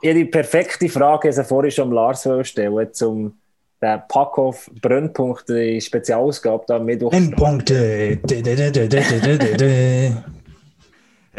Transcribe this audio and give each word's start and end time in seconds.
Ich 0.00 0.08
habe 0.10 0.18
die 0.20 0.24
perfekte 0.26 0.88
Frage, 0.88 1.30
die 1.30 1.40
ich 1.40 1.46
vorhin 1.46 1.70
schon 1.70 1.90
Lars 1.90 2.28
stellen 2.42 2.92
zum 2.92 3.34
der 3.80 3.98
Packoff 4.08 4.70
Brennpunkt, 4.80 5.48
die 5.48 5.80
Spezialausgabe 5.80 6.64
da 6.66 6.76
am 6.76 6.84
Mittwoch. 6.84 7.10
Brennpunkte. 7.10 8.18
Ein 8.22 8.22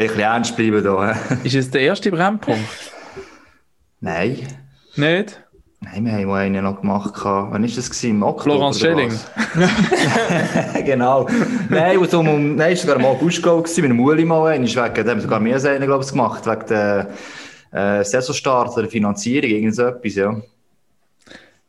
bisschen 0.06 0.20
ernst 0.20 0.56
bleiben 0.56 0.82
da. 0.82 1.16
Ist 1.44 1.54
es 1.54 1.70
der 1.70 1.82
erste 1.82 2.10
Brennpunkt? 2.10 2.68
Nein. 4.00 4.46
Nicht? 4.96 5.42
Nein, 5.82 6.04
wir 6.04 6.12
haben 6.12 6.24
mal 6.26 6.42
einen 6.42 6.64
noch 6.64 6.80
gemacht. 6.80 7.14
Wann 7.22 7.62
war 7.62 7.78
das? 7.78 8.04
Im 8.04 8.22
Oktober? 8.22 8.56
Florence 8.56 8.80
Schelling. 8.80 9.12
genau. 10.84 11.26
Nein, 11.70 11.96
und 11.96 12.10
so, 12.10 12.22
nein, 12.22 12.58
es 12.58 12.86
war 12.86 12.94
sogar 12.94 12.96
im 12.96 13.04
August 13.06 13.42
mit 13.78 13.90
dem 13.90 13.96
Muli 13.96 14.24
mal. 14.26 14.52
Wegen, 14.52 15.04
da 15.04 15.10
haben 15.10 15.20
sogar 15.20 15.40
mehr 15.40 15.62
einen, 15.64 15.86
glaube 15.86 16.04
ich, 16.04 16.10
gemacht. 16.10 16.46
Wegen 16.46 16.66
der 16.68 17.08
äh, 17.72 18.04
Saisonstart 18.04 18.76
oder 18.76 18.88
Finanzierung, 18.88 19.50
irgend 19.50 19.74
so 19.74 19.82
etwas, 19.84 20.14
ja. 20.14 20.40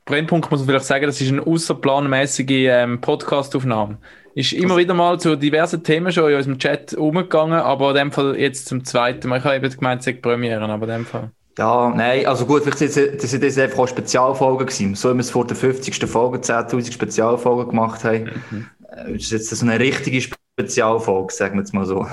Brennpunkt 0.05 0.49
muss 0.49 0.61
man 0.61 0.69
vielleicht 0.69 0.85
sagen, 0.85 1.05
das 1.05 1.21
ist 1.21 1.31
eine 1.31 1.45
außerplanmäßige 1.45 2.45
ähm, 2.49 3.01
Podcast-Aufnahme. 3.01 3.97
Ist 4.33 4.53
immer 4.53 4.77
wieder 4.77 4.93
mal 4.93 5.19
zu 5.19 5.35
diversen 5.35 5.83
Themen 5.83 6.11
schon 6.11 6.29
in 6.31 6.37
unserem 6.37 6.57
Chat 6.57 6.93
umgegangen, 6.93 7.59
aber 7.59 7.89
in 7.89 7.95
dem 7.95 8.11
Fall 8.11 8.37
jetzt 8.37 8.67
zum 8.67 8.83
zweiten 8.83 9.27
Mal. 9.27 9.39
Ich 9.39 9.43
habe 9.43 9.55
eben 9.57 9.69
gemeint, 9.69 9.99
es 9.99 10.05
sei 10.05 10.13
Premiere, 10.13 10.63
aber 10.63 10.85
in 10.85 10.93
dem 10.93 11.05
Fall. 11.05 11.31
Ja, 11.57 11.93
nein, 11.93 12.25
also 12.25 12.45
gut, 12.45 12.63
vielleicht 12.63 12.93
sind 12.93 13.21
das, 13.21 13.37
das 13.37 13.57
einfach 13.57 13.79
auch 13.79 13.87
Spezialfolgen 13.87 14.65
gewesen. 14.65 14.95
So 14.95 15.09
wie 15.09 15.15
wir 15.15 15.19
es 15.19 15.31
vor 15.31 15.45
der 15.45 15.57
50. 15.57 16.05
Folge 16.05 16.39
10.000 16.39 16.93
Spezialfolgen 16.93 17.69
gemacht 17.69 18.03
haben. 18.03 18.31
Mhm. 18.49 18.67
Äh, 18.89 19.15
ist 19.15 19.31
jetzt 19.31 19.49
so 19.49 19.65
eine 19.65 19.79
richtige 19.79 20.21
Spezialfolge, 20.21 21.33
sagen 21.33 21.55
wir 21.55 21.61
jetzt 21.61 21.73
mal 21.73 21.85
so. 21.85 22.07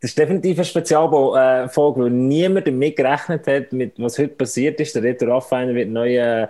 Das 0.00 0.12
ist 0.12 0.18
definitiv 0.18 0.56
eine 0.56 0.64
Spezialfolge, 0.64 2.00
weil 2.00 2.10
niemand 2.10 2.66
damit 2.66 2.96
gerechnet 2.96 3.46
hat, 3.46 3.72
mit 3.72 3.92
was 3.98 4.18
heute 4.18 4.28
passiert 4.28 4.80
ist. 4.80 4.94
Der 4.94 5.02
Reto 5.02 5.26
Raffainer 5.26 5.74
wird 5.74 5.90
neue. 5.90 6.48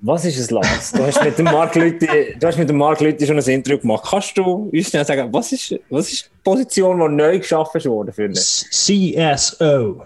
Was 0.00 0.24
ist 0.24 0.38
es, 0.38 0.50
Lars? 0.50 0.92
Du 0.92 1.02
hast 1.02 1.22
mit 1.22 1.38
dem 1.38 1.44
Mark 1.44 1.74
Lüthi, 1.74 2.36
du 2.38 2.46
hast 2.46 2.58
mit 2.58 2.68
dem 2.68 2.76
Mark 2.76 3.00
Lüthi 3.00 3.26
schon 3.26 3.38
ein 3.38 3.44
Interview 3.44 3.78
gemacht. 3.78 4.04
Kannst 4.08 4.36
du 4.36 4.70
uns 4.72 4.88
schnell 4.88 5.04
sagen, 5.04 5.30
was 5.30 5.52
ist, 5.52 5.78
was 5.90 6.10
ist 6.10 6.24
die 6.24 6.30
Position, 6.42 7.00
die 7.00 7.14
neu 7.14 7.38
geschaffen 7.38 7.84
wurde 7.84 8.12
für 8.12 8.26
ihn? 8.26 8.34
CSO. 8.34 10.02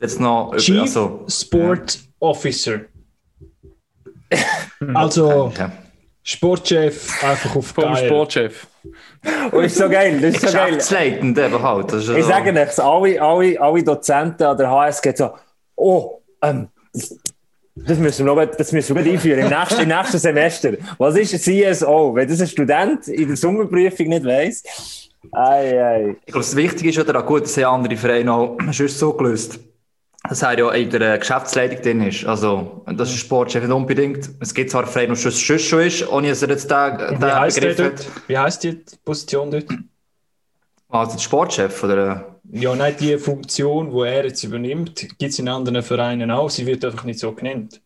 Jetzt 0.00 0.20
noch, 0.20 0.56
Chief 0.56 0.80
also, 0.80 1.24
Sport 1.28 1.94
ja. 1.94 2.00
Officer. 2.20 2.80
also, 4.94 5.44
okay. 5.46 5.68
Sportchef 6.28 7.24
einfach 7.24 7.56
auf 7.56 7.68
Vom 7.68 7.84
geil. 7.84 8.06
Sportchef. 8.06 8.66
Und 9.50 9.64
ist 9.64 9.76
so 9.76 9.88
geil, 9.88 10.20
das 10.20 10.34
ist 10.34 10.42
so 10.42 10.52
geil. 10.52 10.66
Geschäftsleitend 10.66 11.38
eben 11.38 11.62
halt. 11.62 11.90
ich 11.94 12.04
so. 12.04 12.20
sage 12.20 12.52
euch, 12.52 12.78
alle, 12.78 13.22
alle, 13.22 13.58
alle 13.58 13.82
Dozenten 13.82 14.42
an 14.42 14.58
der 14.58 14.70
HSG 14.70 15.14
so, 15.16 15.30
oh, 15.74 16.20
ähm, 16.42 16.68
das 16.92 17.98
müssen 17.98 18.26
wir 18.26 18.34
noch, 18.34 18.44
das 18.44 18.72
müssen 18.72 18.94
wir 18.94 19.10
einführen 19.10 19.38
im 19.38 19.48
nächsten, 19.48 19.80
im 19.80 19.88
nächsten 19.88 20.18
Semester. 20.18 20.72
Was 20.98 21.16
ist 21.16 21.32
ein 21.32 21.40
CSO? 21.74 22.14
Wenn 22.14 22.28
das 22.28 22.42
ein 22.42 22.46
Student 22.46 23.08
in 23.08 23.28
der 23.28 23.36
Sommerprüfung 23.38 24.08
nicht 24.08 24.26
weiss, 24.26 24.62
ei, 25.32 25.82
ei. 25.82 26.16
Ich 26.26 26.32
glaube, 26.32 26.40
das 26.40 26.54
Wichtige 26.54 26.90
ist 26.90 26.98
oder 26.98 27.20
auch 27.20 27.26
gut, 27.26 27.44
dass 27.44 27.56
andere 27.56 27.96
Vereine 27.96 28.34
auch 28.34 28.58
schon 28.72 28.88
so 28.88 29.14
gelöst 29.14 29.60
dass 30.28 30.42
er 30.42 30.58
ja 30.58 30.70
in 30.72 30.90
der 30.90 31.18
Geschäftsleitung 31.18 31.82
drin 31.82 32.02
ist. 32.02 32.24
Also, 32.26 32.84
das 32.86 33.10
ist 33.10 33.16
Sportchef 33.16 33.62
nicht 33.62 33.72
unbedingt. 33.72 34.30
Es 34.40 34.52
gibt 34.52 34.70
zwar 34.70 34.82
einen 34.82 34.90
Verein, 34.90 35.08
der 35.08 35.16
schon, 35.16 35.58
schon 35.58 35.80
ist, 35.80 36.08
ohne 36.08 36.28
dass 36.28 36.42
er 36.42 36.50
jetzt 36.50 36.70
den, 36.70 36.98
den 36.98 37.22
Wie 37.22 37.24
heißt 37.24 37.60
Begriff 37.60 37.78
hat. 37.78 38.06
Wie 38.26 38.38
heisst 38.38 38.64
die 38.64 38.84
Position 39.04 39.50
dort? 39.50 39.66
Also, 40.88 41.12
der 41.12 41.18
Sportchef, 41.20 41.82
oder? 41.82 42.40
Ja, 42.50 42.74
nicht 42.74 43.00
die 43.00 43.18
Funktion, 43.18 43.90
die 43.90 44.08
er 44.08 44.24
jetzt 44.24 44.42
übernimmt, 44.44 45.06
gibt 45.18 45.32
es 45.32 45.38
in 45.38 45.48
anderen 45.48 45.82
Vereinen 45.82 46.30
auch. 46.30 46.48
Sie 46.50 46.66
wird 46.66 46.84
einfach 46.84 47.04
nicht 47.04 47.18
so 47.18 47.32
genannt. 47.32 47.80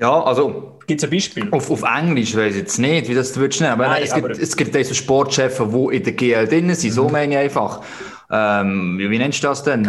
Ja, 0.00 0.22
also. 0.22 0.78
Gibt 0.86 1.00
es 1.00 1.04
ein 1.04 1.10
Beispiel? 1.10 1.48
Auf, 1.50 1.70
auf 1.70 1.82
Englisch 1.82 2.36
weiß 2.36 2.54
ich 2.54 2.60
jetzt 2.60 2.78
nicht, 2.78 3.08
wie 3.08 3.14
das 3.14 3.32
du 3.32 3.40
nennen. 3.40 3.64
Aber, 3.64 3.86
Nein, 3.86 4.02
es, 4.02 4.12
aber 4.12 4.28
gibt, 4.28 4.40
es 4.40 4.56
gibt 4.56 4.74
diese 4.74 4.94
Sportchefs, 4.94 5.58
die 5.58 5.96
in 5.96 6.02
der 6.02 6.12
GL 6.12 6.46
drin 6.46 6.74
sind. 6.74 6.92
So 6.92 7.06
mhm. 7.06 7.12
meine 7.12 7.34
ich 7.34 7.38
einfach. 7.38 7.82
Ähm, 8.30 8.98
wie, 8.98 9.18
nennst 9.18 9.42
du 9.42 9.48
das 9.48 9.62
denn? 9.62 9.82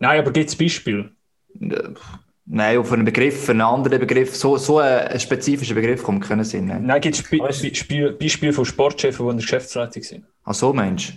Nein, 0.00 0.20
aber 0.20 0.30
gibt 0.32 0.48
es 0.48 0.56
Beispiel? 0.56 1.10
Nein, 2.50 2.78
auf 2.78 2.92
einen 2.92 3.04
Begriff, 3.04 3.50
einen 3.50 3.60
anderen 3.60 3.98
Begriff, 4.00 4.34
so, 4.34 4.56
so 4.56 4.78
ein 4.78 5.20
spezifischer 5.20 5.74
Begriff 5.74 6.02
kommt 6.02 6.24
keinen 6.24 6.44
Sinn. 6.44 6.66
Nein, 6.66 6.86
Nein 6.86 7.00
gibt 7.00 7.16
es 7.16 7.22
Be 7.22 8.12
Beispiele 8.18 8.52
von 8.52 8.64
Sportchefs, 8.64 9.18
die 9.18 9.22
in 9.22 9.28
der 9.28 9.36
Geschäftsleitung 9.36 10.02
sind? 10.02 10.24
Ach 10.44 10.54
so, 10.54 10.72
Mensch. 10.72 11.12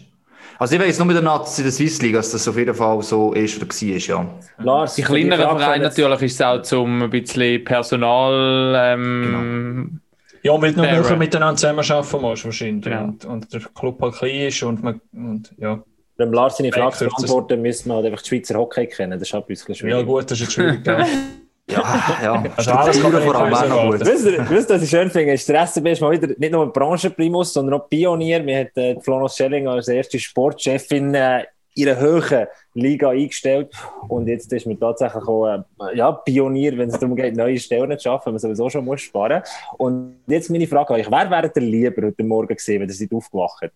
Also 0.59 0.75
ich 0.75 0.81
weiß 0.81 1.00
nur 1.00 1.07
mit 1.07 1.16
der 1.16 1.24
Nazi 1.24 1.62
in 1.62 1.66
der 1.66 1.72
Swiss 1.72 2.02
League, 2.02 2.13
dass 2.13 2.31
das 2.31 2.47
auf 2.47 2.56
jeden 2.56 2.75
Fall 2.75 3.02
so 3.02 3.34
ist 3.34 3.58
oder 3.58 3.68
war, 3.68 3.97
ja. 3.97 4.40
Lars, 4.59 4.96
die 4.96 5.02
kleineren 5.02 5.58
Vereine 5.58 5.85
natürlich 5.85 6.22
ist 6.22 6.34
es 6.35 6.41
auch 6.41 6.62
zum 6.62 7.02
ein 7.02 7.09
bisschen 7.09 7.63
Personal... 7.63 8.75
Ähm, 8.78 9.22
genau. 9.23 10.02
Ja, 10.44 10.62
weil 10.62 10.73
du 10.73 10.81
noch 10.81 11.18
miteinander 11.18 11.56
zusammenarbeiten 11.56 12.22
musst 12.22 12.46
wahrscheinlich. 12.46 12.84
Genau. 12.84 13.06
Und, 13.06 13.25
und 13.25 13.53
der 13.53 13.62
Club 13.73 14.02
halt 14.02 14.16
klein 14.16 14.47
ist 14.47 14.62
und 14.63 14.84
man... 14.84 15.02
Und, 15.13 15.53
ja. 15.58 15.84
Wenn 16.22 16.34
Lars 16.34 16.58
seine 16.58 16.72
Frage 16.72 16.96
zu 16.96 17.06
beantworten, 17.06 17.62
müssen 17.62 17.90
wir 17.90 17.96
halt 17.96 18.06
einfach 18.06 18.22
die 18.22 18.30
Schweizer 18.30 18.56
Hockey 18.59 18.88
kennen. 18.88 19.20
Das 19.20 19.28
ist 19.28 19.34
halt 19.34 19.46
ein 19.46 19.48
bisschen 19.48 19.76
schwierig. 19.76 20.00
Ja, 20.00 20.06
gut, 20.06 20.24
das 20.26 20.32
ist 20.34 20.42
jetzt 20.42 20.54
schwierig. 20.54 20.86
ja, 21.68 22.20
ja. 22.24 22.44
Also 22.56 22.72
alles 22.72 23.02
kann 23.02 23.12
vor 23.12 23.36
allem 23.36 23.54
auch 23.54 23.92
gut. 23.92 24.06
Wisst 24.06 24.26
ihr, 24.26 24.48
was 24.48 24.84
ich 24.84 24.90
schön 24.90 25.09
finde? 25.09 25.34
Ist 25.34 25.50
der 25.50 25.66
SCB 25.66 25.88
ist 25.88 26.02
mal 26.02 26.12
wieder 26.12 26.28
nicht 26.38 26.52
nur 26.52 26.64
ein 26.64 26.72
Branchenprimus, 26.72 27.54
sondern 27.54 27.82
auch 27.82 27.90
Pionier. 27.90 28.46
Wir 28.46 28.59
hat 28.59 28.78
äh, 28.78 29.00
Flonos 29.00 29.36
Schelling 29.36 29.68
als 29.68 29.88
erste 29.88 30.20
Sportchefin 30.20 31.16
äh, 31.16 31.46
ihre 31.74 31.98
höhere 32.00 32.50
Liga 32.74 33.09
eingestellt. 33.09 33.74
Und 34.08 34.28
jetzt 34.28 34.52
ist 34.52 34.68
man 34.68 34.80
tatsächlich 34.80 35.24
auch 35.24 35.48
äh, 35.48 35.64
ja, 35.96 36.12
Pionier, 36.12 36.78
wenn 36.78 36.90
es 36.90 37.00
darum 37.00 37.16
geht, 37.16 37.36
neue 37.36 37.58
Stellen 37.58 37.98
zu 37.98 38.03
schaffen, 38.03 38.28
wenn 38.28 38.34
man 38.34 38.40
sowieso 38.40 38.70
schon 38.70 38.86
muss 38.86 39.02
sparen 39.02 39.42
Und 39.78 40.20
jetzt 40.28 40.50
meine 40.50 40.68
Frage 40.68 40.94
an 40.94 41.00
euch: 41.00 41.09
Wer 41.09 41.30
wäre 41.30 41.52
ihr 41.56 41.62
lieber 41.62 42.08
heute 42.08 42.24
Morgen 42.24 42.56
gesehen, 42.56 42.82
wenn 42.82 42.90
ihr 42.90 42.96
seid 42.96 43.14
aufgewacht? 43.14 43.72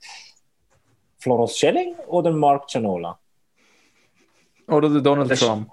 Florence 1.26 1.58
Schelling 1.58 1.96
oder 2.08 2.32
Mark 2.32 2.68
Gianola? 2.68 3.18
Oder 4.68 4.90
der 4.90 5.02
Donald 5.02 5.32
das 5.32 5.40
Trump? 5.40 5.72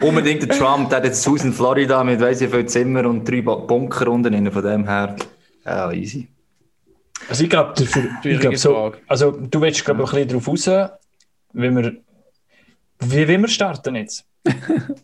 Unbedingt 0.00 0.42
der 0.48 0.48
Trump, 0.48 0.88
der 0.88 0.98
hat 0.98 1.04
jetzt 1.04 1.24
Haus 1.24 1.44
in 1.44 1.52
Florida 1.52 2.02
mit 2.02 2.20
weiss 2.20 2.40
ich 2.40 2.50
viel 2.50 2.66
Zimmer 2.66 3.06
und 3.06 3.24
drei 3.24 3.40
Bunker 3.42 4.08
unten 4.08 4.50
von 4.50 4.64
dem 4.64 4.88
her. 4.88 5.14
Ja, 5.64 5.92
easy. 5.92 6.26
Also 7.28 7.44
ich 7.44 7.50
glaube, 7.50 7.74
glaub 8.22 8.56
so, 8.56 8.92
also 9.06 9.30
du 9.30 9.60
willst 9.60 9.84
glaube 9.84 10.02
ich 10.02 10.12
ein 10.12 10.26
bisschen 10.26 10.28
darauf 10.28 10.48
raus, 10.48 10.90
wie 11.52 11.70
wir, 11.70 11.96
wie, 13.00 13.28
wie 13.28 13.38
wir 13.38 13.48
starten 13.48 13.94
jetzt. 13.94 14.27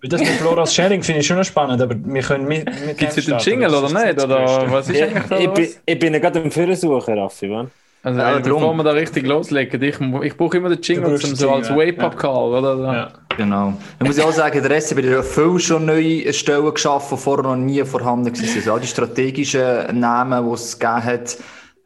Das 0.02 0.20
mit 0.20 0.28
Floras 0.30 0.74
Sharing 0.74 1.02
finde 1.02 1.20
ich 1.20 1.26
schon 1.26 1.42
spannend, 1.44 1.80
aber 1.82 1.94
wir 2.02 2.22
können 2.22 2.46
mit, 2.46 2.64
mit 2.86 2.98
Gibt 2.98 3.16
es 3.16 3.24
den 3.24 3.38
Jingle 3.38 3.74
oder 3.74 3.88
nicht? 3.88 4.22
Oder 4.22 4.70
was 4.70 4.88
ist 4.88 5.02
eigentlich 5.02 5.40
ich, 5.40 5.50
bin, 5.50 5.68
ich 5.86 5.98
bin 5.98 6.12
gerade 6.14 6.40
im 6.40 6.50
Führersuchen, 6.50 7.18
Raffi, 7.18 7.48
man. 7.48 7.70
Also, 8.02 8.20
ja, 8.20 8.38
bevor 8.38 8.74
wir 8.74 8.84
da 8.84 8.90
richtig 8.90 9.26
loslegen, 9.26 9.82
ich, 9.82 9.98
ich 9.98 10.36
brauche 10.36 10.58
immer 10.58 10.68
den 10.68 10.82
Jingle 10.82 11.18
zum, 11.18 11.34
so 11.34 11.50
als 11.50 11.70
Wake-up-Call, 11.70 12.52
ja. 12.52 12.58
oder? 12.58 12.92
Ja. 12.92 13.12
Genau. 13.36 13.74
Ich 13.98 14.06
muss 14.06 14.20
auch 14.20 14.30
sagen, 14.30 14.60
der 14.60 14.70
Rest 14.70 14.94
hat 14.94 15.02
ja 15.02 15.22
viel 15.22 15.58
schon 15.58 15.86
neue 15.86 16.32
Stellen 16.32 16.72
geschaffen, 16.72 17.16
die 17.16 17.22
vorher 17.22 17.44
noch 17.44 17.56
nie 17.56 17.82
vorhanden 17.84 18.26
waren. 18.26 18.54
Also 18.56 18.72
all 18.72 18.80
die 18.80 18.86
strategischen 18.86 19.98
Namen, 19.98 20.46
die 20.46 20.52
es 20.52 20.78
gegeben 20.78 21.04
hat, 21.04 21.38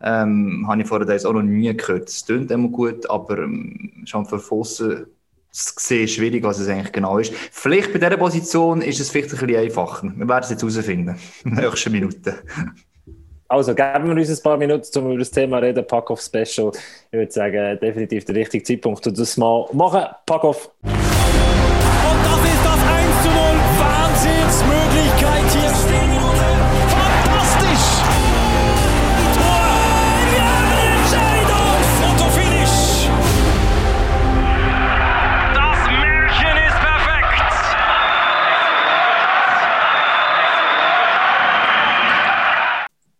ähm, 0.02 0.66
habe 0.68 0.82
ich 0.82 0.88
vorher 0.88 1.26
auch 1.26 1.32
noch 1.32 1.42
nie 1.42 1.74
gehört. 1.76 2.08
Es 2.08 2.26
klingt 2.26 2.50
immer 2.50 2.68
gut, 2.68 3.08
aber 3.08 3.38
ähm, 3.38 4.02
schon 4.04 4.26
außen 4.26 5.06
zu 5.50 5.72
sehen, 5.76 6.08
schwierig, 6.08 6.44
was 6.44 6.58
es 6.58 6.68
eigentlich 6.68 6.92
genau 6.92 7.18
ist. 7.18 7.32
Vielleicht 7.34 7.92
bei 7.92 7.98
dieser 7.98 8.16
Position 8.16 8.82
ist 8.82 9.00
es 9.00 9.10
vielleicht 9.10 9.32
ein 9.32 9.38
bisschen 9.38 9.56
einfacher. 9.56 10.12
Wir 10.16 10.28
werden 10.28 10.44
es 10.44 10.50
jetzt 10.50 10.62
herausfinden. 10.62 11.16
In 11.44 11.54
den 11.54 11.64
nächsten 11.64 11.92
Minuten. 11.92 12.34
Also, 13.50 13.74
geben 13.74 14.08
wir 14.08 14.14
uns 14.14 14.28
ein 14.28 14.42
paar 14.42 14.58
Minuten, 14.58 14.98
um 14.98 15.06
über 15.06 15.18
das 15.18 15.30
Thema 15.30 15.58
reden. 15.58 15.86
Pack-Off 15.86 16.20
Special. 16.20 16.70
Ich 17.10 17.18
würde 17.18 17.32
sagen, 17.32 17.78
definitiv 17.80 18.26
der 18.26 18.34
richtige 18.34 18.62
Zeitpunkt, 18.62 19.06
um 19.06 19.14
das 19.14 19.36
mal 19.38 19.66
machen. 19.72 20.04
Pack-Off. 20.26 20.70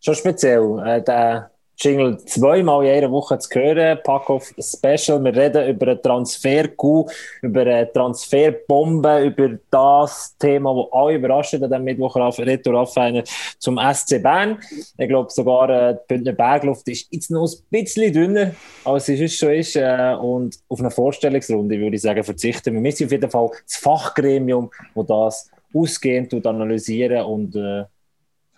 Schon 0.09 0.15
speziell. 0.15 0.83
Äh, 0.87 1.03
der 1.03 1.51
Jingle 1.81 2.19
zweimal 2.25 2.85
in 2.87 2.91
einer 2.93 3.11
Woche 3.11 3.39
zu 3.39 3.49
hören. 3.55 3.99
Packoff 4.03 4.53
Special. 4.59 5.23
Wir 5.23 5.37
reden 5.37 5.69
über 5.69 5.87
eine 5.87 6.03
Transfer-Coup, 6.03 7.09
über 7.43 7.61
eine 7.61 7.93
Transferbombe, 7.93 9.27
über 9.27 9.59
das 9.71 10.37
Thema, 10.39 10.75
das 10.75 10.93
alle 10.93 11.15
überrascht 11.15 11.53
hat 11.53 11.63
diesem 11.63 11.85
Mittwoch 11.85 12.17
Reto 12.17 12.73
Raffiner 12.73 13.23
zum 13.59 13.79
SC 13.79 14.21
Bern. 14.21 14.59
Ich 14.97 15.09
glaube 15.09 15.31
sogar, 15.31 15.71
äh, 15.71 15.95
die 15.95 16.01
Bündner 16.09 16.33
Bergluft 16.33 16.89
ist 16.89 17.13
jetzt 17.13 17.31
noch 17.31 17.47
ein 17.47 17.65
bisschen 17.71 18.13
dünner, 18.13 18.51
als 18.85 19.09
es 19.09 19.35
schon 19.35 19.53
ist. 19.53 19.77
Äh, 19.77 20.17
und 20.21 20.59
auf 20.69 20.81
eine 20.81 20.91
Vorstellungsrunde 20.91 21.79
würde 21.79 21.95
ich 21.95 22.03
sagen, 22.03 22.25
verzichten 22.25 22.75
wir. 22.75 22.83
Wir 22.83 22.93
sind 22.93 23.07
auf 23.07 23.13
jeden 23.13 23.31
Fall 23.31 23.51
das 23.65 23.77
Fachgremium, 23.77 24.71
das 24.97 25.07
das 25.07 25.51
ausgehend 25.73 26.45
analysieren 26.45 27.25
und 27.25 27.55
äh, 27.55 27.85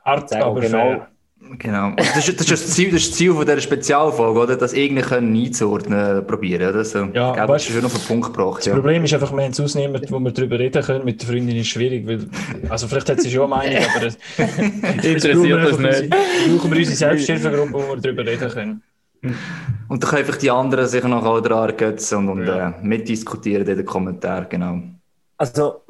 Hart, 0.02 0.32
aber 0.32 0.60
genau, 0.60 0.78
fair. 0.78 1.08
Genau. 1.58 1.92
Das 1.96 2.28
ist, 2.28 2.38
das 2.38 2.50
ist 2.50 2.50
das 2.50 2.66
Ziel, 2.74 2.90
das, 2.90 3.02
ist 3.02 3.10
das 3.10 3.18
Ziel 3.18 3.32
von 3.32 3.46
dieser 3.46 3.60
Spezialfolge, 3.60 4.40
oder? 4.40 4.56
Das 4.56 4.74
irgendwie 4.74 5.02
können 5.02 5.34
einzuordnen 5.34 6.26
probieren. 6.26 6.68
Oder? 6.68 6.84
So, 6.84 6.98
ja, 6.98 7.32
glaube, 7.32 7.54
das 7.54 7.66
ist 7.66 7.74
schon 7.74 7.84
auf 7.84 7.94
den 7.94 8.02
Punkt 8.02 8.26
gebracht. 8.26 8.58
Das 8.58 8.66
ja. 8.66 8.74
Problem 8.74 9.04
ist 9.04 9.14
einfach, 9.14 9.32
wir 9.32 9.42
haben 9.42 9.50
es 9.50 9.60
ausnehmen, 9.60 10.00
wo 10.10 10.18
wir 10.20 10.32
darüber 10.32 10.58
reden 10.58 10.82
können. 10.82 11.04
Mit 11.04 11.22
der 11.22 11.28
Freundin 11.28 11.56
ist 11.56 11.68
schwierig, 11.68 12.06
weil, 12.06 12.28
also 12.68 12.86
vielleicht 12.88 13.08
hat 13.08 13.20
sie 13.22 13.30
schon 13.30 13.52
eine 13.52 13.68
Meinung, 13.70 13.84
aber 13.94 14.04
das, 14.04 14.18
interessiert 15.04 15.64
das 15.64 15.78
nicht. 15.78 16.10
brauchen 16.10 16.70
wir 16.70 16.78
unsere 16.78 16.96
Selbsthilfegruppe, 16.96 17.72
wo 17.72 17.94
wir 17.94 17.96
darüber 17.96 18.26
reden 18.26 18.48
können. 18.50 18.82
Und 19.88 20.02
dann 20.02 20.10
können 20.10 20.22
einfach 20.22 20.36
die 20.36 20.50
anderen 20.50 20.86
sich 20.86 21.04
noch 21.04 21.40
daran 21.42 21.70
ergötzen 21.70 22.18
und, 22.18 22.28
und 22.28 22.46
ja. 22.46 22.70
äh, 22.70 22.72
mitdiskutieren 22.82 23.66
in 23.66 23.76
den 23.76 23.86
Kommentaren, 23.86 24.46
genau. 24.48 24.82
Also, 25.36 25.82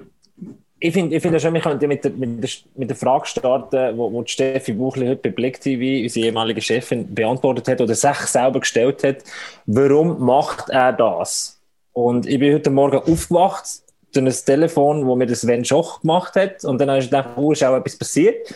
ich 0.81 0.95
finde 0.95 1.15
ich 1.15 1.23
find 1.23 1.41
schon, 1.41 1.53
wir 1.53 1.61
könnten 1.61 1.89
mit 1.89 2.03
der, 2.03 2.11
mit, 2.13 2.43
der, 2.43 2.51
mit 2.75 2.89
der 2.89 2.97
Frage 2.97 3.27
starten, 3.27 3.99
wo, 3.99 4.11
wo 4.11 4.25
Steffi 4.25 4.73
Buchli 4.73 5.07
heute 5.07 5.21
bei 5.23 5.31
Blick 5.31 5.61
TV, 5.61 6.03
unsere 6.05 6.27
ehemalige 6.27 6.63
Chefin, 6.63 7.15
beantwortet 7.15 7.69
hat 7.69 7.81
oder 7.83 7.95
sich 7.95 8.17
selber 8.17 8.61
gestellt 8.61 9.05
hat. 9.05 9.19
Warum 9.67 10.25
macht 10.25 10.71
er 10.71 10.93
das? 10.95 11.61
Und 11.93 12.27
ich 12.27 12.39
bin 12.39 12.55
heute 12.55 12.71
Morgen 12.71 12.99
aufgewacht 12.99 13.83
durch 14.13 14.27
ein 14.27 14.45
Telefon, 14.45 15.07
wo 15.07 15.15
mir 15.17 15.27
das 15.27 15.43
Sven 15.43 15.65
Schoch 15.65 16.01
gemacht 16.01 16.35
hat. 16.35 16.65
Und 16.65 16.81
dann 16.81 16.91
habe 16.91 17.01
ich 17.01 17.07
gedacht, 17.07 17.31
oh, 17.37 17.53
ist 17.53 17.63
auch 17.65 17.77
etwas 17.77 17.97
passiert. 17.97 18.55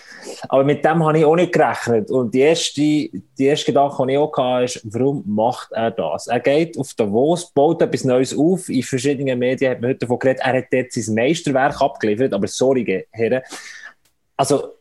Aber 0.49 0.65
mit 0.65 0.85
dem 0.85 1.05
habe 1.05 1.19
ich 1.19 1.25
auch 1.25 1.37
nicht 1.37 1.53
gerechnet. 1.53 2.11
Und 2.11 2.35
die 2.35 2.41
erste, 2.41 2.81
die 2.81 3.13
erste 3.39 3.67
Gedanke, 3.67 4.07
die 4.07 4.13
ich 4.13 4.19
auch 4.19 4.37
hatte, 4.37 4.65
ist, 4.65 4.81
warum 4.85 5.23
macht 5.27 5.73
er 5.73 5.91
das? 5.91 6.27
Er 6.27 6.41
geht 6.41 6.79
auf 6.79 6.93
Davos, 6.95 7.51
baut 7.51 7.83
etwas 7.83 8.05
Neues 8.05 8.37
auf. 8.37 8.69
In 8.69 8.83
verschiedenen 8.83 9.39
Medien 9.39 9.71
hat 9.71 9.81
man 9.81 9.91
heute 9.91 10.01
davon 10.01 10.19
geredet, 10.19 10.43
er 10.45 10.59
hat 10.59 10.67
dort 10.71 10.93
sein 10.93 11.15
Meisterwerk 11.15 11.81
abgeliefert. 11.81 12.33
Aber 12.33 12.47
sorry, 12.47 13.07
Herren. 13.11 13.43
Also, 14.37 14.75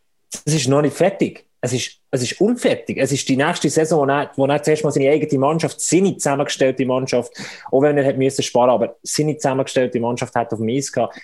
das 0.45 0.55
ist 0.55 0.67
noch 0.67 0.81
nicht 0.81 0.95
fertig 0.95 1.45
es 1.63 1.71
ist, 1.71 2.01
es 2.11 2.21
ist 2.23 2.41
unfertig. 2.41 2.97
Es 2.97 3.13
ist 3.13 3.27
die 3.29 3.37
nächste 3.37 3.69
Saison, 3.69 4.05
wo 4.05 4.11
er, 4.11 4.31
wo 4.35 4.45
er 4.45 4.61
zuerst 4.61 4.83
mal 4.83 4.91
seine 4.91 5.09
eigene 5.09 5.39
Mannschaft, 5.39 5.79
seine 5.79 6.17
zusammengestellte 6.17 6.85
Mannschaft, 6.85 7.31
auch 7.71 7.81
wenn 7.81 7.97
er 7.97 8.05
hat 8.05 8.17
müssen 8.17 8.43
sparen, 8.43 8.69
aber 8.69 8.97
seine 9.01 9.37
zusammengestellte 9.37 10.01
Mannschaft 10.01 10.35
hat 10.35 10.51
auf 10.51 10.59
dem 10.59 10.67
Eis 10.67 10.91
gehabt. 10.91 11.17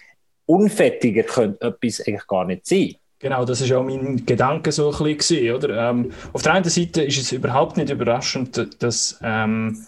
Unfertiger 0.45 1.23
könnte 1.23 1.67
etwas 1.67 1.99
eigentlich 2.07 2.25
gar 2.25 2.45
nicht 2.45 2.65
sein. 2.65 2.95
Genau, 3.19 3.43
das 3.43 3.59
ist 3.59 3.73
auch 3.73 3.83
mein 3.83 4.25
Gedanke 4.25 4.71
so 4.71 4.93
ein 4.93 5.17
bisschen, 5.17 5.53
oder? 5.53 5.89
Ähm, 5.89 6.13
auf 6.31 6.41
der 6.41 6.53
einen 6.53 6.69
Seite 6.69 7.03
ist 7.03 7.17
es 7.17 7.33
überhaupt 7.33 7.75
nicht 7.75 7.89
überraschend, 7.89 8.81
dass, 8.81 9.19
ähm, 9.21 9.85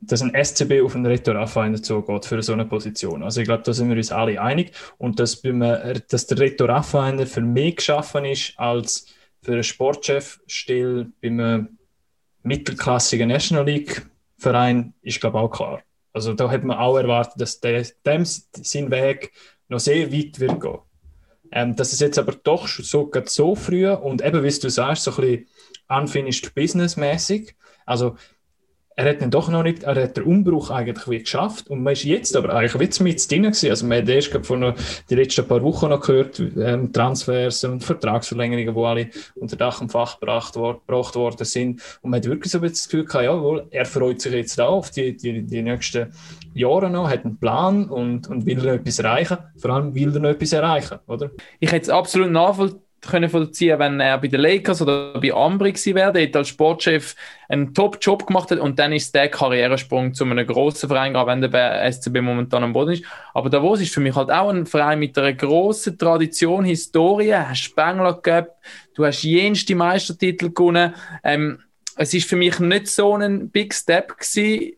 dass 0.00 0.22
ein 0.22 0.32
SCB 0.32 0.80
auf 0.84 0.94
einen 0.94 1.06
Reto 1.06 1.32
Raffainer 1.32 1.82
zugeht 1.82 2.24
für 2.24 2.40
so 2.40 2.52
eine 2.52 2.66
Position. 2.66 3.24
Also 3.24 3.40
ich 3.40 3.48
glaube, 3.48 3.64
da 3.64 3.72
sind 3.72 3.88
wir 3.88 3.96
uns 3.96 4.12
alle 4.12 4.40
einig. 4.40 4.70
Und 4.96 5.18
dass, 5.18 5.42
beim, 5.42 5.58
dass 5.58 6.28
der 6.28 6.38
Reto 6.38 6.66
Raffainer 6.66 7.26
für 7.26 7.40
mich 7.40 7.78
geschaffen 7.78 8.26
ist 8.26 8.52
als 8.58 9.06
für 9.42 9.52
einen 9.52 9.64
Sportchef 9.64 10.40
still 10.46 11.12
beim 11.20 11.78
mittelklassigen 12.42 13.28
National 13.28 13.66
League 13.66 14.06
Verein 14.38 14.94
ist, 15.02 15.20
glaube 15.20 15.38
ich, 15.38 15.44
auch 15.44 15.50
klar. 15.50 15.82
Also 16.12 16.34
da 16.34 16.50
hat 16.50 16.64
man 16.64 16.76
auch 16.76 16.98
erwartet, 16.98 17.40
dass 17.40 17.60
der, 17.60 17.86
dem 18.04 18.24
sein 18.24 18.90
Weg 18.90 19.32
noch 19.68 19.80
sehr 19.80 20.12
weit 20.12 20.38
wird 20.40 20.60
gehen. 20.60 20.78
Ähm, 21.52 21.76
dass 21.76 21.92
es 21.92 22.00
jetzt 22.00 22.18
aber 22.18 22.32
doch 22.32 22.66
so, 22.66 23.10
so 23.26 23.54
früh 23.54 23.88
und 23.88 24.22
eben, 24.22 24.42
wie 24.42 24.58
du 24.58 24.70
sagst, 24.70 25.04
so 25.04 25.10
ein 25.12 25.16
bisschen 25.16 25.46
unfinished 25.88 26.54
business-mäßig. 26.54 27.54
Also 27.84 28.16
er 28.96 29.10
hat 29.10 29.22
dann 29.22 29.30
doch 29.30 29.48
noch 29.48 29.62
nicht, 29.62 29.84
er 29.84 30.02
hat 30.02 30.16
den 30.16 30.24
Umbruch 30.24 30.70
eigentlich 30.70 31.08
wie 31.08 31.18
geschafft 31.20 31.68
und 31.68 31.82
man 31.82 31.94
ist 31.94 32.04
jetzt 32.04 32.36
aber 32.36 32.54
eigentlich 32.54 32.98
wie 32.98 33.02
mit 33.02 33.30
drin 33.30 33.42
gewesen. 33.42 33.70
Also 33.70 33.86
man 33.86 33.98
hat 33.98 34.08
erst 34.08 34.46
vor 34.46 34.56
noch 34.56 34.74
die 35.08 35.14
letzten 35.14 35.46
paar 35.46 35.62
Wochen 35.62 35.88
noch 35.88 36.00
gehört, 36.00 36.40
ähm, 36.40 36.92
Transfers 36.92 37.64
und 37.64 37.82
Vertragsverlängerungen, 37.82 38.74
die 38.74 38.80
alle 38.80 39.10
unter 39.34 39.56
Dach 39.56 39.80
und 39.80 39.90
Fach 39.90 40.20
gebracht, 40.20 40.56
wor 40.56 40.80
gebracht 40.80 41.14
worden 41.14 41.44
sind 41.44 41.80
und 42.02 42.10
man 42.10 42.18
hat 42.18 42.28
wirklich 42.28 42.52
so 42.52 42.58
das 42.58 42.88
Gefühl 42.88 43.04
gehabt, 43.04 43.24
jawohl, 43.24 43.66
er 43.70 43.84
freut 43.84 44.20
sich 44.20 44.32
jetzt 44.32 44.60
auch 44.60 44.78
auf 44.78 44.90
die, 44.90 45.16
die, 45.16 45.42
die 45.42 45.62
nächsten 45.62 46.12
Jahre 46.54 46.90
noch, 46.90 47.08
hat 47.08 47.24
einen 47.24 47.38
Plan 47.38 47.88
und, 47.88 48.28
und 48.28 48.46
will 48.46 48.58
noch 48.58 48.66
etwas 48.66 48.98
erreichen. 48.98 49.38
Vor 49.56 49.70
allem 49.70 49.94
will 49.94 50.14
er 50.14 50.20
noch 50.20 50.30
etwas 50.30 50.52
erreichen, 50.52 50.98
oder? 51.06 51.30
Ich 51.60 51.72
hätte 51.72 51.84
es 51.84 51.88
absolut 51.88 52.30
nachvollziehen 52.30 52.80
können 53.02 53.28
vollziehen, 53.28 53.78
wenn 53.78 54.00
er 54.00 54.18
bei 54.18 54.28
den 54.28 54.40
Lakers 54.40 54.80
oder 54.80 55.20
bei 55.20 55.32
Ambri 55.32 55.72
gewesen 55.72 55.94
wäre, 55.96 56.12
dort 56.12 56.36
als 56.36 56.48
Sportchef 56.48 57.16
einen 57.48 57.74
Top-Job 57.74 58.26
gemacht 58.26 58.50
hat 58.50 58.60
und 58.60 58.78
dann 58.78 58.92
ist 58.92 59.14
der 59.14 59.28
Karrieresprung 59.28 60.14
zu 60.14 60.24
einem 60.24 60.46
grossen 60.46 60.88
Verein, 60.88 61.12
gerade 61.12 61.30
wenn 61.30 61.50
der 61.50 61.92
SCB 61.92 62.20
momentan 62.20 62.62
am 62.62 62.72
Boden 62.72 62.92
ist. 62.92 63.04
Aber 63.34 63.50
Davos 63.50 63.80
ist 63.80 63.92
für 63.92 64.00
mich 64.00 64.14
halt 64.14 64.30
auch 64.30 64.50
ein 64.50 64.66
Verein 64.66 65.00
mit 65.00 65.18
einer 65.18 65.32
grossen 65.32 65.98
Tradition, 65.98 66.64
Historie, 66.64 67.34
hast 67.34 67.62
Spengler 67.62 68.20
gehabt, 68.22 68.52
du 68.94 69.04
hast 69.04 69.22
jenste 69.22 69.74
Meistertitel 69.74 70.50
gewonnen. 70.50 70.94
Ähm, 71.24 71.58
es 71.96 72.14
ist 72.14 72.28
für 72.28 72.36
mich 72.36 72.58
nicht 72.60 72.88
so 72.88 73.16
ein 73.16 73.50
Big 73.50 73.74
Step 73.74 74.16
gewesen, 74.16 74.72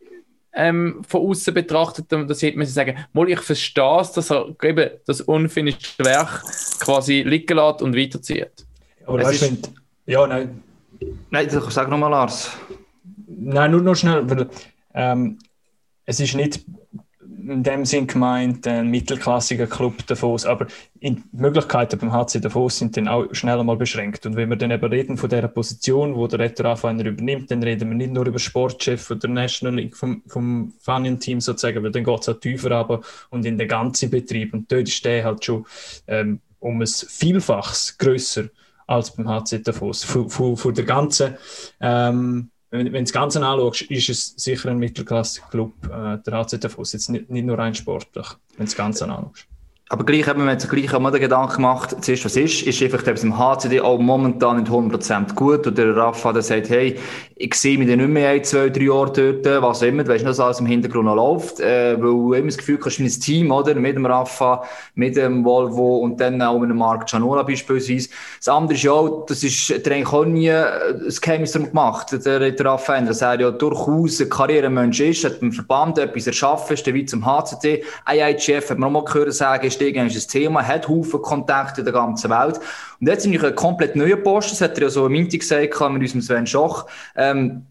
ähm, 0.54 1.02
von 1.06 1.22
außen 1.22 1.52
betrachtet, 1.52 2.06
dass 2.10 2.42
hätte 2.42 2.58
man 2.58 2.66
sagen, 2.66 2.96
mal 3.12 3.28
ich 3.28 3.40
verstehe 3.40 4.00
es, 4.00 4.12
dass 4.12 4.30
er 4.30 4.54
eben 4.62 4.90
das 5.06 5.20
unfinished 5.20 5.98
Werk 5.98 6.42
quasi 6.80 7.22
liegen 7.22 7.56
lässt 7.56 7.82
und 7.82 7.96
weiterzieht. 7.96 8.66
Aber 9.06 9.22
weißt, 9.22 9.42
ist... 9.42 9.42
wenn, 9.42 9.58
ja, 10.06 10.26
nein. 10.26 10.62
Nein, 11.30 11.48
sag 11.50 11.88
nochmal, 11.88 12.10
Lars. 12.10 12.50
Nein, 13.26 13.72
nur 13.72 13.82
noch 13.82 13.96
schnell, 13.96 14.28
weil 14.30 14.48
ähm, 14.94 15.38
es 16.06 16.20
ist 16.20 16.34
nicht 16.34 16.64
in 17.48 17.62
dem 17.62 17.84
Sinn 17.84 18.06
gemeint 18.06 18.66
ein 18.66 18.90
mittelklassiger 18.90 19.66
Club 19.66 20.06
Davos, 20.06 20.46
aber 20.46 20.66
die 20.94 21.22
Möglichkeiten 21.32 21.98
beim 21.98 22.12
HC 22.12 22.40
Davos 22.40 22.78
sind 22.78 22.96
dann 22.96 23.08
auch 23.08 23.26
schnell 23.32 23.58
einmal 23.58 23.76
beschränkt. 23.76 24.24
Und 24.26 24.36
wenn 24.36 24.48
wir 24.48 24.56
dann 24.56 24.70
eben 24.70 24.84
reden 24.84 25.16
von 25.16 25.28
dieser 25.28 25.48
Position, 25.48 26.14
wo 26.14 26.26
der 26.26 26.38
Retter 26.38 26.64
einer 26.84 27.04
übernimmt, 27.04 27.50
dann 27.50 27.62
reden 27.62 27.90
wir 27.90 27.96
nicht 27.96 28.12
nur 28.12 28.26
über 28.26 28.38
Sportchef 28.38 29.10
oder 29.10 29.28
National 29.28 29.76
League 29.76 29.96
vom, 29.96 30.22
vom 30.26 30.72
Fanien-Team 30.80 31.40
sozusagen, 31.40 31.82
weil 31.82 31.90
dann 31.90 32.04
geht 32.04 32.20
es 32.20 32.28
auch 32.28 32.40
tiefer 32.40 32.70
aber 32.72 33.00
und 33.30 33.44
in 33.44 33.58
den 33.58 33.68
ganzen 33.68 34.10
Betrieb. 34.10 34.54
Und 34.54 34.70
dort 34.72 34.88
ist 34.88 35.04
der 35.04 35.24
halt 35.24 35.44
schon 35.44 35.66
ähm, 36.06 36.40
um 36.60 36.80
ein 36.80 36.86
Vielfaches 36.86 37.98
grösser 37.98 38.44
als 38.86 39.14
beim 39.14 39.28
HC 39.28 39.62
Davos. 39.62 40.04
Von, 40.04 40.30
von, 40.30 40.56
von 40.56 40.74
der 40.74 40.84
ganzen 40.84 41.34
ähm, 41.80 42.50
wenn, 42.78 42.92
du 42.92 43.00
das 43.00 43.12
Ganze 43.12 43.44
anschaust, 43.44 43.82
ist 43.82 44.08
es 44.08 44.34
sicher 44.36 44.70
ein 44.70 44.78
Mittelklasse-Club, 44.78 45.72
äh, 45.84 46.18
der 46.18 46.32
HC 46.32 46.58
Davos, 46.58 46.92
jetzt 46.92 47.08
nicht, 47.08 47.30
nicht 47.30 47.44
nur 47.44 47.58
rein 47.58 47.74
sportlich, 47.74 48.26
wenn 48.56 48.58
du 48.58 48.64
das 48.64 48.76
Ganze 48.76 49.04
anschaust. 49.04 49.46
Aber 49.90 50.04
gleich 50.04 50.26
haben 50.26 50.42
wir 50.42 50.50
uns 50.50 50.66
gleich 50.66 50.94
auch 50.94 50.98
mal 50.98 51.10
den 51.10 51.20
Gedanken 51.20 51.56
gemacht, 51.56 51.94
zuerst 52.00 52.24
was 52.24 52.36
ist, 52.36 52.62
ist 52.62 52.82
einfach 52.82 53.02
dass 53.02 53.22
im 53.22 53.38
HCD 53.38 53.82
auch 53.82 53.98
momentan 53.98 54.60
nicht 54.60 54.72
100% 54.72 55.34
gut. 55.34 55.66
Und 55.66 55.76
der 55.76 55.94
Rafa 55.94 56.32
der 56.32 56.40
sagt, 56.40 56.70
hey, 56.70 56.96
ich 57.36 57.54
sehe 57.54 57.76
mich 57.76 57.88
nicht 57.88 58.08
mehr 58.08 58.30
ein, 58.30 58.42
zwei, 58.44 58.70
drei 58.70 58.84
Jahre 58.84 59.12
dort, 59.42 59.62
was 59.62 59.82
immer, 59.82 60.02
du 60.02 60.10
weißt 60.10 60.24
nicht, 60.24 60.30
was 60.30 60.40
alles 60.40 60.60
im 60.60 60.66
Hintergrund 60.66 61.04
noch 61.04 61.16
läuft, 61.16 61.60
äh, 61.60 62.00
weil 62.00 62.00
du 62.00 62.32
immer 62.32 62.46
das 62.46 62.56
Gefühl 62.56 62.78
hast, 62.82 62.98
wie 62.98 63.04
ein 63.04 63.10
Team, 63.10 63.50
oder? 63.50 63.74
Mit 63.74 63.96
dem 63.96 64.06
Rafa, 64.06 64.62
mit 64.94 65.16
dem 65.16 65.44
Volvo 65.44 65.98
und 65.98 66.18
dann 66.18 66.40
auch 66.40 66.58
mit 66.58 66.70
dem 66.70 66.78
Marc 66.78 67.06
Gianola 67.06 67.42
beispielsweise. 67.42 68.08
Das 68.38 68.48
andere 68.48 68.78
ist 68.78 68.84
ja 68.84 68.92
auch, 68.92 69.26
das 69.26 69.42
ist 69.42 69.68
der 69.84 69.92
eigentlich 69.92 70.12
auch 70.12 70.24
nie 70.24 70.48
das 70.48 71.20
Geheimnis 71.20 71.52
darum 71.52 71.68
gemacht, 71.68 72.24
der, 72.24 72.50
der 72.50 72.66
Rafa, 72.66 72.98
dass 73.02 73.20
er 73.20 73.38
ja 73.38 73.50
durchaus 73.50 74.18
ein 74.18 74.30
Karrieremensch 74.30 75.00
ist, 75.00 75.24
hat 75.24 75.42
im 75.42 75.52
Verband 75.52 75.98
etwas 75.98 76.26
erschaffen, 76.26 76.72
ist 76.72 76.86
wie 76.86 77.04
zum 77.04 77.26
HCD. 77.26 77.84
IIGF 78.10 78.70
hat 78.70 78.78
man 78.78 78.88
auch 78.88 79.02
mal 79.02 79.04
gehört 79.04 79.34
sagen, 79.34 79.66
ist 79.74 79.82
irgendwie 79.82 80.16
ein 80.16 80.28
Thema, 80.28 80.66
hat 80.66 80.88
Haufen 80.88 81.22
Kontakte 81.22 81.80
in 81.80 81.84
der 81.84 81.94
ganzen 81.94 82.30
Welt. 82.30 82.60
Und 83.00 83.06
jetzt 83.06 83.22
sind 83.22 83.34
ich 83.34 83.42
ein 83.42 83.54
komplett 83.54 83.96
neuer 83.96 84.16
Posten, 84.16 84.52
das 84.52 84.60
hat 84.60 84.76
er 84.78 84.84
ja 84.84 84.90
so 84.90 85.06
im 85.06 85.12
Minti 85.12 85.38
gesagt, 85.38 85.80
mit 85.90 86.02
unserem 86.02 86.22
Sven 86.22 86.46
Schoch, 86.46 86.86
ähm, 87.16 87.66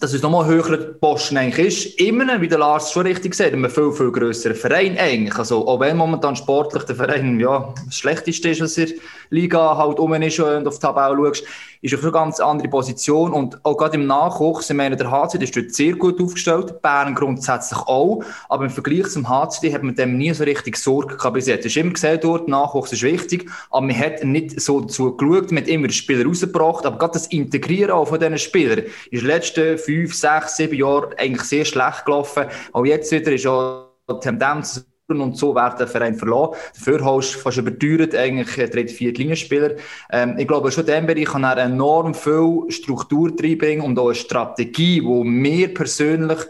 dass 0.00 0.12
es 0.12 0.22
nochmal 0.22 0.46
höherer 0.46 0.76
Posten 0.76 1.36
eigentlich 1.36 1.66
ist. 1.66 2.00
Immer, 2.00 2.40
wie 2.40 2.48
der 2.48 2.58
Lars 2.58 2.92
schon 2.92 3.06
richtig 3.06 3.34
sagt, 3.34 3.52
einem 3.52 3.70
viel, 3.70 3.92
viel 3.92 4.12
grösseren 4.12 4.56
Verein 4.56 4.98
eigentlich. 4.98 5.38
Also, 5.38 5.66
auch 5.66 5.80
wenn 5.80 5.96
momentan 5.96 6.36
sportlich 6.36 6.82
der 6.84 6.96
Verein, 6.96 7.40
ja, 7.40 7.72
das 7.84 7.96
Schlechteste 7.96 8.50
ist, 8.50 8.60
was 8.60 8.76
in 8.76 8.88
der 8.88 8.96
Liga 9.30 9.76
halt 9.76 9.98
um 9.98 10.12
ist 10.14 10.38
und 10.38 10.66
auf 10.66 10.78
die 10.78 10.80
Tabelle 10.80 11.16
schaust, 11.16 11.44
ist 11.86 11.94
auf 11.94 12.02
eine 12.02 12.12
ganz 12.12 12.40
andere 12.40 12.68
Position 12.68 13.32
und 13.32 13.64
auch 13.64 13.76
gerade 13.76 13.96
im 13.96 14.06
Nachwuchs, 14.06 14.68
ich 14.70 14.76
meine, 14.76 14.96
der 14.96 15.10
HCD 15.10 15.44
ist 15.44 15.56
dort 15.56 15.72
sehr 15.72 15.94
gut 15.94 16.20
aufgestellt, 16.20 16.82
Bern 16.82 17.14
grundsätzlich 17.14 17.78
auch, 17.80 18.22
aber 18.48 18.64
im 18.64 18.70
Vergleich 18.70 19.08
zum 19.08 19.28
HCD 19.28 19.72
hat 19.72 19.82
man 19.82 19.94
dem 19.94 20.18
nie 20.18 20.32
so 20.32 20.44
richtig 20.44 20.76
Sorge 20.76 21.16
gehabt 21.16 21.34
bis 21.34 21.46
jetzt. 21.46 21.60
Es 21.60 21.72
ist 21.72 21.76
immer 21.76 21.92
gesagt 21.92 22.24
dort, 22.24 22.48
Nachwuchs 22.48 22.92
ist 22.92 23.02
wichtig, 23.02 23.48
aber 23.70 23.86
man 23.86 23.98
hat 23.98 24.24
nicht 24.24 24.60
so 24.60 24.80
dazu 24.80 25.16
geschaut, 25.16 25.52
man 25.52 25.62
hat 25.62 25.68
immer 25.68 25.88
Spieler 25.90 26.26
rausgebracht, 26.26 26.84
aber 26.84 26.98
gerade 26.98 27.14
das 27.14 27.28
Integrieren 27.28 27.92
auch 27.92 28.08
von 28.08 28.18
diesen 28.18 28.38
Spielern 28.38 28.78
ist 28.80 29.06
in 29.10 29.18
den 29.20 29.26
letzten 29.26 29.78
fünf, 29.78 30.14
sechs, 30.14 30.56
sieben 30.56 30.76
Jahren 30.76 31.14
eigentlich 31.16 31.42
sehr 31.42 31.64
schlecht 31.64 32.04
gelaufen. 32.04 32.46
Auch 32.72 32.84
jetzt 32.84 33.12
wieder 33.12 33.32
ist 33.32 33.46
auch 33.46 33.90
die 34.10 34.20
Tendenz 34.20 34.84
und 35.08 35.36
so 35.36 35.54
werden 35.54 35.78
der 35.78 35.86
Verein 35.86 36.14
verloren. 36.14 36.56
Dafür 36.74 37.04
hast 37.04 37.34
du 37.34 37.38
fast 37.38 37.58
überteuert 37.58 38.14
eigentlich 38.14 38.70
dritte, 38.70 38.92
vierte 38.92 39.20
Linienspieler. 39.20 39.76
Ähm, 40.10 40.36
ich 40.38 40.48
glaube, 40.48 40.72
schon 40.72 40.84
in 40.84 40.86
diesem 40.86 41.06
Bereich 41.06 41.24
kann 41.26 41.44
er 41.44 41.58
enorm 41.58 42.14
viel 42.14 42.64
Struktur 42.68 43.30
reinbringen 43.40 43.84
und 43.84 43.98
auch 43.98 44.06
eine 44.06 44.14
Strategie, 44.14 45.00
die 45.00 45.24
mir 45.24 45.72
persönlich 45.72 46.40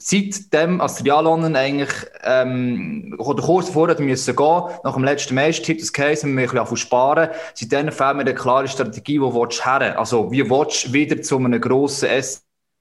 seitdem 0.00 0.80
als 0.80 0.96
Trialonen 0.96 1.56
eigentlich 1.56 1.90
ähm, 2.22 3.16
oder 3.18 3.42
kurz 3.42 3.74
hätte 3.74 4.02
müssen 4.02 4.36
gehen, 4.36 4.62
nach 4.84 4.94
dem 4.94 5.04
letzten 5.04 5.34
Meistertipp, 5.34 5.80
das 5.80 5.92
Case, 5.92 6.24
wir 6.24 6.32
müssen 6.32 6.56
ein 6.56 6.62
bisschen 6.62 6.76
sparen, 6.76 7.30
seitdem 7.54 7.90
fehlt 7.90 8.16
mir 8.16 8.20
eine 8.20 8.34
klare 8.34 8.68
Strategie, 8.68 9.20
wo 9.20 9.34
willst 9.34 9.60
du 9.60 9.64
her? 9.64 9.98
Also, 9.98 10.30
wie 10.30 10.48
willst 10.48 10.86
du 10.86 10.92
wieder 10.92 11.20
zu 11.20 11.36
einem 11.36 11.60
grossen 11.60 12.08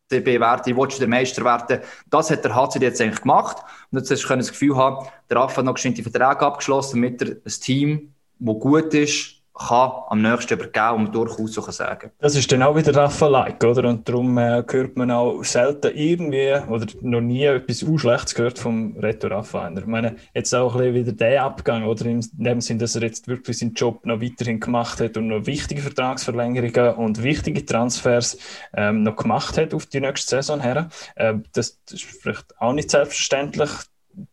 SCB 0.09 0.39
werden, 0.39 0.77
willst 0.77 0.97
du 0.97 0.99
der 0.99 1.09
Meister 1.09 1.43
werden? 1.43 1.81
Das 2.09 2.31
hat 2.31 2.43
der 2.43 2.55
HCD 2.55 2.85
jetzt 2.85 3.01
eigentlich 3.01 3.21
gemacht 3.21 3.57
und 3.91 3.99
jetzt 3.99 4.11
hast 4.11 4.23
du 4.23 4.35
das 4.35 4.49
Gefühl 4.49 4.75
haben, 4.75 5.07
der 5.29 5.37
Rafa 5.37 5.57
hat 5.57 5.65
noch 5.65 5.75
die 5.75 6.03
Verträge 6.03 6.41
abgeschlossen, 6.41 7.01
damit 7.01 7.21
er 7.21 7.27
ein 7.29 7.61
Team, 7.61 8.13
das 8.39 8.59
gut 8.59 8.93
ist, 8.93 9.36
kann 9.57 9.91
am 10.09 10.21
nächsten 10.21 10.53
übergeben 10.53 11.05
und 11.05 11.15
durchaus 11.15 11.53
so 11.53 11.61
sagen 11.61 12.11
Das 12.19 12.35
ist 12.35 12.51
dann 12.51 12.63
auch 12.63 12.75
wieder 12.75 12.95
Rafa-like, 12.95 13.63
oder? 13.63 13.89
Und 13.89 14.07
darum 14.07 14.37
äh, 14.37 14.63
hört 14.69 14.95
man 14.97 15.11
auch 15.11 15.43
selten 15.43 15.91
irgendwie 15.95 16.53
oder 16.69 16.85
noch 17.01 17.21
nie 17.21 17.43
etwas 17.43 17.79
Schlechtes 17.97 18.35
gehört 18.35 18.59
vom 18.59 18.97
Reto 18.97 19.27
Rafa. 19.27 19.71
Ich 19.77 19.85
meine, 19.85 20.15
jetzt 20.33 20.53
auch 20.53 20.75
ein 20.75 20.93
wieder 20.93 21.11
der 21.11 21.43
Abgang, 21.43 21.85
oder? 21.85 22.05
In 22.05 22.21
dem 22.33 22.61
Sinn, 22.61 22.79
dass 22.79 22.95
er 22.95 23.03
jetzt 23.03 23.27
wirklich 23.27 23.57
seinen 23.57 23.73
Job 23.73 24.05
noch 24.05 24.21
weiterhin 24.21 24.59
gemacht 24.59 25.01
hat 25.01 25.17
und 25.17 25.27
noch 25.27 25.45
wichtige 25.45 25.81
Vertragsverlängerungen 25.81 26.95
und 26.95 27.23
wichtige 27.23 27.65
Transfers 27.65 28.37
ähm, 28.73 29.03
noch 29.03 29.15
gemacht 29.15 29.57
hat 29.57 29.73
auf 29.73 29.85
die 29.87 30.01
nächste 30.01 30.37
Saison 30.37 30.61
her. 30.61 30.89
Äh, 31.15 31.35
das, 31.53 31.79
das 31.85 31.93
ist 31.93 32.03
vielleicht 32.03 32.59
auch 32.59 32.73
nicht 32.73 32.91
selbstverständlich 32.91 33.69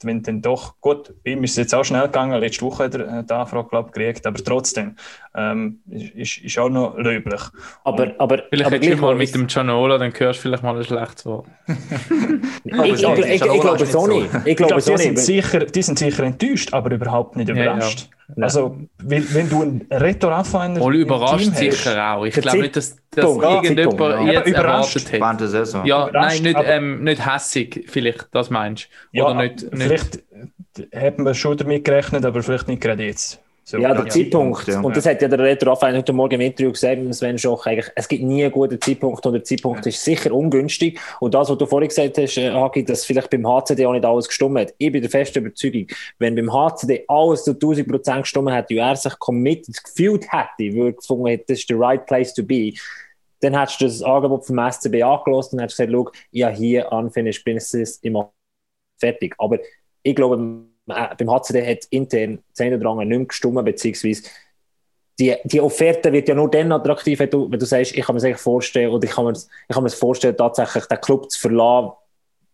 wenn 0.03 0.23
dann 0.23 0.43
doch, 0.43 0.81
gut, 0.81 1.15
bei 1.25 1.33
ihm 1.33 1.45
ist 1.45 1.53
es 1.53 1.57
jetzt 1.57 1.75
auch 1.75 1.85
schnell 1.85 2.05
gegangen, 2.05 2.41
letzte 2.41 2.65
Woche 2.65 2.85
hat 2.85 2.95
er 2.95 3.23
die 3.23 3.33
Anfrage, 3.33 3.69
glaube 3.69 3.89
ich, 3.89 3.95
gekriegt, 3.95 4.27
aber 4.27 4.43
trotzdem 4.43 4.97
ähm, 5.37 5.81
ist, 5.91 6.39
ist 6.39 6.59
auch 6.59 6.69
noch 6.69 6.97
löblich. 6.97 7.41
Aber, 7.83 8.13
aber, 8.19 8.43
vielleicht 8.51 8.67
aber 8.67 8.79
du 8.79 8.97
mal 8.97 9.15
mit 9.17 9.35
dem 9.35 9.47
Gianola, 9.47 9.99
dann 9.99 10.13
hörst 10.17 10.39
du 10.39 10.43
vielleicht 10.43 10.63
mal 10.63 10.77
ein 10.77 10.85
schlechtes 10.85 11.27
Wort. 11.27 11.47
ich, 12.65 12.73
ich, 12.75 13.03
ich, 13.03 13.43
ich 13.43 13.61
glaube 13.61 13.83
es 13.83 13.97
auch 13.97 14.07
nicht. 14.07 14.29
Ich 14.45 14.57
glaube, 14.57 14.81
die, 14.81 14.97
sind 14.97 15.19
sicher, 15.19 15.61
die 15.61 15.83
sind 15.83 15.99
sicher 15.99 16.23
enttäuscht, 16.23 16.73
aber 16.73 16.93
überhaupt 16.93 17.37
nicht 17.37 17.49
überrascht. 17.49 18.09
Ja, 18.29 18.35
ja. 18.37 18.45
Also, 18.45 18.79
wenn, 18.99 19.35
wenn 19.35 19.51
du 19.51 19.63
einen 19.63 19.87
Retro-Anfänger 19.91 20.79
Voll 20.79 20.97
überrascht 20.97 21.55
sicher 21.55 22.13
auch. 22.13 22.25
Ich 22.25 22.35
glaube 22.35 22.61
nicht, 22.61 22.77
dass, 22.77 22.97
dass 23.11 23.25
irgendjemand 23.25 24.01
ja. 24.01 24.33
jetzt 24.33 24.53
erwartet 24.53 25.21
hat. 25.21 25.87
Ja, 25.87 26.11
nein, 26.13 26.43
nicht, 26.43 26.59
ähm, 26.65 27.05
nicht 27.05 27.27
hässig, 27.27 27.87
vielleicht, 27.89 28.29
das 28.31 28.51
meinst 28.51 28.89
du. 29.13 29.19
Ja, 29.19 29.35
nicht, 29.35 29.63
nicht, 29.73 29.83
vielleicht 29.83 30.23
hätten 30.93 31.25
wir 31.25 31.35
schon 31.35 31.57
damit 31.57 31.85
gerechnet, 31.85 32.25
aber 32.25 32.43
vielleicht 32.43 32.69
nicht 32.69 32.81
gerade 32.81 33.05
jetzt. 33.05 33.44
So, 33.67 33.79
ja, 33.79 33.95
der. 33.95 34.11
Zeitpunkt. 34.11 34.69
Ja. 34.69 34.83
Und 34.83 34.95
das 34.95 35.07
hat 35.07 35.23
ja 35.23 35.29
der 35.29 35.39
Retro 35.39 35.71
Raphael 35.71 35.97
heute 35.97 36.13
Morgen 36.13 36.35
im 36.35 36.43
Interview 36.43 36.71
gesagt, 36.71 37.01
Sven 37.15 37.39
Schoch, 37.39 37.65
eigentlich, 37.65 37.91
es 37.95 38.07
gibt 38.07 38.23
nie 38.23 38.45
einen 38.45 38.53
guten 38.53 38.79
Zeitpunkt 38.79 39.25
und 39.25 39.33
der 39.33 39.43
Zeitpunkt 39.43 39.87
ja. 39.87 39.89
ist 39.89 40.05
sicher 40.05 40.33
ungünstig. 40.33 41.01
Und 41.19 41.33
das, 41.33 41.49
was 41.49 41.57
du 41.57 41.65
vorhin 41.65 41.89
gesagt 41.89 42.19
hast, 42.19 42.37
äh, 42.37 42.51
Hagi, 42.51 42.85
dass 42.85 43.07
vielleicht 43.07 43.31
beim 43.31 43.49
HCD 43.49 43.87
auch 43.87 43.93
nicht 43.93 44.05
alles 44.05 44.29
gestimmt 44.29 44.59
hat. 44.59 44.75
Ich 44.77 44.93
bin 44.93 45.01
der 45.01 45.11
festen 45.11 45.39
Überzeugung, 45.39 45.87
wenn 46.19 46.35
beim 46.35 46.53
HCD 46.53 47.05
alles 47.09 47.45
zu 47.45 47.53
1000 47.53 47.89
Prozent 47.89 48.23
gestimmt 48.25 48.51
hätte 48.51 48.75
und 48.75 48.81
er 48.81 48.97
sich 48.97 49.19
committed 49.19 49.83
gefühlt 49.83 50.31
hätte, 50.31 50.75
würde 50.75 50.93
gefunden 50.93 51.27
hätte, 51.29 51.45
das 51.49 51.61
ist 51.61 51.69
the 51.69 51.75
right 51.75 52.05
place 52.05 52.35
to 52.35 52.43
be, 52.43 52.75
dann 53.41 53.59
hättest 53.59 53.81
du 53.81 53.87
das 53.87 54.03
Angebot 54.03 54.45
vom 54.45 54.59
SCB 54.59 55.03
angelost 55.03 55.55
und 55.55 55.61
hättest 55.61 55.79
gesagt, 55.79 55.91
schau, 55.91 56.11
ja, 56.33 56.51
hier 56.51 56.93
unfinished 56.93 57.45
business 57.47 57.97
immer 58.03 58.31
fertig. 58.99 59.35
Aber 59.39 59.59
ich 60.03 60.15
glaube, 60.15 60.67
beim 60.87 61.31
HCD 61.31 61.67
hat 61.67 61.85
intern 61.91 62.41
Zehnerdrang 62.53 62.99
nicht 62.99 63.09
mehr 63.09 63.27
gestimmt, 63.27 63.65
beziehungsweise 63.65 64.23
die, 65.19 65.35
die 65.45 65.61
Offerte 65.61 66.13
wird 66.13 66.29
ja 66.29 66.35
nur 66.35 66.51
dann 66.51 66.73
attraktiv, 66.73 67.19
wenn 67.21 67.31
du, 67.31 67.51
wenn 67.51 67.59
du 67.59 67.67
sagst, 67.67 67.97
ich 67.97 68.05
kann 68.05 68.17
mir 68.17 68.31
das 68.31 68.41
vorstellen, 68.41 68.91
oder 68.91 69.05
ich 69.05 69.13
kann 69.13 69.25
mir, 69.25 69.33
ich 69.33 69.75
kann 69.75 69.83
mir 69.83 69.91
das 69.91 69.99
vorstellen, 69.99 70.37
tatsächlich 70.37 70.85
den 70.87 71.01
Club 71.01 71.31
zu 71.31 71.39
verlassen. 71.41 71.93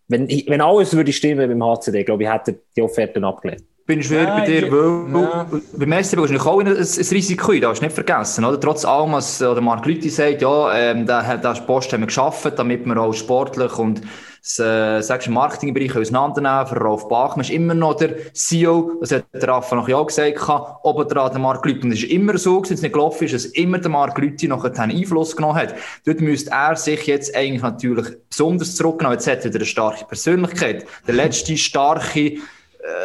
Wenn, 0.09 0.29
wenn 0.29 0.61
alles 0.61 0.95
würde 0.95 1.13
stimmen 1.13 1.49
beim 1.49 1.65
HCD, 1.65 2.05
glaube 2.05 2.25
ich, 2.25 2.31
hätte 2.31 2.59
die 2.77 2.83
Offerten 2.83 3.25
abgelehnt. 3.25 3.65
Bin 3.87 4.03
schwer 4.03 4.27
bei 4.27 4.47
dir, 4.47 4.71
weil 4.71 5.21
ja. 5.21 5.47
beim 5.77 5.93
SCB 6.05 6.25
ist 6.25 6.47
auch 6.47 6.61
ein, 6.61 6.69
ein, 6.69 6.77
Risiko, 6.77 7.53
das 7.55 7.71
hast 7.71 7.81
du 7.81 7.85
nicht 7.87 7.95
vergessen. 7.95 8.45
Oder? 8.45 8.61
Trotz 8.61 8.85
allem, 8.85 9.13
was 9.13 9.39
der 9.39 9.61
Mark 9.61 9.87
Lüthi 9.87 10.11
sagt, 10.11 10.43
ja, 10.43 10.79
ähm, 10.79 11.07
der, 11.07 11.39
der 11.39 11.55
Post 11.67 11.93
haben 11.93 12.03
wir 12.03 12.07
geschaffen, 12.07 12.53
damit 12.55 12.85
wir 12.87 12.97
auch 12.99 13.13
sportlich 13.13 13.77
und 13.79 14.03
das 14.43 14.59
äh, 14.59 15.03
sagst 15.03 15.29
Marketingbereich 15.29 15.95
auseinandernehmen. 15.95 16.67
Für 16.67 16.79
Rolf 16.79 17.09
Bachmann 17.09 17.45
ist 17.45 17.51
immer 17.51 17.75
noch 17.75 17.95
der 17.95 18.33
CEO, 18.33 18.93
das 19.01 19.13
hat 19.13 19.25
der 19.35 19.49
Rafa 19.49 19.77
noch 19.77 19.89
ja 19.89 20.03
gesagt, 20.03 20.41
oben 20.83 21.09
dran 21.09 21.31
der 21.31 21.41
Mark 21.41 21.65
Lüthi. 21.67 21.83
Und 21.83 21.93
es 21.93 22.03
ist 22.03 22.11
immer 22.11 22.39
so, 22.39 22.63
wenn 22.65 22.73
es 22.73 22.83
nicht 22.83 22.93
gelaufen 22.93 23.25
ist, 23.25 23.35
dass 23.35 23.45
immer 23.47 23.79
der 23.79 23.91
Mark 23.91 24.17
Lüthi 24.19 24.49
noch 24.49 24.65
einen 24.65 24.91
Einfluss 24.91 25.37
genommen 25.37 25.57
hat. 25.57 25.75
Dort 26.07 26.21
müsste 26.21 26.51
er 26.51 26.77
sich 26.77 27.07
jetzt 27.07 27.35
eigentlich 27.37 27.63
natürlich 27.63 28.07
besonders 28.29 28.77
zurücknehmen. 28.77 29.13
Jetzt 29.13 29.27
hat 29.27 29.45
er 29.45 29.55
eine 29.55 29.65
starke 29.65 30.05
Persönlichkeit. 30.07 30.87
Der 31.07 31.15
letzte 31.15 31.57
starke 31.57 32.39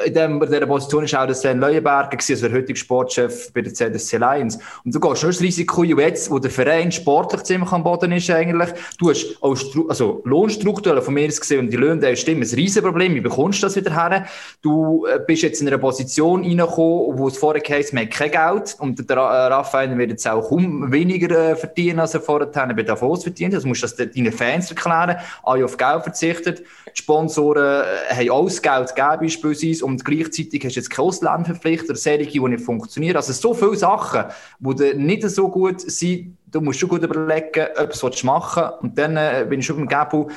in, 0.06 0.14
dem, 0.14 0.42
in 0.42 0.50
dieser 0.50 0.66
Position 0.66 1.04
ist 1.04 1.16
auch 1.16 1.26
der 1.26 1.36
Sven 1.36 1.60
Leuenberger, 1.60 2.18
also 2.18 2.48
der 2.48 2.58
heutige 2.58 2.78
Sportchef 2.78 3.52
bei 3.54 3.62
der 3.62 3.74
ZSC 3.74 4.18
Lions. 4.18 4.58
Und 4.84 4.96
du 4.96 5.00
gehst 5.00 5.22
schon 5.22 5.30
das 5.30 5.42
Risiko 5.42 5.84
jetzt, 5.84 6.32
wo 6.32 6.40
der 6.40 6.52
Verein 6.52 6.92
sportlich 6.92 7.44
ziemlich 7.44 7.72
am 7.72 7.84
Boden 7.84 8.12
ist 8.12 8.30
eigentlich, 8.30 8.70
du 8.98 9.10
hast 9.10 9.38
auch 9.42 9.58
also 9.90 10.22
Lohnstrukturen 10.26 11.02
von 11.02 11.14
mir 11.14 11.28
gesehen 11.28 11.60
und 11.60 11.72
die 11.72 11.78
Löhne, 11.78 12.02
das 12.02 12.20
ist 12.20 12.30
ein 12.30 12.42
Riesenproblem, 12.42 13.16
wie 13.16 13.22
bekommst 13.22 13.62
du 13.62 13.68
das 13.68 13.76
wieder 13.76 13.94
her? 13.94 14.26
Du 14.62 15.06
äh, 15.06 15.20
bist 15.26 15.44
jetzt 15.44 15.62
in 15.62 15.68
einer 15.68 15.78
Position 15.78 16.44
reingekommen, 16.44 17.18
wo 17.18 17.28
es 17.28 17.38
vorher 17.38 17.62
heisst, 17.68 17.94
man 17.94 18.04
hat 18.04 18.12
kein 18.12 18.32
Geld 18.32 18.76
und 18.80 19.10
der 19.10 19.18
äh, 19.18 19.48
Raphael 19.48 19.98
wird 19.98 20.12
jetzt 20.12 20.28
auch 20.28 20.48
kaum 20.48 20.92
weniger 20.92 21.56
verdienen, 21.56 22.00
als 22.00 22.14
er 22.14 22.22
vorher 22.22 22.48
bei 22.48 22.84
Davos 22.84 23.24
verdient 23.24 23.54
hat. 23.54 23.58
Also 23.58 23.68
musst 23.68 23.84
du 23.84 23.88
das 23.88 23.96
deinen 23.96 24.32
Fans 24.32 24.70
erklären, 24.70 25.18
alle 25.44 25.66
auf 25.66 25.76
Geld 25.78 26.04
verzichtet. 26.04 26.64
Die 26.88 27.02
Sponsoren 27.02 27.84
haben 28.10 28.32
alles 28.32 28.62
Geld 28.62 28.96
gegeben, 28.96 29.18
beispielsweise 29.20 29.65
sein 29.74 29.90
und 29.90 30.06
gleichzeitig 30.06 30.64
hast 30.64 30.76
du 30.76 30.80
jetzt 30.80 30.90
keine 30.90 31.08
Ausländerpflicht 31.08 31.86
oder 31.86 31.96
Serie, 31.96 32.28
die 32.28 32.40
nicht 32.40 32.64
funktionieren. 32.64 33.16
Also 33.16 33.34
so 33.34 33.54
viele 33.54 33.76
Sachen, 33.76 34.26
die 34.60 34.94
nicht 34.96 35.24
so 35.30 35.50
gut 35.50 35.82
sind, 35.82 36.38
du 36.48 36.62
musst 36.62 36.80
schon 36.80 36.90
gut 36.90 37.04
überlegen, 37.04 37.68
ob 37.78 37.92
du 37.92 38.08
es 38.08 38.24
machen 38.24 38.64
willst. 38.64 38.84
Und 38.84 38.98
dann 38.98 39.18
äh, 39.18 39.46
bin 39.50 39.60
ich 39.60 39.66
schon 39.66 39.78
beim 39.78 39.88
Gabu, 39.88 40.28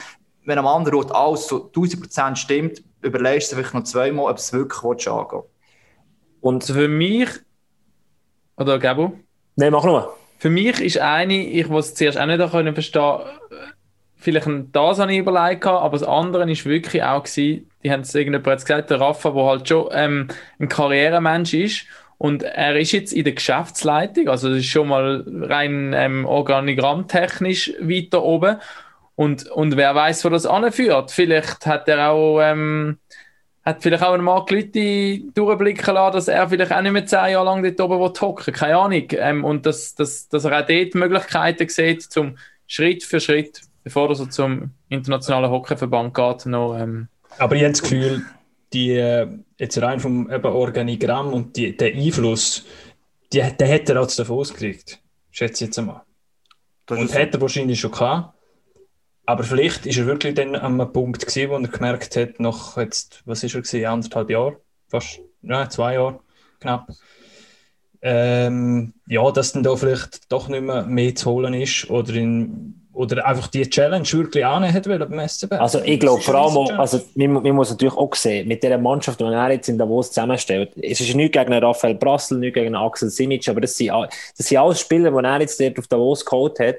wenn 0.45 0.59
am 0.59 0.67
anderen 0.67 0.99
Ort 0.99 1.15
alles 1.15 1.47
so 1.47 1.71
1000% 1.71 2.37
stimmt, 2.37 2.83
überlegst 3.03 3.53
du 3.53 3.57
vielleicht 3.57 3.75
noch 3.75 3.85
zweimal, 3.85 4.31
ob 4.31 4.39
es 4.39 4.53
wirklich 4.53 4.83
willst, 4.83 5.09
angehen 5.09 5.43
Und 6.41 6.65
für 6.65 6.89
mich, 6.89 7.29
oder 8.57 8.79
Gabu? 8.79 9.13
Nein, 9.57 9.73
mach 9.73 9.85
nur. 9.85 10.17
Für 10.39 10.51
mich 10.51 10.81
ist 10.81 10.99
eine, 10.99 11.35
ich 11.35 11.69
muss 11.69 11.89
es 11.89 11.95
zuerst 11.95 12.19
auch 12.19 12.27
nicht 12.27 12.75
verstehen 12.75 13.21
vielleicht 14.19 14.49
das 14.73 14.99
habe 14.99 15.13
ich 15.13 15.19
überlegt, 15.19 15.67
aber 15.67 15.97
das 15.97 16.07
andere 16.07 16.51
ist 16.51 16.67
wirklich 16.67 17.03
auch 17.03 17.23
gewesen, 17.23 17.71
die 17.83 17.91
haben 17.91 18.01
es 18.01 18.15
irgendjemand 18.15 18.61
gesagt, 18.61 18.91
der 18.91 19.01
Rafa, 19.01 19.31
der 19.31 19.45
halt 19.45 19.69
schon 19.69 19.89
ähm, 19.93 20.29
ein 20.59 20.69
Karrieremensch 20.69 21.55
ist 21.55 21.87
und 22.19 22.43
er 22.43 22.77
ist 22.77 22.93
jetzt 22.93 23.13
in 23.13 23.25
der 23.25 23.35
Geschäftsleitung, 23.35 24.29
also 24.29 24.49
das 24.49 24.59
ist 24.59 24.67
schon 24.67 24.89
mal 24.89 25.25
rein 25.27 25.93
ähm, 25.95 26.25
organigrammtechnisch 26.27 27.73
weiter 27.81 28.23
oben 28.23 28.57
und, 29.15 29.49
und 29.51 29.77
wer 29.77 29.95
weiß, 29.95 30.25
wo 30.25 30.29
das 30.29 30.47
anführt. 30.47 31.11
Vielleicht 31.11 31.67
hat 31.67 31.89
er 31.89 32.11
auch 32.11 32.41
ähm, 32.41 32.99
hat 33.69 33.83
vielleicht 33.83 34.03
auch 34.03 34.15
ein 34.15 34.23
Mark 34.23 34.51
Leute 34.51 35.21
durchblicken 35.35 35.95
lassen, 35.95 36.15
dass 36.15 36.29
er 36.29 36.49
vielleicht 36.49 36.73
auch 36.73 36.81
nicht 36.81 36.93
mehr 36.93 37.05
zehn 37.05 37.33
Jahre 37.33 37.45
lang 37.45 37.63
dort 37.63 37.81
oben 37.81 38.01
hocken 38.21 38.55
keine 38.55 38.79
Ahnung. 38.79 39.07
Ähm, 39.11 39.45
und 39.45 39.67
dass, 39.67 39.95
dass, 39.95 40.29
dass 40.29 40.45
er 40.45 40.61
auch 40.61 40.67
dort 40.67 40.95
Möglichkeiten 40.95 41.69
sieht, 41.69 42.03
zum 42.03 42.39
Schritt 42.67 43.05
für 43.05 43.21
Schritt 43.21 43.61
bevor 43.85 44.09
er 44.09 44.15
so 44.15 44.27
zum 44.27 44.71
internationalen 44.89 45.51
Hockeyverband 45.51 46.15
geht, 46.15 46.47
noch. 46.47 46.79
Ähm, 46.79 47.09
Aber 47.39 47.57
ich 47.57 47.63
habe 47.63 47.73
das 47.73 47.83
Gefühl, 47.83 48.25
die, 48.73 48.93
äh, 48.93 49.29
jetzt 49.59 49.81
rein 49.81 50.01
vom 50.01 50.31
eben 50.31 50.45
Organigramm 50.45 51.33
und 51.33 51.57
die, 51.57 51.77
der 51.77 51.95
Einfluss, 51.95 52.67
die, 53.33 53.41
den 53.41 53.69
hätte 53.69 53.95
er 53.95 54.01
als 54.01 54.17
davon 54.17 54.39
ausgekriegt. 54.39 55.01
Schätze 55.31 55.65
ich 55.65 55.69
jetzt 55.69 55.79
einmal. 55.79 56.03
Das 56.87 56.99
und 56.99 57.13
hätte 57.13 57.39
er 57.39 57.41
wahrscheinlich 57.41 57.81
schon 57.81 57.93
gehabt. 57.93 58.35
Aber 59.27 59.45
vielleicht 59.45 59.85
ist 59.85 59.99
er 59.99 60.07
wirklich 60.07 60.35
dann 60.35 60.57
an 60.57 60.81
einem 60.81 60.91
Punkt 60.91 61.27
gewesen, 61.27 61.51
wo 61.51 61.57
er 61.57 61.69
gemerkt 61.69 62.17
hat, 62.17 62.41
nach 62.41 62.79
jetzt, 62.79 63.23
was 63.27 63.45
ist 63.45 63.55
er 63.55 63.61
gewesen, 63.61 63.85
anderthalb 63.85 64.31
Jahre, 64.31 64.57
fast, 64.89 65.21
ja, 65.43 65.69
zwei 65.69 65.95
Jahre, 65.95 66.21
knapp, 66.61 66.89
ähm, 68.01 68.95
ja, 69.07 69.31
dass 69.31 69.53
dann 69.53 69.63
da 69.63 69.77
vielleicht 69.77 70.33
doch 70.33 70.49
nicht 70.49 70.63
mehr 70.63 70.85
mehr 70.87 71.15
zu 71.15 71.31
holen 71.31 71.53
ist 71.53 71.91
oder 71.91 72.15
in 72.15 72.88
oder 72.99 73.25
einfach 73.25 73.47
die 73.47 73.63
Challenge 73.71 74.05
wirklich 74.11 74.45
annehmen 74.45 74.75
hat 74.75 74.83
beim 74.83 75.29
SCB. 75.29 75.53
Also 75.53 75.81
ich 75.85 76.01
glaube 76.01 76.21
vor 76.21 76.35
allem, 76.35 76.81
also 76.81 77.01
man, 77.15 77.35
man, 77.35 77.53
muss 77.53 77.71
natürlich 77.71 77.95
auch 77.95 78.13
sehen, 78.17 78.49
mit 78.49 78.61
dieser 78.61 78.77
Mannschaft, 78.77 79.21
die 79.21 79.25
er 79.25 79.53
jetzt 79.53 79.69
in 79.69 79.79
Davos 79.79 80.09
zusammenstellt, 80.09 80.73
es 80.83 81.01
ist 81.01 81.15
nicht 81.15 81.33
gegen 81.33 81.53
Raphael 81.53 81.95
Brassel, 81.95 82.39
nicht 82.39 82.55
gegen 82.55 82.75
Axel 82.75 83.09
Simic, 83.09 83.49
aber 83.49 83.61
das 83.61 83.77
sind, 83.77 83.91
das 83.91 84.49
sind 84.49 84.59
alles 84.59 84.81
Spieler, 84.81 85.13
die 85.13 85.25
er 85.25 85.41
jetzt 85.41 85.61
dort 85.61 85.79
auf 85.79 85.87
Davos 85.87 86.25
geholt 86.25 86.59
hat, 86.59 86.77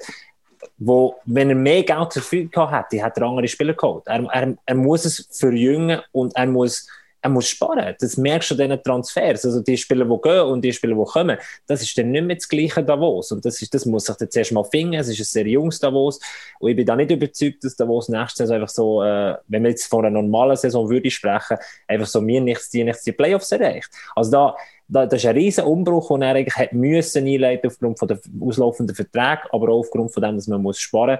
wo, 0.77 1.15
wenn 1.23 1.49
er 1.49 1.55
mehr 1.55 1.83
Geld 1.83 2.11
zur 2.11 2.21
Verfügung 2.21 2.69
hätte, 2.69 3.01
hat 3.01 3.17
er 3.17 3.23
andere 3.23 3.47
Spieler 3.47 3.73
geholt. 3.73 4.03
Er, 4.05 4.21
er, 4.33 4.57
er 4.65 4.75
muss 4.75 5.05
es 5.05 5.25
verjüngen 5.31 6.01
und 6.11 6.35
er 6.35 6.47
muss 6.47 6.85
er 7.21 7.29
muss 7.29 7.47
sparen. 7.47 7.95
Das 7.99 8.17
merkst 8.17 8.51
du 8.51 8.55
an 8.55 8.69
diesen 8.69 8.83
Transfers. 8.83 9.45
Also 9.45 9.61
die 9.61 9.77
Spieler, 9.77 10.05
die 10.05 10.21
gehen 10.21 10.41
und 10.41 10.61
die 10.61 10.71
Spieler, 10.71 10.95
die 10.95 11.03
kommen, 11.03 11.37
das 11.67 11.81
ist 11.81 11.97
dann 11.97 12.11
nicht 12.11 12.23
mehr 12.23 12.35
das 12.35 12.47
gleiche 12.47 12.83
Davos. 12.83 13.31
Und 13.31 13.43
das, 13.43 13.61
ist, 13.61 13.73
das 13.73 13.85
muss 13.85 14.05
sich 14.05 14.15
jetzt 14.19 14.37
erst 14.37 14.51
mal 14.51 14.63
finden. 14.63 14.93
Es 14.93 15.09
ist 15.09 15.19
ein 15.19 15.25
sehr 15.25 15.47
junges 15.47 15.79
Davos. 15.79 16.19
Und 16.59 16.69
ich 16.69 16.75
bin 16.75 16.85
da 16.85 16.95
nicht 16.95 17.11
überzeugt, 17.11 17.63
dass 17.63 17.75
Davos 17.75 18.09
nächste 18.09 18.43
Saison 18.43 18.55
einfach 18.55 18.69
so, 18.69 19.03
äh, 19.03 19.35
wenn 19.47 19.63
wir 19.63 19.71
jetzt 19.71 19.87
von 19.87 20.05
einer 20.05 20.21
normalen 20.21 20.55
Saison 20.55 20.89
würde 20.89 21.11
sprechen, 21.11 21.57
einfach 21.87 22.07
so 22.07 22.21
mir 22.21 22.41
nichts, 22.41 22.69
die 22.69 22.83
nichts 22.83 23.03
die 23.03 23.11
Playoffs 23.11 23.51
erreicht. 23.51 23.89
Also 24.15 24.31
da, 24.31 24.55
da, 24.87 25.05
das 25.05 25.19
ist 25.19 25.29
ein 25.29 25.35
riesen 25.35 25.65
Umbruch, 25.65 26.09
den 26.09 26.21
er 26.21 26.35
eigentlich 26.35 26.55
hat 26.55 26.73
müssen 26.73 27.27
einleiten 27.27 27.67
aufgrund 27.67 27.99
von 27.99 28.07
der 28.07 28.19
auslaufenden 28.39 28.95
Verträge, 28.95 29.41
aber 29.51 29.69
auch 29.69 29.79
aufgrund 29.79 30.13
von 30.13 30.23
dem, 30.23 30.35
dass 30.35 30.47
man 30.47 30.61
muss 30.61 30.79
sparen. 30.79 31.19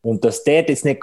Und 0.00 0.24
dass 0.24 0.44
der 0.44 0.62
jetzt 0.66 0.84
nicht 0.84 1.00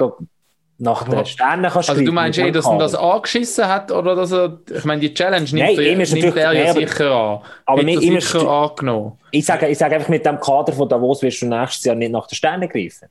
nach 0.77 1.07
den 1.07 1.25
Sternen 1.25 1.71
kannst 1.71 1.89
Also 1.89 2.03
du 2.03 2.11
meinst 2.11 2.37
eh, 2.37 2.51
dass 2.51 2.65
er 2.65 2.77
das 2.77 2.95
angeschissen 2.95 3.67
hat 3.67 3.91
oder 3.91 4.15
dass 4.15 4.31
er, 4.31 4.59
ich 4.75 4.83
meine, 4.83 4.99
die 5.01 5.13
Challenge 5.13 5.45
nimmt, 5.45 5.77
Nein, 5.77 5.79
er, 5.79 5.95
nimmt 5.95 6.37
er 6.37 6.53
ja 6.53 6.73
sicher 6.73 7.11
an. 7.11 7.39
Aber 7.65 7.83
mir 7.83 7.99
sicher 7.99 8.47
angenommen. 8.47 9.17
Ich 9.31 9.45
sage, 9.45 9.67
ich 9.67 9.77
sage 9.77 9.95
einfach, 9.95 10.09
mit 10.09 10.25
dem 10.25 10.39
Kader 10.39 10.73
von 10.73 10.89
Davos 10.89 11.21
wirst 11.21 11.41
du 11.41 11.47
nächstes 11.47 11.85
Jahr 11.85 11.95
nicht 11.95 12.11
nach 12.11 12.27
den 12.27 12.35
Sternen 12.35 12.67
greifen. 12.67 13.07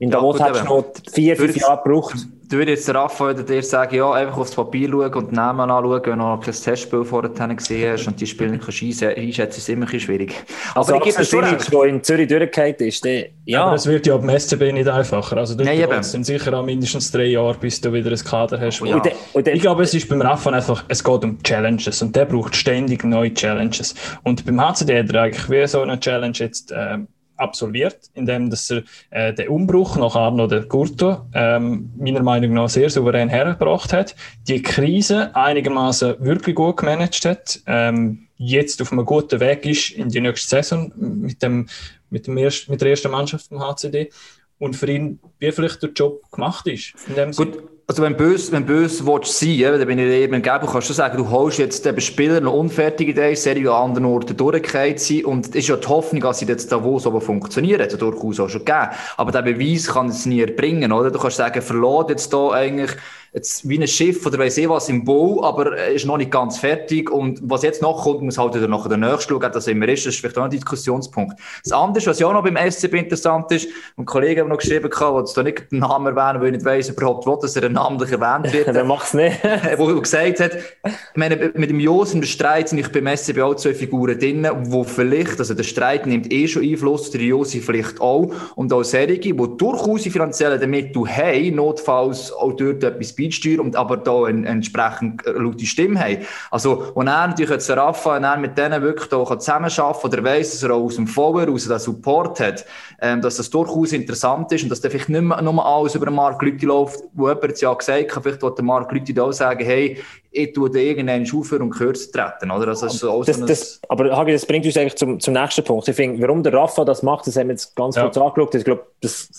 In 0.00 0.10
Davos 0.10 0.38
ja, 0.38 0.48
hast 0.48 0.62
du 0.62 0.64
noch 0.64 0.84
vier, 1.12 1.36
fünf 1.36 1.56
Jahre 1.56 1.80
gebraucht 1.84 2.16
würde 2.52 2.72
jetzt 2.72 2.92
Raphael 2.92 3.34
dir 3.34 3.62
sagen, 3.62 3.94
ja, 3.96 4.10
einfach 4.12 4.38
aufs 4.38 4.54
Papier 4.54 4.88
schauen 4.88 5.14
und 5.14 5.28
den 5.28 5.36
Namen 5.36 5.70
anschauen, 5.70 6.02
wenn 6.04 6.18
du 6.18 6.24
noch 6.24 6.40
kein 6.40 6.54
Testspiel 6.54 7.04
vorher 7.04 7.30
gesehen 7.30 7.92
hast 7.92 8.06
und 8.06 8.20
die 8.20 8.26
Spiele 8.26 8.52
nicht 8.52 8.64
einschätzen, 9.02 9.58
ist 9.58 9.68
immer 9.68 9.90
ein 9.90 10.00
schwierig. 10.00 10.34
Also, 10.74 10.94
aber 10.94 11.06
ich 11.06 11.14
gebe 11.14 11.24
Simic, 11.24 11.70
der 11.70 11.82
in 11.84 12.02
Zürich 12.02 12.28
durchgefallen 12.28 12.74
ist, 12.78 13.04
der, 13.04 13.26
ja. 13.44 13.64
Aber 13.64 13.74
es 13.76 13.86
wird 13.86 14.06
ja 14.06 14.16
beim 14.16 14.38
SCB 14.38 14.72
nicht 14.72 14.88
einfacher. 14.88 15.36
Also, 15.36 15.54
du 15.54 15.64
brauchst 15.64 16.14
dann 16.14 16.24
sicher 16.24 16.52
auch 16.54 16.64
mindestens 16.64 17.10
drei 17.10 17.26
Jahre, 17.26 17.56
bis 17.58 17.80
du 17.80 17.92
wieder 17.92 18.10
ein 18.10 18.18
Kader 18.18 18.60
hast. 18.60 18.80
Ja. 18.80 18.96
Und 18.96 19.04
de, 19.04 19.12
und 19.32 19.46
de, 19.46 19.54
ich 19.54 19.60
glaube, 19.60 19.82
es 19.84 19.94
ist 19.94 20.08
beim 20.08 20.22
Raphael 20.22 20.56
einfach, 20.56 20.84
es 20.88 21.04
geht 21.04 21.24
um 21.24 21.42
Challenges 21.42 22.02
und 22.02 22.16
der 22.16 22.24
braucht 22.24 22.56
ständig 22.56 23.04
neue 23.04 23.32
Challenges. 23.32 23.94
Und 24.24 24.44
beim 24.44 24.60
HCD 24.60 24.98
hat 24.98 25.12
er 25.12 25.22
eigentlich 25.22 25.48
wie 25.50 25.66
so 25.66 25.82
eine 25.82 26.00
Challenge 26.00 26.34
jetzt, 26.36 26.72
äh, 26.72 26.98
absolviert, 27.40 28.10
indem 28.14 28.50
dass 28.50 28.70
er 28.70 28.82
äh, 29.10 29.34
den 29.34 29.48
Umbruch 29.48 29.96
nach 29.96 30.14
Arno 30.14 30.46
de 30.46 30.66
Curto 30.66 31.26
ähm, 31.34 31.90
meiner 31.98 32.22
Meinung 32.22 32.54
nach 32.54 32.68
sehr 32.68 32.90
souverän 32.90 33.28
hergebracht 33.28 33.92
hat, 33.92 34.14
die 34.48 34.62
Krise 34.62 35.34
einigermaßen 35.34 36.16
wirklich 36.20 36.54
gut 36.54 36.78
gemanagt 36.78 37.24
hat, 37.24 37.60
ähm, 37.66 38.26
jetzt 38.36 38.80
auf 38.80 38.92
einem 38.92 39.04
guten 39.04 39.40
Weg 39.40 39.66
ist 39.66 39.90
in 39.90 40.08
die 40.08 40.20
nächste 40.20 40.48
Saison 40.48 40.92
mit, 40.96 41.42
dem, 41.42 41.68
mit, 42.08 42.26
dem 42.26 42.38
erst, 42.38 42.68
mit 42.68 42.80
der 42.80 42.90
ersten 42.90 43.10
Mannschaft 43.10 43.48
vom 43.48 43.60
HCD 43.60 44.10
und 44.58 44.76
für 44.76 44.90
ihn 44.90 45.18
wie 45.38 45.52
vielleicht 45.52 45.82
der 45.82 45.90
Job 45.90 46.30
gemacht 46.30 46.66
ist. 46.66 46.94
Gut. 47.36 47.62
Also 47.90 48.04
wenn 48.04 48.16
bös, 48.16 48.52
wenn 48.52 48.66
bös 48.66 49.04
willst 49.04 49.36
sein, 49.36 49.62
dann 49.62 49.84
bin 49.84 49.98
ich 49.98 50.04
eben 50.04 50.34
im 50.34 50.42
Geben, 50.42 50.68
kannst 50.70 50.88
du 50.88 50.92
sagen, 50.92 51.16
du 51.16 51.28
holst 51.28 51.58
jetzt 51.58 51.84
den 51.84 52.00
Spieler 52.00 52.40
noch 52.40 52.52
unfertig 52.52 53.08
in 53.08 53.16
der 53.16 53.34
Serie 53.34 53.72
an 53.72 53.88
anderen 53.88 54.04
Orten 54.04 54.36
durchgefallen 54.36 54.96
sein 54.96 55.24
und 55.24 55.48
es 55.48 55.54
ist 55.56 55.68
ja 55.70 55.74
die 55.74 55.88
Hoffnung, 55.88 56.22
dass 56.22 56.38
sie 56.38 56.44
jetzt 56.44 56.70
da 56.70 56.84
wo 56.84 57.00
so 57.00 57.18
funktionieren, 57.18 57.82
hat 57.82 57.90
ja 57.90 57.98
durchaus 57.98 58.38
auch 58.38 58.48
schon 58.48 58.64
gegeben. 58.64 58.90
Aber 59.16 59.32
der 59.32 59.42
Beweis 59.42 59.88
kann 59.88 60.06
es 60.06 60.24
nie 60.24 60.40
erbringen, 60.40 60.92
oder? 60.92 61.10
Du 61.10 61.18
kannst 61.18 61.38
sagen, 61.38 61.60
verloren 61.60 62.06
jetzt 62.10 62.32
da 62.32 62.50
eigentlich 62.52 62.92
jetzt 63.32 63.68
wie 63.68 63.80
ein 63.80 63.86
Schiff 63.86 64.26
oder 64.26 64.38
weiss 64.38 64.58
ich 64.58 64.68
was 64.68 64.88
im 64.88 65.04
Bau, 65.04 65.44
aber 65.44 65.76
ist 65.88 66.04
noch 66.04 66.16
nicht 66.16 66.30
ganz 66.30 66.58
fertig. 66.58 67.10
Und 67.10 67.40
was 67.42 67.62
jetzt 67.62 67.80
noch 67.80 68.02
kommt, 68.02 68.22
muss 68.22 68.38
halt 68.38 68.54
wieder 68.54 68.66
nachher 68.66 68.88
der 68.88 68.98
nächste 68.98 69.34
schauen, 69.34 69.52
dass 69.52 69.66
immer 69.68 69.88
ist. 69.88 70.06
Das 70.06 70.14
ist 70.14 70.20
vielleicht 70.20 70.38
auch 70.38 70.44
ein 70.44 70.50
Diskussionspunkt. 70.50 71.38
Das 71.62 71.72
andere, 71.72 72.04
was 72.06 72.18
ja 72.18 72.26
auch 72.26 72.32
noch 72.32 72.42
beim 72.42 72.56
SCB 72.56 72.94
interessant 72.94 73.50
ist, 73.52 73.68
und 73.96 74.06
Kollegen 74.06 74.42
haben 74.42 74.48
noch 74.48 74.58
geschrieben, 74.58 74.90
der 74.90 75.18
jetzt 75.18 75.36
da 75.36 75.42
nicht 75.42 75.70
den 75.70 75.78
Namen 75.78 76.16
erwähnen, 76.16 76.40
weil 76.40 76.48
ich 76.48 76.54
nicht 76.54 76.64
weiss, 76.64 76.88
überhaupt 76.88 77.26
wo, 77.26 77.36
dass 77.36 77.54
er 77.54 77.62
namentlich 77.82 78.12
erwähnt 78.12 78.52
wird. 78.52 78.66
Der 78.74 78.84
macht's 78.84 79.14
nicht. 79.14 79.38
wo 79.78 79.86
gesagt 80.00 80.40
hat, 80.40 80.52
ich 80.54 80.92
meine, 81.16 81.52
mit 81.54 81.70
dem 81.70 81.80
Jos 81.80 82.14
im 82.14 82.22
Streit 82.22 82.68
sind 82.68 82.78
ich 82.78 82.88
beim 82.92 83.16
SCB 83.16 83.40
auch 83.40 83.54
zwei 83.54 83.74
Figuren 83.74 84.18
drin, 84.18 84.48
wo 84.64 84.84
vielleicht, 84.84 85.38
also 85.38 85.54
der 85.54 85.62
Streit 85.62 86.06
nimmt 86.06 86.32
eh 86.32 86.46
schon 86.46 86.62
Einfluss, 86.62 87.10
der 87.10 87.20
Josi 87.22 87.60
vielleicht 87.60 88.00
auch, 88.00 88.32
und 88.54 88.72
auch 88.72 88.82
solche, 88.82 89.18
die 89.18 89.32
durchaus 89.32 90.02
die 90.02 90.10
finanziellen 90.10 90.70
Mittel 90.70 91.06
haben, 91.06 91.54
notfalls 91.54 92.32
auch 92.32 92.52
dort 92.52 92.84
etwas 92.84 93.14
beisteuern 93.14 93.60
und 93.60 93.76
aber 93.76 93.96
da 93.96 94.24
eine 94.24 94.46
entsprechend 94.46 95.22
laute 95.26 95.66
Stimme 95.66 96.00
haben. 96.00 96.18
Also, 96.50 96.92
und 96.94 97.08
er 97.08 97.28
natürlich 97.28 97.50
jetzt 97.50 97.70
Rafa, 97.70 98.16
und 98.16 98.24
er 98.24 98.36
mit 98.36 98.58
denen 98.58 98.82
wirklich 98.82 99.08
da 99.08 99.24
zusammenarbeiten 99.38 100.06
oder 100.06 100.24
weiss, 100.24 100.52
dass 100.52 100.62
er 100.62 100.74
auch 100.74 100.84
aus 100.84 100.96
dem 100.96 101.06
Follower, 101.06 101.48
aus 101.48 101.66
dem 101.66 101.78
Support 101.78 102.40
hat, 102.40 102.64
ähm, 103.02 103.22
dass 103.22 103.36
das 103.36 103.48
durchaus 103.48 103.92
interessant 103.92 104.52
ist 104.52 104.62
und 104.62 104.68
dass 104.68 104.80
da 104.80 104.90
vielleicht 104.90 105.08
nicht 105.08 105.22
mehr 105.22 105.40
nur 105.40 105.64
alles 105.64 105.94
über 105.94 106.06
den 106.06 106.14
Markt 106.14 106.42
Leute 106.42 106.66
läuft, 106.66 107.00
wo 107.14 107.28
jemand 107.28 107.48
jetzt 107.48 107.62
ja 107.62 107.72
gesagt 107.72 108.14
hat, 108.14 108.22
vielleicht 108.22 108.42
wird 108.42 108.58
der 108.58 108.64
Markt 108.64 108.92
Leute 108.92 109.14
da 109.14 109.32
sagen, 109.32 109.64
hey, 109.64 109.98
ich 110.30 110.52
tue 110.52 110.70
dir 110.70 110.82
irgendeinen 110.82 111.26
aufhören 111.34 111.62
und 111.62 111.70
kürzer 111.70 112.12
treten, 112.12 112.50
oder? 112.50 112.68
Also, 112.68 112.88
so 112.88 113.24
das, 113.24 113.40
das, 113.40 113.80
aber 113.88 114.14
Hagi, 114.14 114.32
das 114.32 114.44
bringt 114.44 114.66
uns 114.66 114.76
eigentlich 114.76 114.96
zum, 114.96 115.18
zum 115.18 115.34
nächsten 115.34 115.64
Punkt. 115.64 115.88
Ich 115.88 115.96
finde, 115.96 116.20
warum 116.20 116.42
der 116.42 116.52
Rafa 116.52 116.84
das 116.84 117.02
macht, 117.02 117.26
das 117.26 117.36
haben 117.36 117.48
wir 117.48 117.54
jetzt 117.54 117.74
ganz 117.74 117.96
ja. 117.96 118.02
kurz 118.02 118.18
angeschaut. 118.18 118.54
Ich 118.54 118.64
glaube, 118.64 118.86
das, 119.00 119.30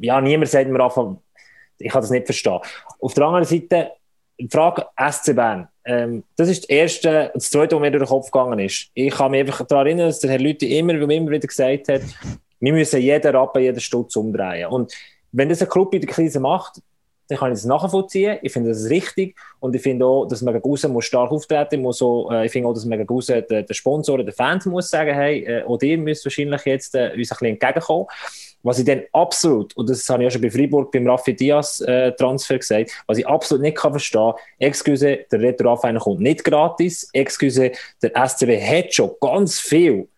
ja, 0.00 0.20
niemand 0.20 0.50
sagt 0.50 0.70
mir 0.70 0.78
Rafa, 0.78 1.16
ich 1.78 1.92
kann 1.92 2.00
das 2.00 2.10
nicht 2.10 2.26
verstehen. 2.26 2.60
Auf 3.00 3.14
der 3.14 3.24
anderen 3.24 3.44
Seite, 3.44 3.92
die 4.38 4.48
Frage 4.48 4.86
SC 5.10 5.34
Bern. 5.34 5.68
Ähm, 5.84 6.24
das 6.36 6.48
ist 6.48 6.64
das 6.64 6.70
Erste, 6.70 7.30
das 7.34 7.50
Zweite, 7.50 7.76
was 7.76 7.82
mir 7.82 7.90
durch 7.90 8.04
den 8.04 8.08
Kopf 8.08 8.30
gegangen 8.30 8.58
ist. 8.58 8.88
Ich 8.94 9.14
kann 9.14 9.30
mich 9.30 9.40
einfach 9.40 9.66
daran 9.66 9.86
erinnern, 9.86 10.08
dass 10.08 10.20
der 10.20 10.30
Herr 10.30 10.38
Lüthi 10.38 10.78
immer, 10.78 10.94
immer 10.94 11.30
wieder 11.30 11.46
gesagt 11.46 11.88
hat, 11.88 12.02
wir 12.60 12.72
müssen 12.72 13.00
jeden 13.00 13.34
Rappen, 13.34 13.62
jeden 13.62 13.80
Stutz 13.80 14.16
umdrehen. 14.16 14.68
Und 14.68 14.92
wenn 15.32 15.48
das 15.48 15.62
ein 15.62 15.68
Club 15.68 15.94
in 15.94 16.00
der 16.00 16.10
Krise 16.10 16.40
macht, 16.40 16.80
dann 17.30 17.38
kann 17.38 17.52
ich 17.52 17.58
das 17.58 17.64
nachvollziehen. 17.64 18.38
Ich 18.42 18.52
finde 18.52 18.70
das 18.70 18.90
richtig. 18.90 19.36
Und 19.60 19.74
ich 19.74 19.82
finde 19.82 20.04
auch, 20.04 20.26
dass 20.26 20.42
man 20.42 20.52
gegen 20.52 20.68
außen 20.68 20.92
muss 20.92 21.04
stark 21.04 21.30
auftreten 21.30 21.80
muss. 21.80 21.98
So, 21.98 22.28
äh, 22.30 22.46
ich 22.46 22.52
finde 22.52 22.68
auch, 22.68 22.74
dass 22.74 22.84
man 22.84 22.98
gegen 22.98 23.14
außen 23.14 23.44
den, 23.48 23.66
den 23.66 23.74
Sponsoren, 23.74 24.26
den 24.26 24.34
Fans 24.34 24.66
muss 24.66 24.90
sagen, 24.90 25.14
hey, 25.14 25.44
äh, 25.44 25.62
auch 25.62 25.80
ihr 25.80 25.96
müsst 25.96 26.24
wahrscheinlich 26.24 26.64
jetzt 26.64 26.94
äh, 26.94 27.04
uns 27.04 27.12
ein 27.12 27.16
bisschen 27.16 27.46
entgegenkommen. 27.46 28.06
Was 28.62 28.78
ich 28.78 28.84
dann 28.84 29.02
absolut, 29.12 29.74
und 29.76 29.88
das 29.88 30.06
habe 30.10 30.22
ich 30.22 30.26
ja 30.26 30.30
schon 30.32 30.42
bei 30.42 30.50
Freiburg 30.50 30.92
beim 30.92 31.08
Rafi 31.08 31.34
Diaz 31.34 31.80
äh, 31.80 32.12
Transfer 32.12 32.58
gesagt, 32.58 32.90
was 33.06 33.16
ich 33.16 33.26
absolut 33.26 33.62
nicht 33.62 33.78
kann 33.78 33.92
verstehen, 33.92 34.34
excuse, 34.58 35.20
der 35.30 35.40
Retro 35.40 35.70
Rafael 35.70 35.98
kommt 35.98 36.20
nicht 36.20 36.44
gratis, 36.44 37.08
excuse, 37.14 37.72
der 38.02 38.28
SCW 38.28 38.60
hat 38.60 38.92
schon 38.92 39.12
ganz 39.18 39.58
viel 39.58 40.08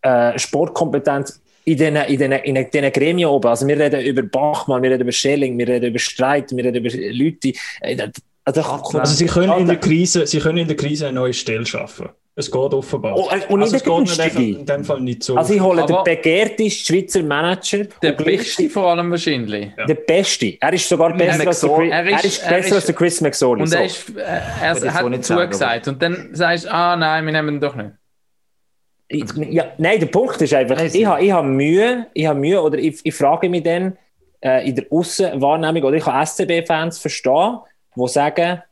äh, 0.00 0.38
Sportkompetenz 0.38 1.42
in 1.64 1.76
diesen, 1.76 1.96
in 1.96 2.18
diesen, 2.18 2.32
in 2.32 2.70
diesen 2.70 2.92
Gremien 2.92 3.28
oben. 3.28 3.48
Also 3.48 3.66
wir 3.66 3.78
reden 3.78 4.00
über 4.00 4.22
Bachmann, 4.22 4.82
wir 4.82 4.90
reden 4.90 5.02
über 5.02 5.12
Schelling, 5.12 5.58
wir 5.58 5.68
reden 5.68 5.86
über 5.86 5.98
Streit, 5.98 6.50
wir 6.50 6.64
reden 6.64 6.84
über 6.84 6.90
Leute. 7.12 7.52
Äh, 7.80 8.08
also, 8.44 8.60
also 8.62 9.04
sie 9.14 9.26
können 9.26 9.58
in 9.60 9.66
der 9.66 9.76
Krise, 9.76 10.26
sie 10.26 10.38
können 10.38 10.58
in 10.58 10.68
der 10.68 10.76
Krise 10.76 11.06
eine 11.06 11.14
neue 11.14 11.32
Stelle 11.32 11.64
schaffen. 11.64 12.10
Es 12.36 12.50
geht 12.50 12.74
offenbar. 12.74 13.16
Oh, 13.16 13.30
und 13.48 13.62
also 13.62 13.76
es 13.76 13.84
geht 13.84 14.36
in 14.36 14.66
dem 14.66 14.84
Fall 14.84 15.00
nicht 15.00 15.22
so. 15.22 15.36
Also 15.36 15.54
ich 15.54 15.60
hole 15.60 15.86
den 15.86 15.96
begehrtesten 16.04 16.96
Schweizer 16.96 17.22
Manager. 17.22 17.84
Der 18.02 18.12
beste 18.12 18.68
vor 18.68 18.90
allem 18.90 19.08
wahrscheinlich. 19.12 19.70
Ja. 19.78 19.86
Der 19.86 19.94
beste. 19.94 20.56
Er 20.60 20.72
ist 20.72 20.88
sogar 20.88 21.16
besser, 21.16 21.46
als 21.46 21.60
der, 21.60 21.70
er 21.70 22.06
ist, 22.06 22.12
er 22.12 22.24
ist 22.24 22.48
besser 22.48 22.66
ist, 22.66 22.72
als 22.72 22.86
der 22.86 22.94
Chris 22.96 23.20
McSorley. 23.20 23.62
Und 23.62 23.72
er, 23.72 23.84
ist, 23.84 24.10
äh, 24.16 24.20
er, 24.20 24.82
er 24.82 24.94
hat 24.94 25.24
zugesagt. 25.24 25.86
Und 25.86 26.02
dann 26.02 26.30
sagst 26.32 26.64
du, 26.64 26.72
ah 26.72 26.96
nein, 26.96 27.24
wir 27.24 27.32
nehmen 27.32 27.56
ihn 27.56 27.60
doch 27.60 27.76
nicht. 27.76 27.90
Ja, 29.10 29.72
nein, 29.78 30.00
der 30.00 30.06
Punkt 30.06 30.40
ist 30.40 30.54
einfach, 30.54 30.80
ich 30.80 31.04
habe 31.04 31.22
ich 31.22 31.30
hab 31.30 31.44
Mühe, 31.44 32.06
ich 32.14 32.26
habe 32.26 32.38
Mühe, 32.38 32.60
oder 32.60 32.78
ich, 32.78 33.00
ich 33.04 33.14
frage 33.14 33.48
mich 33.48 33.62
dann 33.62 33.98
äh, 34.40 34.66
in 34.66 34.74
der 34.74 34.86
Aussenwahrnehmung, 34.90 35.84
oder 35.84 35.96
ich 35.96 36.04
kann 36.04 36.26
SCB-Fans 36.26 36.98
verstehen, 36.98 37.58
die 37.94 38.08
sagen, 38.08 38.62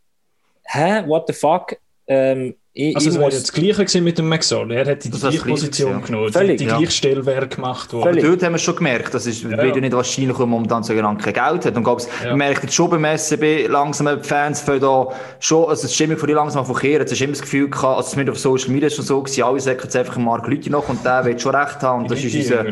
hä, 0.64 1.04
what 1.06 1.26
the 1.26 1.34
fuck, 1.34 1.76
ähm, 2.06 2.54
ich, 2.74 2.96
also 2.96 3.10
es 3.10 3.18
wäre 3.18 3.30
das 3.30 3.52
Gleiche 3.52 4.00
mit 4.00 4.16
dem 4.16 4.30
McSorley. 4.30 4.76
Er 4.76 4.86
hat 4.86 5.04
die 5.04 5.10
gleiche 5.10 5.44
Position 5.44 5.90
ja. 5.90 5.98
genommen, 5.98 6.32
Völlig, 6.32 6.56
die, 6.56 6.64
ja. 6.64 6.78
gleiche 6.78 6.92
Stellwerk 6.92 7.56
gemacht. 7.56 7.92
Worden. 7.92 8.18
Aber 8.18 8.28
dort 8.28 8.42
haben 8.42 8.52
wir 8.52 8.58
schon 8.58 8.76
gemerkt, 8.76 9.12
das 9.12 9.26
ist, 9.26 9.42
ja. 9.42 9.50
wird 9.50 9.74
ja 9.74 9.80
nicht 9.82 9.92
wahrscheinlich, 9.92 10.38
weil 10.38 10.46
man 10.46 10.62
momentan 10.62 10.82
so 10.82 10.94
kein 10.94 11.18
Geld 11.18 11.36
hat. 11.36 11.76
Und 11.76 11.84
glaubst, 11.84 12.08
ja. 12.22 12.30
man 12.30 12.38
merkt 12.38 12.62
jetzt 12.62 12.74
schon 12.74 12.88
beim 12.88 13.04
SCB 13.04 13.68
langsam, 13.68 14.08
die 14.18 14.26
Fans 14.26 14.62
für 14.62 14.80
da 14.80 15.08
schon, 15.38 15.68
also 15.68 15.86
die 15.86 15.92
Stimmung 15.92 16.16
von 16.16 16.26
dir 16.26 16.34
langsam 16.34 16.64
verkehren. 16.64 17.00
Jetzt 17.00 17.10
hast 17.10 17.20
du 17.20 17.24
immer 17.24 17.32
das 17.34 17.42
Gefühl 17.42 17.68
gehabt, 17.68 17.98
also 17.98 18.10
zumindest 18.10 18.38
auf 18.38 18.42
Social 18.42 18.70
Media 18.70 18.88
schon 18.88 19.04
so 19.04 19.22
gewesen, 19.22 19.42
alle 19.42 19.60
sagen 19.60 19.80
jetzt 19.82 19.96
einfach 19.96 20.16
Mark 20.16 20.48
Leute 20.48 20.70
noch 20.70 20.88
und 20.88 21.04
der 21.04 21.26
wird 21.26 21.42
schon 21.42 21.54
recht 21.54 21.82
haben. 21.82 22.04
Und 22.04 22.10
das 22.10 22.24
ist 22.24 22.34
unser, 22.34 22.64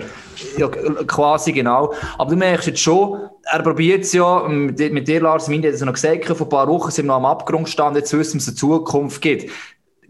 ja, 0.57 0.69
quasi 0.69 1.53
genau. 1.53 1.93
Aber 2.17 2.31
du 2.31 2.37
merkst 2.37 2.69
jetzt 2.69 2.81
schon, 2.81 3.19
er 3.53 3.63
probiert 3.63 4.05
es 4.05 4.15
ja, 4.15 4.49
mit, 4.49 4.79
mit 4.93 5.09
dir, 5.09 5.21
Lars, 5.21 5.49
Mindi 5.49 5.69
hat 5.69 5.75
es 5.75 5.83
noch 5.83 5.93
gesagt, 5.93 6.25
vor 6.25 6.47
ein 6.47 6.49
paar 6.49 6.69
Wochen 6.69 6.91
sind 6.91 7.05
wir 7.05 7.09
noch 7.09 7.17
am 7.17 7.27
Abgrund 7.27 7.65
gestanden, 7.65 7.99
jetzt 7.99 8.17
wissen 8.17 8.35
wir, 8.35 8.39
es 8.39 8.49
eine 8.49 8.57
Zukunft 8.57 9.21
gibt 9.21 9.51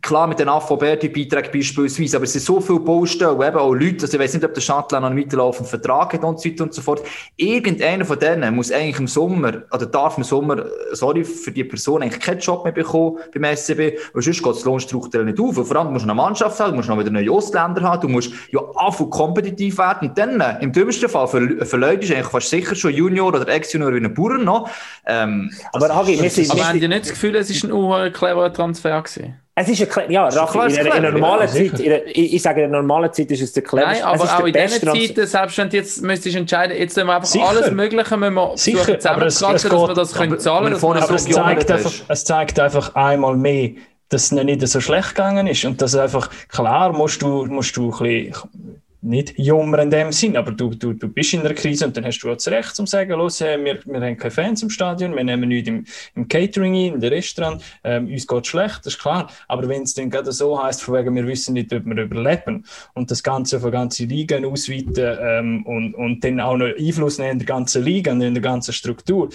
klar 0.03 0.27
mit 0.27 0.39
den 0.39 0.49
AVB-Beiträgen 0.49 1.51
beispielsweise, 1.53 2.17
aber 2.17 2.25
es 2.25 2.33
sind 2.33 2.45
so 2.45 2.61
viele 2.61 2.81
Baustellen, 2.81 3.41
eben 3.41 3.57
auch 3.57 3.73
Leute, 3.73 4.03
also 4.03 4.17
ich 4.17 4.23
weiß 4.23 4.35
nicht, 4.35 4.45
ob 4.45 4.55
der 4.55 4.63
Chatelain 4.63 5.03
noch 5.03 5.11
einen 5.11 5.19
weiterlaufenden 5.19 5.69
Vertrag 5.69 6.13
hat 6.13 6.25
und 6.25 6.41
so 6.41 6.49
weiter 6.49 6.65
und 6.65 6.75
so 6.75 6.83
fort. 6.83 7.03
Irgendeiner 7.37 8.05
von 8.05 8.19
denen 8.19 8.55
muss 8.55 8.73
eigentlich 8.73 8.99
im 8.99 9.07
Sommer, 9.07 9.63
oder 9.73 9.87
darf 9.87 10.17
im 10.17 10.25
Sommer, 10.25 10.65
sorry, 10.93 11.25
für 11.25 11.53
die 11.53 11.65
Person 11.65 12.03
eigentlich 12.03 12.21
keinen 12.21 12.41
Job 12.41 12.65
mehr 12.65 12.73
bekommen 12.73 13.19
beim 13.35 13.57
SCB, 13.57 13.99
weil 14.13 14.23
sonst 14.23 14.43
geht 14.43 14.55
das 14.55 14.65
Lohnstrukturell 14.65 15.27
nicht 15.27 15.41
auf. 15.41 15.57
Und 15.57 15.65
vor 15.65 15.77
allem 15.77 15.93
musst 15.93 16.05
du 16.05 16.11
eine 16.11 16.15
Mannschaft 16.15 16.59
haben, 16.61 16.71
du 16.71 16.77
musst 16.77 16.89
noch 16.89 16.99
wieder 16.99 17.11
neue 17.11 17.33
Ostländer 17.33 17.83
haben, 17.83 18.01
du 18.01 18.09
musst 18.09 18.33
ja 18.51 18.61
anfangen 18.77 19.11
kompetitiv 19.11 19.79
werden 19.79 20.09
und 20.09 20.19
dann, 20.19 20.41
äh, 20.41 20.63
im 20.63 20.73
dümmsten 20.73 21.09
Fall, 21.09 21.29
für, 21.29 21.65
für 21.67 21.77
Leute 21.77 22.05
ist 22.05 22.13
eigentlich 22.13 22.27
fast 22.27 22.51
sicher 22.51 22.75
schon 22.75 22.93
Junior 22.93 23.29
oder 23.29 23.47
Ex-Junior 23.49 23.95
wie 23.95 23.99
ein 23.99 24.15
Bauer 24.15 24.39
noch. 24.39 24.71
Ähm, 25.07 25.51
aber 25.73 25.95
Hagi, 25.95 26.21
wir 26.21 26.31
sind... 26.31 26.51
Aber 26.51 26.69
haben 26.69 26.81
die 26.81 26.89
nicht 26.89 27.03
das 27.03 27.11
Gefühl, 27.11 27.37
es 27.37 27.63
war 27.63 27.99
ein 28.03 28.13
cleverer 28.13 28.53
Transfer 28.53 29.03
gewesen? 29.03 29.41
Es 29.55 29.69
ist 29.69 29.99
ein, 29.99 30.11
ja, 30.11 30.29
Raffi, 30.29 30.59
in, 30.59 30.87
in, 30.87 30.93
einer 30.93 31.11
normalen 31.11 31.49
ja, 31.49 31.49
Zeit, 31.49 31.81
in, 31.81 31.93
ich, 32.07 32.35
ich 32.35 32.43
sage, 32.43 32.61
in 32.61 32.69
einer 32.69 32.79
normalen 32.79 33.13
Zeit 33.13 33.31
ist 33.31 33.43
es 33.43 33.53
der 33.53 33.63
cleverste. 33.63 34.05
Nein, 34.05 34.21
aber 34.21 34.39
auch 34.39 34.47
in 34.47 34.53
diesen 34.53 34.89
Zeiten, 34.89 35.27
selbst 35.27 35.59
wenn 35.59 35.69
du 35.69 35.77
jetzt 35.77 36.03
müsstest 36.03 36.37
entscheiden, 36.37 36.77
jetzt 36.77 36.97
müssen 36.97 37.09
wir 37.09 37.17
einfach 37.17 37.29
sicher. 37.29 37.49
alles 37.49 37.71
Mögliche 37.71 38.17
müssen 38.17 38.35
wir 38.35 38.57
sicher, 38.57 38.99
zusammenkratzen, 38.99 39.71
dass 39.71 39.89
wir 39.89 39.95
das 39.95 40.15
können 40.15 40.39
zahlen 40.39 40.75
können. 40.79 41.03
Aber 41.03 41.15
es 41.15 41.27
zeigt, 41.27 41.71
einfach, 41.71 41.93
es 42.09 42.25
zeigt 42.25 42.61
einfach 42.61 42.95
einmal 42.95 43.37
mehr, 43.37 43.71
dass 44.09 44.25
es 44.25 44.33
nicht 44.33 44.67
so 44.67 44.81
schlecht 44.81 45.11
gegangen 45.11 45.47
ist 45.47 45.65
und 45.65 45.83
dass 45.83 45.95
einfach, 45.97 46.31
klar 46.49 46.93
musst 46.93 47.21
du, 47.23 47.47
musst 47.47 47.77
du 47.77 47.93
ein 47.93 47.99
bisschen 47.99 48.80
nicht 49.03 49.39
jummer 49.39 49.79
in 49.79 49.91
dem 49.91 50.13
Sinn, 50.13 50.37
aber 50.37 50.53
du, 50.53 50.71
du, 50.71 50.93
du 50.93 51.09
bist 51.09 51.33
in 51.33 51.43
der 51.43 51.55
Krise 51.55 51.87
und 51.87 51.97
dann 51.97 52.05
hast 52.05 52.21
du 52.21 52.31
auch 52.31 52.35
das 52.35 52.49
Recht 52.49 52.75
zum 52.75 52.87
sagen, 52.87 53.13
los, 53.13 53.41
wir, 53.41 53.81
wir 53.85 54.01
haben 54.01 54.17
keine 54.17 54.31
Fans 54.31 54.63
im 54.63 54.71
Stadion, 54.71 55.15
wir 55.17 55.25
nehmen 55.25 55.49
nichts 55.49 55.69
im, 55.69 55.85
im 56.15 56.29
Catering 56.29 56.75
ein, 56.75 56.95
in 56.95 57.01
den 57.01 57.13
Restaurant, 57.13 57.63
ähm, 57.83 58.09
uns 58.09 58.27
geht 58.27 58.47
schlecht, 58.47 58.81
das 58.81 58.95
ist 58.95 58.99
klar. 58.99 59.31
Aber 59.49 59.69
wenn 59.69 59.83
es 59.83 59.95
dann 59.95 60.11
gerade 60.11 60.33
so 60.33 60.63
heißt, 60.63 60.83
von 60.83 60.95
wegen, 60.95 61.15
wir 61.15 61.27
wissen 61.27 61.55
nicht, 61.55 61.73
ob 61.73 61.85
wir 61.87 62.03
überleben 62.03 62.65
und 62.95 63.11
das 63.11 63.23
Ganze 63.23 63.59
eine 63.59 63.71
ganze 63.71 64.05
Liga 64.05 64.39
ausweiten 64.39 65.19
ähm, 65.21 65.67
und, 65.67 65.95
und 65.95 66.23
dann 66.23 66.41
auch 66.41 66.57
noch 66.57 66.69
Einfluss 66.79 67.19
nehmen 67.19 67.33
in 67.33 67.39
der 67.39 67.47
ganzen 67.47 67.85
Liga 67.85 68.13
und 68.13 68.21
in 68.21 68.35
der 68.35 68.43
ganzen 68.43 68.73
Struktur, 68.73 69.31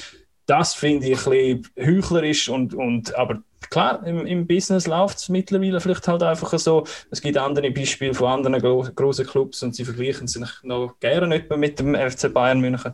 das 0.45 0.75
finde 0.75 1.07
ich 1.07 1.25
ein 1.25 1.61
bisschen 1.61 1.95
heuchlerisch 1.95 2.49
und, 2.49 2.73
und 2.75 3.15
aber 3.15 3.41
klar, 3.69 4.05
im, 4.05 4.25
im 4.25 4.47
Business 4.47 4.87
läuft 4.87 5.17
es 5.17 5.29
mittlerweile 5.29 5.79
vielleicht 5.79 6.07
halt 6.07 6.23
einfach 6.23 6.57
so. 6.57 6.85
Es 7.11 7.21
gibt 7.21 7.37
andere 7.37 7.71
Beispiele 7.71 8.13
von 8.13 8.27
anderen 8.27 8.59
gro 8.59 8.85
großen 8.95 9.25
Clubs 9.25 9.63
und 9.63 9.75
sie 9.75 9.85
vergleichen 9.85 10.27
sich 10.27 10.47
noch 10.63 10.99
gerne 10.99 11.27
nicht 11.27 11.49
mehr 11.49 11.57
mit 11.57 11.79
dem 11.79 11.95
FC 11.95 12.33
Bayern 12.33 12.59
München, 12.59 12.93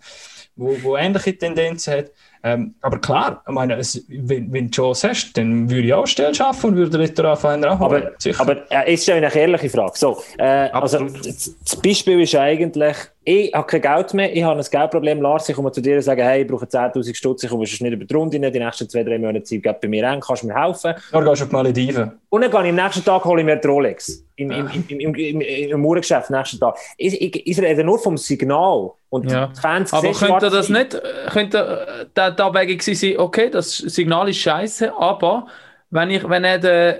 wo, 0.55 0.75
wo 0.81 0.97
ähnliche 0.97 1.37
Tendenzen 1.37 1.93
hat. 1.93 2.11
Ähm, 2.43 2.73
aber 2.81 2.99
klar, 2.99 3.43
ich 3.47 3.53
meine, 3.53 3.75
es, 3.75 4.03
wenn, 4.07 4.51
wenn 4.51 4.65
du 4.67 4.71
Chance 4.71 5.09
hast, 5.09 5.37
dann 5.37 5.69
würde 5.69 5.87
ich 5.87 5.93
auch 5.93 6.07
Stellen 6.07 6.33
schaffen 6.33 6.71
und 6.71 6.75
würde 6.75 7.07
den 7.07 7.25
auf 7.25 7.45
einen 7.45 7.65
auch 7.65 7.79
Aber, 7.79 8.11
aber 8.39 8.71
äh, 8.71 8.93
ist 8.93 9.05
ja 9.05 9.15
eine 9.15 9.33
ehrliche 9.33 9.69
Frage. 9.69 9.93
So, 9.95 10.23
äh, 10.39 10.69
also, 10.71 11.05
das 11.05 11.75
Beispiel 11.83 12.19
ist 12.21 12.35
eigentlich, 12.35 12.95
ich 13.23 13.53
habe 13.53 13.67
kein 13.67 13.81
Geld 13.81 14.13
mehr, 14.15 14.35
ich 14.35 14.43
habe 14.43 14.59
ein 14.59 14.65
Geldproblem, 14.65 15.21
Lars, 15.21 15.47
ich 15.47 15.55
komme 15.55 15.71
zu 15.71 15.79
dir 15.79 15.97
und 15.97 16.01
sage, 16.01 16.23
hey, 16.23 16.41
ich 16.41 16.47
brauche 16.47 16.65
10'000 16.65 17.15
Stutz, 17.15 17.43
ich 17.43 17.49
komme 17.49 17.63
nicht 17.63 17.81
über 17.81 18.05
die 18.05 18.13
Runde, 18.15 18.39
die 18.39 18.59
nächsten 18.59 18.89
zwei, 18.89 19.03
drei 19.03 19.19
Monate 19.19 19.43
Zeit 19.43 19.61
geht 19.61 19.79
bei 19.79 19.87
mir 19.87 20.09
an, 20.09 20.19
kannst 20.19 20.41
du 20.41 20.47
mir 20.47 20.55
helfen? 20.55 20.95
Dann 21.11 21.25
gehst 21.25 21.41
du 21.41 21.43
auf 21.43 21.49
die 21.49 21.55
Malediven. 21.55 22.11
Und 22.29 22.41
dann 22.41 22.49
gehe 22.49 22.63
ich 22.63 22.69
am 22.69 22.75
nächsten 22.75 23.05
Tag, 23.05 23.23
hole 23.23 23.41
ich 23.41 23.45
mir 23.45 23.57
die 23.57 23.67
Rolex. 23.67 24.25
Im, 24.37 24.49
im, 24.49 24.69
im, 24.87 24.99
im, 24.99 25.15
im, 25.15 25.41
im 25.41 25.85
Uhrengeschäft 25.85 26.31
nächsten 26.31 26.59
Tag. 26.59 26.77
Ich, 26.97 27.21
ich, 27.21 27.47
ich 27.47 27.61
rede 27.61 27.83
nur 27.83 27.99
vom 27.99 28.17
Signal. 28.17 28.91
Und 29.09 29.29
ja. 29.29 29.47
die 29.47 29.59
Fans 29.59 29.93
Aber 29.93 30.11
könnte 30.13 30.49
das 30.49 30.69
nicht, 30.69 30.99
könnte 31.31 32.07
da, 32.15 32.31
da 32.31 32.49
gewesen 32.49 32.95
sein, 32.95 33.19
okay, 33.19 33.51
das 33.51 33.77
Signal 33.77 34.29
ist 34.29 34.37
scheiße, 34.37 34.97
aber 34.97 35.45
wenn 35.91 36.09
ich, 36.09 36.27
wenn 36.27 36.43
er 36.43 36.57
den, 36.57 36.95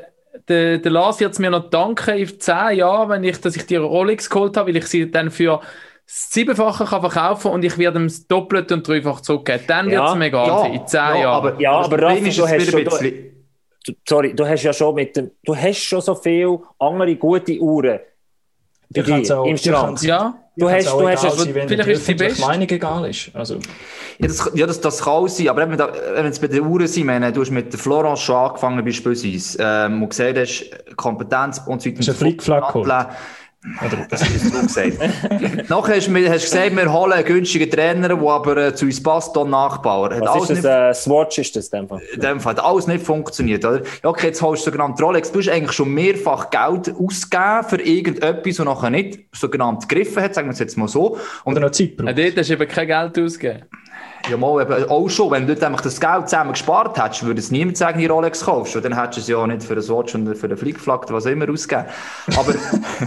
der, 0.48 0.78
der 0.78 0.92
Lars 0.92 1.20
jetzt 1.20 1.40
mir 1.40 1.50
noch 1.50 1.70
danken 1.70 2.18
in 2.18 2.40
zehn 2.40 2.78
Jahren, 2.78 3.10
wenn 3.10 3.24
ich, 3.24 3.40
dass 3.42 3.56
ich 3.56 3.66
die 3.66 3.78
Rolex 3.78 4.30
geholt 4.30 4.58
habe, 4.58 4.70
weil 4.70 4.78
ich 4.78 4.86
sie 4.88 5.10
dann 5.10 5.32
für 5.32 5.62
Siebenfache 6.06 6.86
kann 6.86 7.02
verkaufen 7.02 7.52
und 7.52 7.64
ich 7.64 7.78
werde 7.78 8.00
ihm 8.00 8.08
das 8.08 8.28
Doppelte 8.28 8.74
und 8.74 8.88
Dreifach 8.88 9.22
zurückgeben. 9.22 9.64
Dann 9.68 9.90
ja, 9.90 10.00
wird 10.00 10.10
es 10.10 10.16
mir 10.16 10.26
egal 10.26 10.48
ja, 10.48 10.60
sein, 10.60 10.74
in 10.74 10.88
zehn 10.88 11.00
ja, 11.00 11.16
Jahren. 11.16 11.36
Aber, 11.36 11.62
ja, 11.62 11.72
aber, 11.72 11.86
aber 11.86 12.02
Raffi, 12.02 12.30
du 12.30 12.48
hast 12.48 12.72
schon, 12.72 12.84
du, 12.84 13.94
sorry, 14.08 14.36
du 14.36 14.48
hast 14.48 14.64
ja 14.64 14.74
schon 14.74 14.96
mit 14.96 15.16
dem, 15.16 15.32
du 15.44 15.56
hast 15.56 15.80
schon 15.80 16.02
so 16.02 16.16
viele 16.16 16.60
andere 16.80 17.16
gute 17.16 17.60
Uhren 17.60 18.00
bei 18.90 19.02
dir 19.02 19.44
im 19.46 19.58
Schrank. 19.58 20.02
Ja. 20.04 20.38
Du 20.58 20.70
hast, 20.70 20.86
du 20.86 21.08
hast 21.08 21.24
es, 21.24 21.44
vielleicht 21.44 21.88
ist 21.88 22.08
die 22.10 22.14
beste 22.14 22.42
Meinung 22.42 22.68
egal 22.70 23.10
ist. 23.10 23.32
Also. 23.34 23.56
Ja, 23.56 24.28
das, 24.28 24.52
ja 24.54 24.68
das, 24.68 24.82
das 24.82 25.02
kann 25.02 25.28
sein, 25.30 25.48
aber 25.48 25.70
wenn 25.70 26.26
es 26.26 26.40
bei 26.40 26.48
den 26.48 26.66
Uhren 26.66 26.88
sind, 26.88 27.06
meine, 27.06 27.32
du 27.32 27.40
hast 27.40 27.52
mit 27.52 27.72
der 27.72 27.80
Florence 27.80 28.20
schon 28.20 28.36
angefangen 28.36 28.84
beispielsweise, 28.84 29.58
ähm, 29.62 30.04
und 30.04 30.10
gesehen 30.10 30.38
hast, 30.38 30.70
Kompetenz 30.98 31.62
und 31.66 31.82
so 31.82 31.90
weiter. 31.90 31.98
Das 31.98 32.08
ist 32.08 32.14
ein 32.14 32.18
Flickflack 32.18 32.76
oder 33.64 34.08
das 34.10 34.22
ist 34.22 34.52
so 34.52 34.62
gesagt. 34.62 34.98
Nachher 35.70 35.96
hast 35.96 36.08
du 36.08 36.14
gesagt, 36.14 36.76
wir 36.76 36.92
holen 36.92 37.14
einen 37.14 37.26
günstigen 37.26 37.70
Trainer, 37.70 38.08
der 38.08 38.18
aber 38.18 38.58
äh, 38.58 38.76
zu 38.76 38.86
uns 38.86 39.02
passt, 39.02 39.38
und 39.38 39.52
nachbauen. 39.52 40.16
Hat 40.16 40.22
Was 40.22 40.50
ist 40.50 40.64
das? 40.64 40.98
Äh, 40.98 41.00
Swatch 41.00 41.38
ist 41.38 41.56
das 41.56 41.68
in 41.68 41.82
dem 41.82 41.88
Fall? 41.88 42.02
In 42.14 42.22
dem 42.22 42.40
Fall 42.40 42.56
hat 42.56 42.64
alles 42.64 42.88
nicht 42.88 43.06
funktioniert, 43.06 43.64
oder? 43.64 43.82
Ja, 44.04 44.10
okay, 44.10 44.28
jetzt 44.28 44.42
holst 44.42 44.66
du 44.66 44.72
sogenannte 44.72 45.04
Rolex. 45.04 45.32
Du 45.32 45.40
hast 45.40 45.50
eigentlich 45.50 45.74
schon 45.74 45.94
mehrfach 45.94 46.50
Geld 46.50 46.94
ausgegeben 46.96 47.64
für 47.70 47.82
irgendetwas, 47.82 48.56
das 48.56 48.66
nachher 48.66 48.90
nicht 48.90 49.20
sogenannt 49.32 49.88
gegriffen 49.88 50.24
hat, 50.24 50.34
sagen 50.34 50.48
wir 50.48 50.54
es 50.54 50.60
jetzt 50.60 50.78
mal 50.78 50.88
so. 50.88 51.20
Und 51.44 51.60
noch 51.60 51.70
Zeit 51.70 51.98
braucht. 51.98 52.18
Ja, 52.18 52.26
dort 52.26 52.38
hast 52.38 52.50
du 52.50 52.54
eben 52.54 52.68
kein 52.68 52.88
Geld 52.88 53.20
ausgegeben. 53.20 53.66
Ja, 54.30 54.38
mal, 54.38 54.62
eben 54.62 54.90
auch 54.90 55.10
schon. 55.10 55.32
Wenn 55.32 55.48
du 55.48 55.56
dort 55.56 55.86
das 55.86 56.00
Geld 56.00 56.30
zusammen 56.30 56.52
gespart 56.52 57.02
hättest, 57.02 57.26
würde 57.26 57.40
es 57.40 57.50
niemand 57.50 57.78
sagen, 57.78 58.00
die 58.00 58.06
Rolex 58.06 58.46
kaufst. 58.46 58.76
Und 58.76 58.86
dann 58.86 58.96
hättest 58.96 59.18
du 59.18 59.22
es 59.22 59.28
ja 59.28 59.38
auch 59.38 59.48
nicht 59.48 59.64
für 59.64 59.74
ein 59.74 59.90
Watch 59.90 60.14
und 60.14 60.36
für 60.36 60.48
den 60.48 60.58
Flickflack, 60.58 61.12
was 61.12 61.26
auch 61.26 61.32
immer 61.32 61.50
ausgeben. 61.50 61.86
Aber 62.38 62.54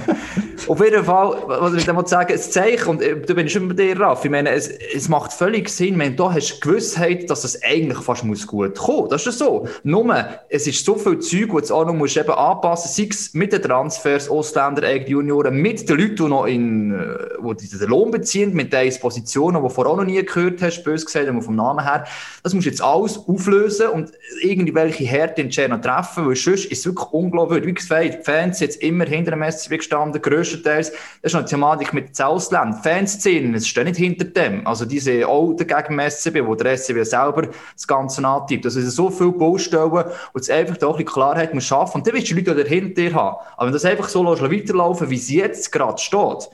auf 0.69 0.81
jeden 0.81 1.05
Fall, 1.05 1.37
was 1.47 1.75
ich 1.75 1.85
damit 1.85 2.09
sagen, 2.09 2.33
es 2.35 2.51
Zeichen, 2.51 2.89
und 2.89 3.03
äh, 3.03 3.17
du 3.17 3.35
bist 3.35 3.53
schon 3.53 3.69
bei 3.69 3.75
dir, 3.75 3.99
Raff, 4.01 4.25
ich 4.25 4.31
meine, 4.31 4.51
es, 4.51 4.69
es 4.69 5.09
macht 5.09 5.33
völlig 5.33 5.69
Sinn, 5.69 5.99
wenn 5.99 6.17
du 6.17 6.33
hast 6.33 6.61
Gewissheit, 6.61 7.31
dass 7.31 7.45
es 7.45 7.63
eigentlich 7.63 7.99
fast 7.99 8.25
muss 8.25 8.47
gut 8.47 8.77
kommen. 8.77 9.09
Das 9.09 9.27
ist 9.27 9.39
so. 9.39 9.69
Nur, 9.85 10.15
es 10.49 10.67
ist 10.67 10.85
so 10.85 10.97
viel 10.97 11.19
Zeug, 11.21 11.53
wo 11.53 11.61
du 11.61 11.75
auch 11.75 11.87
noch 11.87 11.95
musst 11.95 12.17
eben 12.17 12.31
anpassen, 12.31 12.91
sei 12.91 13.09
es 13.11 13.35
mit 13.35 13.53
den 13.53 13.63
Transfers, 13.63 14.29
Ausländer, 14.29 14.95
Junioren, 14.97 15.55
mit 15.55 15.89
den 15.89 15.99
Leuten, 15.99 16.17
die 16.17 16.23
noch 16.23 16.47
in, 16.47 16.93
äh, 16.93 17.19
wo 17.39 17.55
die 17.55 17.69
den 17.69 17.89
Lohn 17.89 18.11
beziehen, 18.11 18.53
mit 18.53 18.73
diesen 18.73 19.01
Positionen, 19.01 19.57
die 19.57 19.63
du 19.63 19.69
vorher 19.69 19.93
auch 19.93 19.97
noch 19.97 20.05
nie 20.05 20.23
gehört 20.23 20.61
hast, 20.61 20.84
bös 20.85 21.05
gesagt, 21.05 21.29
aber 21.29 21.43
vom 21.43 21.57
Namen 21.57 21.85
her. 21.85 22.05
Das 22.43 22.55
musst 22.55 22.67
du 22.67 22.71
jetzt 22.71 22.83
alles 22.83 23.19
auflösen 23.19 23.89
und 23.89 24.13
irgendwelche 24.43 25.05
Härte 25.05 25.43
Entscheidungen 25.43 25.83
treffen, 25.83 26.27
weil 26.27 26.37
sonst 26.37 26.67
ist 26.67 26.79
es 26.81 26.87
wirklich 26.87 27.09
unglaublich. 27.13 27.65
Wie 27.65 27.75
gesagt, 27.75 28.05
die 28.05 28.23
Fans 28.23 28.59
sind 28.59 28.71
jetzt 28.71 28.83
immer 28.83 29.05
hinter 29.05 29.33
dem 29.33 29.43
SCB 29.43 29.79
gestanden, 29.79 30.21
grösstenteils. 30.21 30.93
Das 31.23 31.33
ist 31.33 31.35
eine 31.35 31.45
Thematik 31.45 31.93
mit 31.93 32.19
den 32.19 32.25
Ausländern. 32.25 32.83
Fanszenen, 32.83 33.55
es 33.55 33.67
stehen 33.67 33.85
nicht 33.85 33.97
hinter 33.97 34.25
dem. 34.25 34.67
Also 34.67 34.85
diese 34.85 35.27
auch 35.27 35.55
dagegen 35.55 35.97
dem 35.97 36.11
SCB, 36.11 36.45
wo 36.45 36.55
der 36.55 36.77
SCB 36.77 37.05
selber 37.05 37.49
das 37.75 37.87
Ganze 37.87 38.27
antreibt. 38.27 38.65
Also 38.65 38.79
es 38.79 38.87
sind 38.87 38.95
so 38.95 39.11
viele 39.11 39.33
Baustellen 39.33 39.91
und 39.91 40.41
es 40.41 40.51
einfach 40.51 40.81
auch 40.83 40.99
ein 40.99 41.05
Klarheit 41.05 41.55
muss 41.55 41.65
schaffen. 41.65 41.99
Und 41.99 42.07
dann 42.07 42.15
willst 42.15 42.31
du 42.31 42.35
die 42.35 42.43
Leute, 42.43 42.65
dahinter 42.65 43.15
haben. 43.15 43.37
Aber 43.57 43.67
wenn 43.67 43.73
das 43.73 43.85
einfach 43.85 44.09
so 44.09 44.25
weiterlaufen 44.25 45.11
wie 45.11 45.17
es 45.17 45.31
jetzt 45.31 45.73
gerade 45.73 45.99
steht, 45.99 46.51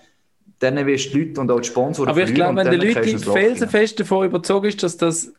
dann 0.60 0.86
wirst 0.86 1.06
du 1.06 1.18
die 1.18 1.24
Leute 1.24 1.40
und 1.40 1.50
auch 1.50 1.60
die 1.60 1.68
Sponsoren 1.68 2.08
Aber 2.10 2.22
ich 2.22 2.34
glaube, 2.34 2.56
wenn 2.56 2.78
die 2.78 2.92
Leute 2.92 3.18
felsenfest 3.18 3.98
davon 3.98 4.26
überzeugt 4.26 4.66
ist, 4.66 4.82
dass 4.82 4.96
das 4.96 5.32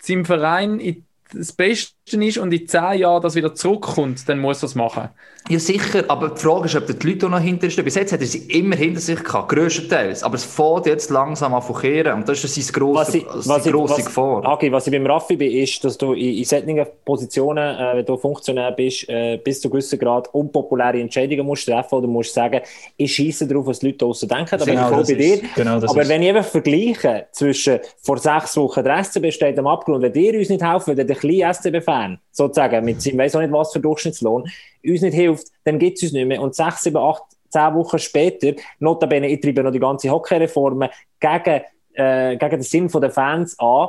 seinem 0.00 0.24
Verein 0.24 0.80
in 0.80 1.06
das 1.32 1.52
Beste 1.52 1.94
ist 2.04 2.38
und 2.38 2.52
in 2.52 2.66
zehn 2.66 2.98
Jahren 2.98 3.22
das 3.22 3.34
wieder 3.34 3.54
zurückkommt, 3.54 4.28
dann 4.28 4.38
muss 4.38 4.62
er 4.62 4.66
es 4.66 4.74
machen. 4.74 5.08
Ja, 5.48 5.58
sicher, 5.58 6.04
aber 6.06 6.30
die 6.30 6.40
Frage 6.40 6.66
ist, 6.66 6.76
ob 6.76 6.86
die 6.86 7.08
Leute 7.08 7.28
noch 7.28 7.40
hinter 7.40 7.68
stehen. 7.68 7.84
Bis 7.84 7.96
jetzt 7.96 8.12
hat 8.12 8.20
er 8.20 8.26
sie 8.26 8.46
immer 8.48 8.76
hinter 8.76 9.00
sich 9.00 9.22
gehabt, 9.22 9.48
grösstenteils. 9.48 10.22
Aber 10.22 10.36
es 10.36 10.44
fährt 10.44 10.86
jetzt 10.86 11.10
langsam 11.10 11.52
an 11.52 11.62
kehren 11.80 12.14
und 12.14 12.28
das 12.28 12.44
ist 12.44 12.54
sein 12.54 12.82
was 12.94 13.14
ich, 13.14 13.26
grosse 13.72 14.04
Gefahr. 14.04 14.42
Okay, 14.44 14.70
was 14.70 14.86
ich 14.86 14.92
beim 14.92 15.06
Raffi 15.06 15.36
bin, 15.36 15.50
ist, 15.50 15.84
dass 15.84 15.98
du 15.98 16.12
in, 16.12 16.38
in 16.38 16.44
solchen 16.44 16.86
Positionen, 17.04 17.76
äh, 17.76 17.96
wenn 17.96 18.06
du 18.06 18.16
Funktionär 18.16 18.70
bist, 18.70 19.08
äh, 19.08 19.36
bis 19.42 19.60
zu 19.60 19.68
gewissen 19.68 19.98
Grad 19.98 20.32
unpopuläre 20.32 21.00
Entscheidungen 21.00 21.44
musst 21.44 21.66
treffen 21.66 21.96
oder 21.96 22.06
musst 22.06 22.34
sagen, 22.34 22.60
ich 22.96 23.12
schieße 23.12 23.46
darauf, 23.48 23.66
was 23.66 23.80
die 23.80 23.86
Leute 23.86 23.98
draussen 23.98 24.28
denken. 24.28 24.58
Da 24.58 24.64
genau, 24.64 24.90
bin 24.90 25.00
ich 25.00 25.08
bei 25.08 25.14
dir. 25.14 25.40
Genau 25.56 25.76
aber 25.76 26.08
wenn 26.08 26.22
ich 26.22 26.28
einfach 26.28 26.50
vergleiche 26.50 27.26
zwischen 27.32 27.80
vor 28.00 28.18
sechs 28.18 28.56
Wochen 28.56 28.84
der 28.84 29.02
SCB 29.02 29.32
steht 29.32 29.58
am 29.58 29.66
Abgrund, 29.66 30.02
wenn 30.02 30.14
ihr 30.14 30.38
uns 30.38 30.48
nicht 30.48 30.62
helfen, 30.62 30.96
wenn 30.96 31.06
der 31.06 31.16
kleine 31.16 31.48
SCB-Fan 31.92 32.18
sozusagen 32.30 32.84
mit 32.84 33.02
seinem, 33.02 33.18
weiß 33.18 33.36
auch 33.36 33.40
nicht 33.40 33.52
was 33.52 33.72
für 33.72 33.80
Durchschnittslohn, 33.80 34.48
uns 34.84 35.02
nicht 35.02 35.14
hilft, 35.14 35.48
dann 35.64 35.78
gibt 35.78 35.98
es 35.98 36.04
uns 36.04 36.12
nicht 36.12 36.26
mehr. 36.26 36.40
Und 36.40 36.54
sechs, 36.54 36.82
sieben, 36.82 36.96
acht, 36.96 37.22
zehn 37.50 37.74
Wochen 37.74 37.98
später, 37.98 38.52
notabene, 38.78 39.28
ich 39.28 39.40
treibe 39.40 39.62
noch 39.62 39.72
die 39.72 39.78
ganze 39.78 40.10
Hockey-Reform 40.10 40.88
gegen, 41.20 41.60
äh, 41.94 42.36
gegen 42.36 42.50
den 42.50 42.62
Sinn 42.62 42.88
der 42.88 43.10
Fans 43.10 43.58
an, 43.58 43.88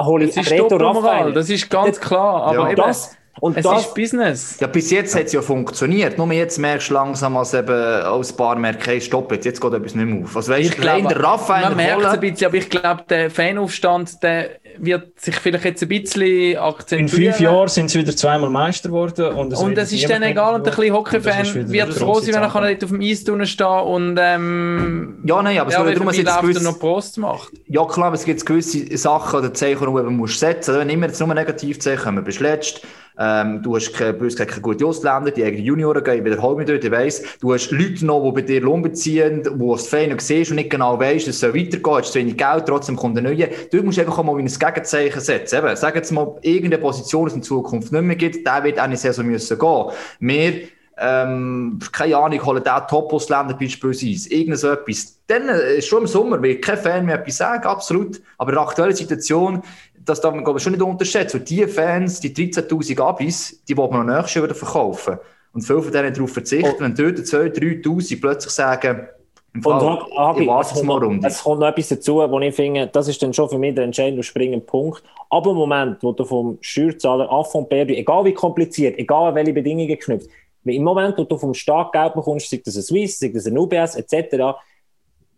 hole 0.00 0.26
ich 0.26 0.34
das 0.34 0.46
ist 0.46 0.52
Reto 0.52 0.76
Raphael. 0.76 1.32
Das 1.32 1.50
ist 1.50 1.68
ganz 1.68 1.98
klar. 1.98 2.44
Aber 2.44 2.68
ja. 2.68 2.74
das, 2.74 3.16
Und 3.40 3.56
es 3.56 3.64
das, 3.64 3.80
ist 3.86 3.94
Business. 3.94 4.56
Ja, 4.60 4.66
bis 4.66 4.90
jetzt 4.90 5.14
hat 5.14 5.24
es 5.26 5.32
ja 5.32 5.42
funktioniert. 5.42 6.18
Nur 6.18 6.32
jetzt 6.32 6.58
merkst 6.58 6.90
du 6.90 6.94
langsam, 6.94 7.36
als 7.36 7.54
eben 7.54 7.70
als 7.70 8.32
Bar 8.32 8.56
merkt, 8.56 8.86
hey, 8.86 9.00
stopp, 9.00 9.30
jetzt, 9.32 9.44
jetzt 9.44 9.60
geht 9.60 9.72
etwas 9.72 9.94
nicht 9.94 10.06
mehr 10.06 10.24
auf. 10.24 10.36
Also 10.36 10.52
weißt, 10.52 10.70
Ich 10.70 10.76
glaube, 10.76 11.08
der 11.08 11.22
Raphael 11.22 11.62
Man 11.68 11.76
merkt 11.76 12.02
es 12.02 12.06
ein 12.08 12.20
bisschen, 12.20 12.46
aber 12.46 12.56
ich 12.56 12.70
glaube, 12.70 13.04
der 13.08 13.30
Fanaufstand, 13.30 14.22
der 14.22 14.50
wird 14.80 15.18
sich 15.20 15.34
vielleicht 15.36 15.64
jetzt 15.64 15.82
ein 15.82 15.88
bisschen 15.88 16.22
In 16.22 16.56
akzentuieren. 16.58 17.08
fünf 17.32 17.40
Jahren 17.40 17.68
sind 17.68 17.90
sie 17.90 17.98
wieder 17.98 18.14
zweimal 18.14 18.50
Meister 18.50 18.88
geworden. 18.90 19.32
Und 19.34 19.52
es, 19.52 19.58
Und 19.60 19.76
es 19.76 19.92
ist 19.92 20.08
dann 20.08 20.22
egal, 20.22 20.54
und 20.54 20.66
ein 20.68 20.74
bisschen 20.74 20.94
Hockey-Fan 20.94 21.70
wird 21.70 21.94
froh 21.94 22.20
sein, 22.20 22.34
wenn 22.34 22.42
er 22.42 22.48
dort 22.50 22.84
auf 22.84 22.90
dem 22.90 23.00
Eis 23.00 23.24
drinnen 23.24 23.46
stehen 23.46 23.66
und 23.66 24.18
ähm, 24.20 25.18
Ja, 25.24 25.42
nein, 25.42 25.58
aber 25.58 25.68
es 25.68 25.74
ja, 25.74 25.86
wie 25.86 25.92
darum, 25.94 26.06
läuft 26.06 26.18
er 26.24 26.40
gewisse- 26.42 26.64
noch 26.64 26.78
Prost 26.78 27.18
macht. 27.18 27.50
Ja 27.66 27.84
klar, 27.84 28.06
aber 28.08 28.14
es 28.14 28.24
gibt 28.24 28.44
gewisse 28.46 28.96
Sachen 28.96 29.40
oder 29.40 29.52
Zeichen, 29.52 29.80
die 29.80 29.84
du 29.86 29.98
eben 29.98 30.16
musst 30.16 30.38
setzen 30.38 30.72
musst. 30.72 30.80
Wenn 30.80 30.90
immer 30.90 31.06
jetzt 31.06 31.18
nur 31.20 31.34
Negativzeichen 31.34 32.04
kommen, 32.04 32.24
bist 32.24 32.38
du 32.40 32.44
letzt, 32.44 32.80
ähm, 33.18 33.62
du 33.62 33.76
hast 33.76 33.92
keine, 33.92 34.14
bös 34.14 34.34
gesagt, 34.34 34.50
keine 34.50 34.62
gute 34.62 34.86
Ausländer, 34.86 35.30
die 35.30 35.44
eigenen 35.44 35.64
Junioren 35.64 36.02
gehen, 36.02 36.18
ich 36.18 36.24
wiederhole 36.24 36.56
mich 36.56 36.66
dort, 36.66 36.84
ich 36.84 36.90
weiss. 36.90 37.22
Du 37.40 37.52
hast 37.52 37.70
Leute 37.70 38.04
noch, 38.04 38.24
die 38.24 38.32
bei 38.32 38.42
dir 38.42 38.60
Lohn 38.60 38.82
beziehen, 38.82 39.42
wo 39.54 39.70
du 39.70 39.76
das 39.76 39.88
Fein 39.88 40.14
siehst 40.18 40.50
und 40.50 40.56
nicht 40.56 40.70
genau 40.70 40.98
weißt, 40.98 41.28
es 41.28 41.40
soll 41.40 41.54
weitergehen, 41.54 41.96
hast 41.96 42.12
zu 42.12 42.18
wenig 42.18 42.36
Geld, 42.36 42.66
trotzdem 42.66 42.96
kommt 42.96 43.16
ein 43.18 43.24
neuer. 43.24 43.48
Du 43.70 43.82
musst 43.82 43.98
einfach 43.98 44.18
auch 44.18 44.24
mal 44.24 44.38
ein 44.38 44.46
Gegenzeichen 44.46 45.20
setzen. 45.20 45.58
Eben, 45.58 45.76
sag 45.76 45.94
jetzt 45.94 46.12
mal, 46.12 46.36
irgendeine 46.42 46.82
Position, 46.82 47.26
die 47.26 47.30
es 47.30 47.36
in 47.36 47.42
Zukunft 47.42 47.92
nicht 47.92 48.02
mehr 48.02 48.16
gibt, 48.16 48.46
der 48.46 48.64
wird 48.64 48.78
eine 48.78 48.96
Saison 48.96 49.26
müssen 49.26 49.58
gehen. 49.58 49.84
Wir 50.20 50.68
ähm, 51.00 51.78
keine 51.92 52.16
Ahnung, 52.16 52.44
holen 52.44 52.62
den 52.62 52.72
Top-Ausländer 52.88 53.54
beispielsweise, 53.54 54.32
irgend 54.32 54.58
so 54.58 54.70
etwas. 54.70 55.18
Dann 55.26 55.48
äh, 55.48 55.76
ist 55.76 55.86
schon 55.88 56.02
im 56.02 56.06
Sommer, 56.06 56.40
will 56.42 56.60
kein 56.60 56.78
Fan 56.78 57.06
mehr 57.06 57.16
etwas 57.20 57.36
sagen, 57.36 57.64
absolut. 57.66 58.20
Aber 58.36 58.50
in 58.50 58.56
der 58.56 58.64
aktuellen 58.64 58.94
Situation, 58.94 59.62
das 60.04 60.20
darf 60.20 60.34
man 60.34 60.44
glaube 60.44 60.58
ich, 60.58 60.62
schon 60.62 60.72
nicht 60.72 60.82
unterschätzen. 60.82 61.38
Und 61.40 61.48
die 61.50 61.66
Fans, 61.66 62.20
die 62.20 62.34
13'000 62.34 63.00
Abis, 63.00 63.62
die 63.68 63.76
wollen 63.76 63.92
wir 63.92 64.04
noch 64.04 64.16
nächstes 64.16 64.34
Jahr 64.34 64.44
wieder 64.44 64.54
verkaufen. 64.54 65.18
Und 65.52 65.62
viele 65.62 65.82
von 65.82 65.92
denen 65.92 66.12
darauf 66.12 66.32
verzichten, 66.32 66.74
Oh. 66.76 66.80
wenn 66.80 66.94
dort 66.94 67.18
2'000, 67.18 67.82
3'000 67.82 68.20
plötzlich 68.20 68.52
sagen, 68.52 69.08
im 69.54 69.64
Und 69.64 69.80
Fall, 69.80 69.98
Hagi, 70.16 70.44
ich 70.44 70.50
es, 70.50 70.72
kommt 70.74 70.84
mal 70.84 71.00
noch, 71.00 71.24
es 71.26 71.42
kommt 71.42 71.60
noch 71.60 71.68
etwas 71.68 71.88
dazu, 71.88 72.16
wo 72.16 72.40
ich 72.40 72.54
finde, 72.54 72.86
das 72.86 73.08
ist 73.08 73.22
dann 73.22 73.32
schon 73.32 73.48
für 73.48 73.58
mich 73.58 73.74
der 73.74 73.84
entscheidende 73.84 74.18
und 74.18 74.24
springende 74.24 74.64
Punkt. 74.64 75.02
Ab 75.30 75.44
dem 75.44 75.54
Moment, 75.54 75.96
wo 76.02 76.12
du 76.12 76.24
vom 76.24 76.58
Steuerzahler 76.60 77.30
ab 77.30 77.50
von 77.50 77.68
Perdu, 77.68 77.94
egal 77.94 78.24
wie 78.26 78.34
kompliziert, 78.34 78.98
egal 78.98 79.28
an 79.28 79.34
welche 79.34 79.54
Bedingungen 79.54 79.88
geknüpft, 79.88 80.28
im 80.68 80.82
Moment, 80.84 81.16
wo 81.18 81.24
du 81.24 81.36
vom 81.38 81.54
Staat 81.54 81.92
Geld 81.92 82.14
bekommst, 82.14 82.50
sei 82.50 82.60
das 82.64 82.76
ein 82.76 82.82
Swiss, 82.82 83.18
sei 83.18 83.28
das 83.28 83.46
ein 83.46 83.56
UBS 83.58 83.96
etc., 83.96 84.54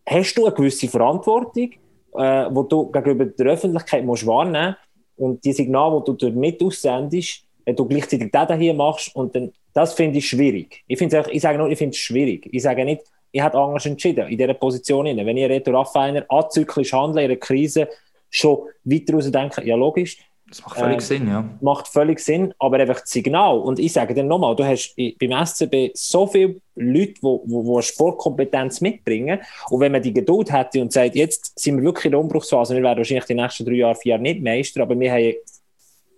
hast 0.05 0.35
du 0.35 0.45
eine 0.45 0.55
gewisse 0.55 0.87
Verantwortung, 0.87 1.71
äh, 2.15 2.45
wo 2.49 2.63
du 2.63 2.91
gegenüber 2.91 3.25
der 3.25 3.45
Öffentlichkeit 3.47 4.03
musst 4.05 4.25
wahrnehmen 4.25 4.75
und 5.17 5.43
die 5.43 5.53
Signale, 5.53 6.03
die 6.07 6.15
du 6.17 6.29
damit 6.29 6.61
aussendest, 6.63 7.43
wenn 7.65 7.75
du 7.75 7.85
gleichzeitig 7.85 8.31
das 8.31 8.51
hier 8.57 8.73
machst 8.73 9.15
und 9.15 9.35
dann, 9.35 9.51
das 9.73 9.93
finde 9.93 10.17
ich 10.17 10.27
schwierig. 10.27 10.83
Ich, 10.87 11.01
einfach- 11.01 11.27
ich 11.29 11.41
sage 11.41 11.57
nur, 11.57 11.69
ich 11.69 11.77
finde 11.77 11.91
es 11.91 11.97
schwierig. 11.97 12.49
Ich 12.51 12.63
sage 12.63 12.83
nicht, 12.83 13.03
ich 13.31 13.41
hätte 13.41 13.57
anders 13.57 13.85
entschieden 13.85 14.27
in 14.27 14.37
dieser 14.37 14.53
Position. 14.55 15.05
Wenn 15.05 15.37
ich 15.37 15.47
Reto 15.49 15.71
Raffiner 15.71 16.25
azyklisch 16.27 16.91
handle 16.91 17.23
in 17.23 17.31
einer 17.31 17.39
Krise, 17.39 17.87
schon 18.29 18.67
weiter 18.83 19.13
raus 19.13 19.31
denke, 19.31 19.65
ja 19.65 19.75
logisch, 19.75 20.17
Das 20.51 20.65
macht 20.65 20.77
völlig 20.77 20.95
ähm, 20.95 20.99
Sinn, 20.99 21.27
ja. 21.29 21.49
macht 21.61 21.87
völlig 21.87 22.19
Sinn, 22.19 22.53
aber 22.59 22.77
einfach 22.77 22.99
das 22.99 23.09
Signal. 23.09 23.57
Und 23.57 23.79
ich 23.79 23.93
sage 23.93 24.13
dir 24.13 24.23
nochmal, 24.23 24.53
du 24.53 24.65
hast 24.65 24.93
beim 24.97 25.45
SCB 25.45 25.91
so 25.93 26.27
viele 26.27 26.59
Leute, 26.75 27.13
die 27.13 27.21
wo, 27.21 27.41
wo 27.45 27.75
eine 27.75 27.83
Sportkompetenz 27.83 28.81
mitbringen. 28.81 29.39
Und 29.69 29.79
wenn 29.79 29.93
man 29.93 30.01
die 30.01 30.13
Geduld 30.13 30.51
hätte 30.51 30.81
und 30.81 30.91
sagt, 30.91 31.15
jetzt 31.15 31.57
sind 31.57 31.77
wir 31.77 31.83
wirklich 31.83 32.05
in 32.05 32.11
der 32.11 32.19
Umbruchsphase, 32.19 32.75
wir 32.75 32.83
werden 32.83 32.97
wahrscheinlich 32.97 33.25
die 33.25 33.33
nächsten 33.33 33.65
drei 33.65 33.75
Jahre, 33.75 33.95
vier 33.95 34.11
Jahre 34.11 34.23
nicht 34.23 34.41
Meister, 34.41 34.81
aber 34.81 34.99
wir 34.99 35.09
haben, 35.09 35.35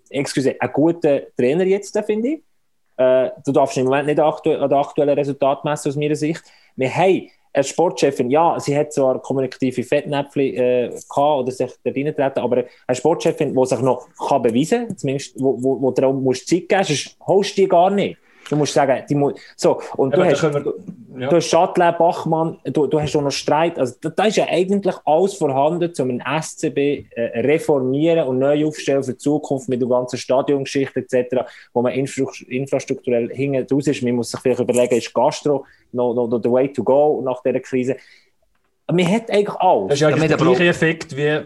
excuse, 0.10 0.56
einen 0.60 0.74
guten 0.74 1.22
Trainer 1.38 1.66
jetzt, 1.66 1.96
finde 2.04 2.30
ich. 2.30 2.42
Äh, 2.98 3.30
du 3.46 3.52
darfst 3.52 3.78
im 3.78 3.86
Moment 3.86 4.08
nicht 4.08 4.20
an 4.20 4.34
den 4.44 4.74
aktuellen 4.74 5.18
Resultat 5.18 5.64
messen, 5.64 5.90
aus 5.90 5.96
meiner 5.96 6.16
Sicht. 6.16 6.44
Wir 6.76 6.90
haben 6.90 7.30
eine 7.54 7.64
Sportchefin, 7.64 8.30
ja, 8.32 8.60
sie 8.60 8.76
hat 8.78 8.92
zwar 8.94 9.22
kommunikative 9.22 9.84
Fettnäpfchen 9.84 10.42
äh, 10.56 10.90
gehabt 10.90 11.10
oder 11.16 11.52
sich 11.52 11.72
da 11.84 11.92
reintreten, 11.92 12.42
aber 12.44 12.64
eine 12.88 12.96
Sportchefin, 12.96 13.56
die 13.56 13.66
sich 13.66 13.80
noch 13.80 14.08
kann 14.28 14.42
beweisen 14.42 14.88
kann, 14.88 14.98
zumindest, 14.98 15.36
wo, 15.40 15.62
wo, 15.62 15.82
wo 15.82 15.92
du 15.92 16.06
auch 16.08 16.14
musst 16.14 16.48
Zeit 16.48 16.68
geben 16.68 16.84
sonst 16.84 17.16
holst 17.26 17.58
du 17.58 17.62
die 17.62 17.68
gar 17.68 17.90
nicht. 17.90 18.18
Du 18.50 18.56
musst 18.58 18.74
sagen, 18.74 19.04
die 19.10 19.16
mu 19.16 19.32
so, 19.56 19.80
und 19.96 20.12
Ja, 20.12 20.18
du 20.18 20.26
hast, 20.26 20.44
da 20.44 20.50
können 20.50 20.66
wir- 20.66 20.74
ja. 21.18 21.30
du 21.30 21.36
hast 21.36 21.48
Stadtler, 21.48 21.92
Bachmann, 21.94 22.58
du, 22.66 22.88
du 22.88 23.00
hast 23.00 23.16
auch 23.16 23.22
noch 23.22 23.32
Streit. 23.32 23.78
Also, 23.78 23.96
da, 24.02 24.10
da 24.10 24.26
ist 24.26 24.38
ja 24.38 24.46
eigentlich 24.48 24.96
alles 25.06 25.36
vorhanden, 25.36 25.92
um 26.00 26.10
einen 26.10 26.42
SCB 26.42 26.78
äh, 27.12 27.42
reformieren 27.42 28.28
und 28.28 28.40
neu 28.40 28.66
aufstellen 28.66 29.04
für 29.04 29.14
die 29.14 29.18
Zukunft 29.18 29.70
mit 29.70 29.82
der 29.82 29.90
ganzen 29.90 30.18
Stadiongeschichte 30.18 31.00
etc., 31.00 31.46
wo 31.74 31.82
man 31.82 31.94
infra 31.94 32.26
infrastrukturell 32.48 33.30
hinten 33.34 33.68
raus 33.72 33.88
ist. 33.88 34.02
Man 34.02 34.16
muss 34.16 34.32
sich 34.32 34.40
vielleicht 34.40 34.60
überlegen, 34.60 34.96
ist 34.96 35.14
Gastro 35.14 35.66
noch, 35.92 36.14
noch, 36.14 36.28
noch 36.28 36.42
the 36.42 36.50
way 36.50 36.72
to 36.72 36.84
go 36.84 37.22
nach 37.24 37.42
dieser 37.44 37.60
Krise? 37.60 37.98
Man 38.92 39.10
hat 39.10 39.30
eigentlich 39.32 39.56
alles. 39.60 39.90
Das 39.90 40.02
ist 40.02 40.12
Damit 40.12 40.30
der 40.30 40.38
gleiche 40.38 40.68
Effekt, 40.68 41.16
wie 41.16 41.42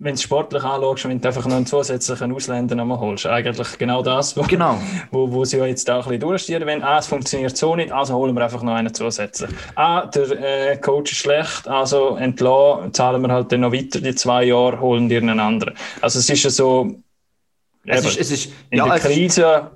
wenn 0.00 0.12
du 0.12 0.14
es 0.14 0.22
sportlich 0.22 0.64
anschaust, 0.64 1.06
wenn 1.06 1.20
du 1.20 1.28
einfach 1.28 1.46
noch 1.46 1.56
einen 1.56 1.66
zusätzlichen 1.66 2.32
Ausländer 2.32 2.74
nochmal 2.74 2.98
holst. 2.98 3.26
Eigentlich 3.26 3.76
genau 3.76 4.02
das, 4.02 4.34
wo, 4.34 4.42
Genau. 4.42 4.78
wo, 5.10 5.30
wo 5.30 5.44
sie 5.44 5.58
ja 5.58 5.66
jetzt 5.66 5.88
auch 5.90 5.96
ein 5.96 6.02
bisschen 6.04 6.20
durchstieren. 6.20 6.66
Wenn 6.66 6.82
ah, 6.82 6.98
es 6.98 7.06
funktioniert 7.06 7.54
so 7.56 7.76
nicht, 7.76 7.92
also 7.92 8.14
holen 8.14 8.34
wir 8.34 8.42
einfach 8.42 8.62
noch 8.62 8.72
einen 8.74 8.94
zusätzlich. 8.94 9.50
Ah, 9.76 10.06
der 10.06 10.72
äh, 10.72 10.76
Coach 10.78 11.12
ist 11.12 11.18
schlecht, 11.18 11.68
also 11.68 12.16
entlassen, 12.16 12.94
zahlen 12.94 13.20
wir 13.20 13.30
halt 13.30 13.52
dann 13.52 13.60
noch 13.60 13.72
weiter 13.72 14.00
die 14.00 14.14
zwei 14.14 14.44
Jahre, 14.44 14.80
holen 14.80 15.10
dir 15.10 15.18
einen 15.20 15.38
anderen. 15.38 15.74
Also 16.00 16.18
es 16.18 16.30
ist 16.30 16.44
ja 16.44 16.50
so, 16.50 17.02
Es 17.86 17.98
eben, 17.98 18.08
ist, 18.08 18.18
es 18.20 18.30
ist, 18.30 18.52
in 18.70 18.78
ja, 18.78 18.86
der 18.86 18.94
es 18.94 19.04
ist, 19.04 19.10
Krise, 19.10 19.70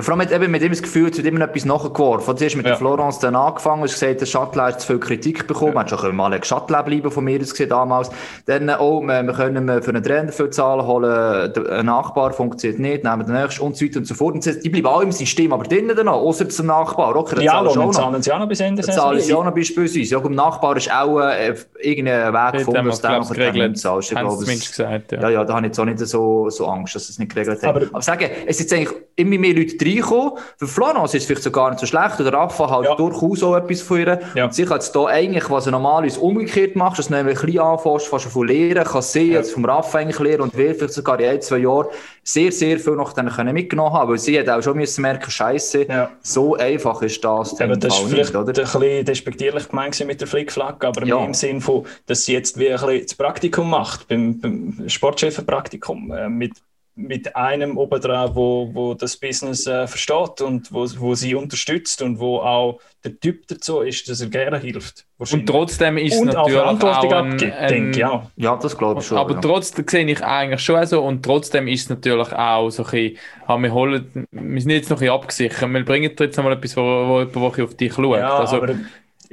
vor 0.00 0.12
allem 0.12 0.18
mit, 0.18 0.32
eben 0.32 0.50
mit 0.50 0.62
ihm 0.62 0.70
das 0.70 0.82
Gefühl, 0.82 1.10
es 1.10 1.16
wird 1.16 1.26
immer 1.26 1.40
noch 1.40 1.48
etwas 1.48 1.64
nachgeworfen. 1.64 2.36
Zuerst 2.36 2.56
mit 2.56 2.64
Ja. 2.66 2.72
der 2.72 2.78
Florence 2.78 3.18
dann 3.18 3.36
angefangen, 3.36 3.82
hast 3.82 3.94
gesagt, 3.94 4.20
der 4.20 4.26
Schattler 4.26 4.64
hat 4.64 4.80
zu 4.80 4.86
viel 4.86 4.98
Kritik 4.98 5.46
bekommen. 5.46 5.74
Man 5.74 5.86
hat 5.88 5.98
schon 6.00 6.16
mal 6.16 6.32
ein 6.32 6.42
Schattler 6.42 6.82
bleiben 6.82 7.10
von 7.10 7.24
mir 7.24 7.38
das 7.38 7.50
gesehen 7.50 7.68
damals. 7.68 8.10
Dann, 8.46 8.68
äh, 8.68 8.76
oh, 8.78 9.00
wir, 9.02 9.22
wir 9.22 9.32
können 9.32 9.82
für 9.82 9.90
einen 9.90 10.02
Trainer 10.02 10.32
viel 10.32 10.50
zahlen, 10.50 10.86
holen, 10.86 11.52
ein 11.70 11.86
Nachbar 11.86 12.32
funktioniert 12.32 12.78
nicht, 12.80 13.04
nehmen 13.04 13.26
den 13.26 13.34
nächsten 13.34 13.62
und 13.62 13.76
so 13.76 13.84
weiter 13.84 13.98
und 13.98 14.06
so 14.06 14.14
fort. 14.14 14.34
Und 14.34 14.64
die 14.64 14.68
bleiben 14.68 14.86
auch 14.86 15.00
im 15.00 15.12
System, 15.12 15.52
aber 15.52 15.64
drinnen 15.64 15.96
dann 15.96 16.06
noch, 16.06 16.14
außer 16.14 16.48
zum 16.48 16.66
Nachbar. 16.66 17.14
Okay, 17.16 17.44
ja, 17.44 17.60
auch 17.60 17.74
noch. 17.76 17.90
zahlen 17.92 18.22
sie 18.22 18.32
auch 18.32 18.38
noch 18.38 18.48
bis 18.48 18.60
Ende 18.60 18.82
Dann 18.82 18.94
zahlen 18.94 19.18
sie 19.20 19.26
Saison. 19.26 19.40
auch 19.42 19.44
noch 19.46 19.54
beispielsweise. 19.54 20.10
Ja, 20.14 20.18
beim 20.18 20.34
Nachbar 20.34 20.76
ist 20.76 20.90
auch 20.92 21.20
äh, 21.20 21.54
irgendein 21.80 22.32
Weg 22.32 22.52
gefunden, 22.58 22.84
wir 22.84 22.90
dass 22.90 23.00
der 23.00 23.10
dann 23.10 23.20
nicht 23.20 23.34
geregelt. 23.34 23.78
zahlst. 23.78 24.10
Gesagt, 24.14 25.12
ja. 25.12 25.20
ja, 25.20 25.28
ja, 25.30 25.44
da 25.44 25.54
habe 25.54 25.66
ich 25.66 25.70
jetzt 25.70 25.78
auch 25.80 25.84
nicht 25.84 25.98
so, 25.98 26.48
so 26.50 26.66
Angst, 26.66 26.94
dass 26.94 27.08
es 27.08 27.18
nicht 27.18 27.34
geregelt 27.34 27.62
haben. 27.62 27.76
Aber- 27.76 27.86
Aber, 27.92 28.02
sagen, 28.02 28.28
es 28.46 28.58
jetzt 28.58 28.72
eigentlich 28.72 28.90
immer 29.16 29.38
mehr 29.38 29.54
Leute 29.54 29.73
reingekommen. 29.82 30.32
Für 30.58 30.66
Florence 30.66 31.14
ist 31.14 31.22
es 31.22 31.26
vielleicht 31.26 31.42
sogar 31.42 31.70
nicht 31.70 31.80
so 31.80 31.86
schlecht. 31.86 32.20
Oder 32.20 32.32
Rafa 32.32 32.68
halt 32.70 32.86
Ja. 32.86 32.94
durchaus 32.94 33.42
auch 33.42 33.56
etwas 33.56 33.80
von 33.82 33.98
ihr. 34.00 34.20
Ja. 34.34 34.44
Und 34.44 34.54
sie 34.54 34.64
kann 34.64 34.74
jetzt 34.78 34.94
da 34.94 35.06
eigentlich, 35.06 35.48
was 35.50 35.64
du 35.64 35.70
normalerweise 35.70 36.20
umgekehrt 36.20 36.76
machst, 36.76 36.98
dass 36.98 37.08
du 37.08 37.14
nämlich 37.14 37.38
ein 37.40 37.46
bisschen 37.46 37.60
anfängst, 37.62 38.06
fast 38.08 38.22
schon 38.24 38.32
von 38.32 38.46
Lehren, 38.46 38.84
kann 38.84 39.02
sie 39.02 39.32
jetzt 39.32 39.52
vom 39.52 39.64
Rafa 39.64 39.98
eigentlich 39.98 40.18
lernen 40.18 40.42
und 40.42 40.56
will 40.56 40.74
vielleicht 40.74 40.94
sogar 40.94 41.18
in 41.20 41.28
ein, 41.30 41.40
zwei 41.42 41.58
Jahren 41.58 41.86
sehr, 42.22 42.52
sehr 42.52 42.78
viel 42.78 42.94
noch 42.96 43.12
dann 43.12 43.28
können 43.30 43.52
mitgenommen 43.54 43.92
haben. 43.92 44.10
Weil 44.10 44.18
sie 44.18 44.38
hat 44.38 44.48
auch 44.48 44.62
schon 44.62 44.76
müssen 44.76 45.02
merken, 45.02 45.30
Scheiße, 45.30 45.86
Ja. 45.88 46.10
so 46.22 46.56
einfach 46.56 47.02
ist 47.02 47.22
das 47.24 47.60
Aber 47.60 47.76
das 47.76 47.92
war 48.00 48.08
vielleicht 48.08 48.34
nicht, 48.34 48.36
oder? 48.42 48.48
ein 48.48 48.54
bisschen 48.80 49.04
despektierlich 49.04 49.68
gemeint 49.68 50.04
mit 50.06 50.20
der 50.20 50.28
Flickflack, 50.28 50.84
aber 50.84 51.04
Ja. 51.06 51.24
im 51.24 51.34
Sinn 51.34 51.60
von, 51.60 51.84
dass 52.06 52.24
sie 52.24 52.32
jetzt 52.32 52.58
wie 52.58 52.68
ein 52.70 52.80
bisschen 52.80 53.02
das 53.02 53.14
Praktikum 53.14 53.70
macht, 53.70 54.08
beim, 54.08 54.40
beim 54.40 54.84
Sportchefenpraktikum, 54.88 56.10
äh, 56.12 56.28
mit, 56.28 56.52
mit 56.96 57.34
einem 57.34 57.76
obendrauf, 57.76 58.34
wo, 58.34 58.70
wo 58.72 58.94
das 58.94 59.16
Business 59.16 59.66
äh, 59.66 59.86
versteht 59.86 60.40
und 60.40 60.72
wo, 60.72 60.86
wo 60.98 61.14
sie 61.14 61.34
unterstützt 61.34 62.02
und 62.02 62.20
wo 62.20 62.38
auch 62.38 62.78
der 63.02 63.18
Typ 63.18 63.48
dazu 63.48 63.80
ist, 63.80 64.08
dass 64.08 64.20
er 64.20 64.28
gerne 64.28 64.58
hilft. 64.58 65.04
Und 65.18 65.46
trotzdem 65.46 65.98
ist 65.98 66.14
es 66.14 66.20
und 66.20 66.30
auch 66.30 66.48
natürlich 66.48 66.60
Verantwortung 66.60 67.12
auch 67.12 67.18
ein, 67.18 67.32
abgibt, 67.32 67.52
ein, 67.52 67.68
denke 67.68 67.98
ich 67.98 68.04
auch. 68.04 68.22
Ja, 68.36 68.56
das 68.56 68.78
glaube 68.78 69.00
ich 69.00 69.06
schon. 69.06 69.18
aber 69.18 69.34
ja. 69.34 69.40
trotzdem 69.40 69.86
sehe 69.88 70.06
ich 70.06 70.22
eigentlich 70.22 70.60
schon 70.60 70.86
so 70.86 71.02
und 71.02 71.24
trotzdem 71.24 71.66
ist 71.66 71.82
es 71.82 71.88
natürlich 71.90 72.32
auch 72.32 72.70
so 72.70 72.84
ein 72.84 72.90
bisschen, 72.90 73.18
ah, 73.46 73.58
wir, 73.58 73.74
holen, 73.74 74.26
wir 74.30 74.60
sind 74.60 74.70
jetzt 74.70 74.90
noch 74.90 74.98
ein 74.98 75.00
bisschen 75.00 75.14
abgesichert, 75.14 75.72
wir 75.72 75.84
bringen 75.84 76.14
dir 76.14 76.24
jetzt 76.24 76.38
einmal 76.38 76.54
etwas, 76.54 76.76
wo, 76.76 76.82
wo 76.82 77.20
jemand 77.20 77.60
auf 77.60 77.74
dich 77.74 77.92
schaut. 77.92 78.18
Ja, 78.18 78.38
also, 78.38 78.56
aber 78.56 78.76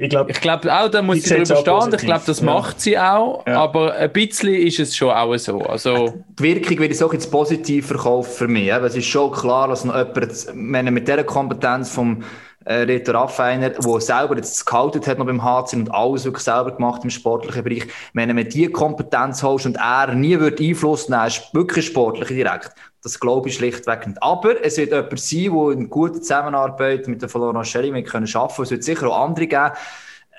ich 0.02 0.10
glaube, 0.10 0.30
ich 0.32 0.40
glaube 0.40 0.74
auch, 0.74 0.88
da 0.88 1.00
muss 1.00 1.18
Ich 1.18 1.24
sie 1.24 1.36
drüber 1.36 1.58
auch 1.58 1.82
stehen, 1.82 1.94
ich 1.94 2.04
glaube, 2.04 2.24
das 2.26 2.40
ja. 2.40 2.44
macht 2.46 2.80
sie 2.80 2.98
auch, 2.98 3.46
Ja. 3.46 3.60
aber 3.62 3.94
ein 3.94 4.12
bisschen 4.12 4.54
ist 4.54 4.80
es 4.80 4.96
schon 4.96 5.10
auch 5.10 5.36
so. 5.36 5.60
Also, 5.60 6.12
die 6.38 6.42
Wirkung 6.42 6.78
würde 6.78 6.92
ich 6.92 6.98
so 6.98 7.12
jetzt 7.12 7.30
positiv 7.30 7.86
verkaufen 7.86 8.32
für 8.32 8.48
mich. 8.48 8.68
Es 8.68 8.96
ist 8.96 9.06
schon 9.06 9.30
klar, 9.30 9.68
dass 9.68 9.84
noch 9.84 9.94
jemand, 9.96 10.76
er 10.86 10.90
mit 10.90 11.06
dieser 11.06 11.22
Kompetenz 11.22 11.90
vom 11.90 12.24
äh, 12.64 12.74
Reto 12.74 13.12
Raffiner, 13.12 13.70
der 13.70 14.00
selber 14.00 14.36
jetzt 14.36 14.66
gehalten 14.66 15.06
hat 15.06 15.18
noch 15.18 15.26
beim 15.26 15.42
HC 15.42 15.76
und 15.76 15.94
alles 15.94 16.24
wirklich 16.24 16.44
selber 16.44 16.72
gemacht 16.72 17.02
im 17.04 17.10
sportlichen 17.10 17.62
Bereich, 17.62 17.86
wenn 18.12 18.28
er 18.28 18.34
mit 18.34 18.54
diese 18.54 18.70
Kompetenz 18.72 19.42
holst 19.42 19.66
und 19.66 19.76
er 19.76 20.14
nie 20.14 20.38
wird 20.38 20.60
Einfluss 20.60 21.08
nehmen, 21.08 21.26
ist 21.26 21.54
wirklich 21.54 21.86
sportlich 21.86 22.28
direkt. 22.28 22.72
Das 23.02 23.18
glaube 23.18 23.48
ich 23.48 23.56
schlichtweg 23.56 24.06
nicht. 24.06 24.22
Aber 24.22 24.64
es 24.64 24.78
wird 24.78 24.92
jemand 24.92 25.18
sein, 25.18 25.52
der 25.52 25.70
in 25.72 25.90
guter 25.90 26.20
Zusammenarbeit 26.20 27.08
mit 27.08 27.20
der 27.20 27.28
Florence 27.28 27.68
Schelling 27.68 27.94
arbeiten 27.94 28.08
können. 28.08 28.24
Es 28.24 28.70
wird 28.70 28.84
sicher 28.84 29.08
auch 29.08 29.24
andere 29.24 29.48
geben. 29.48 29.72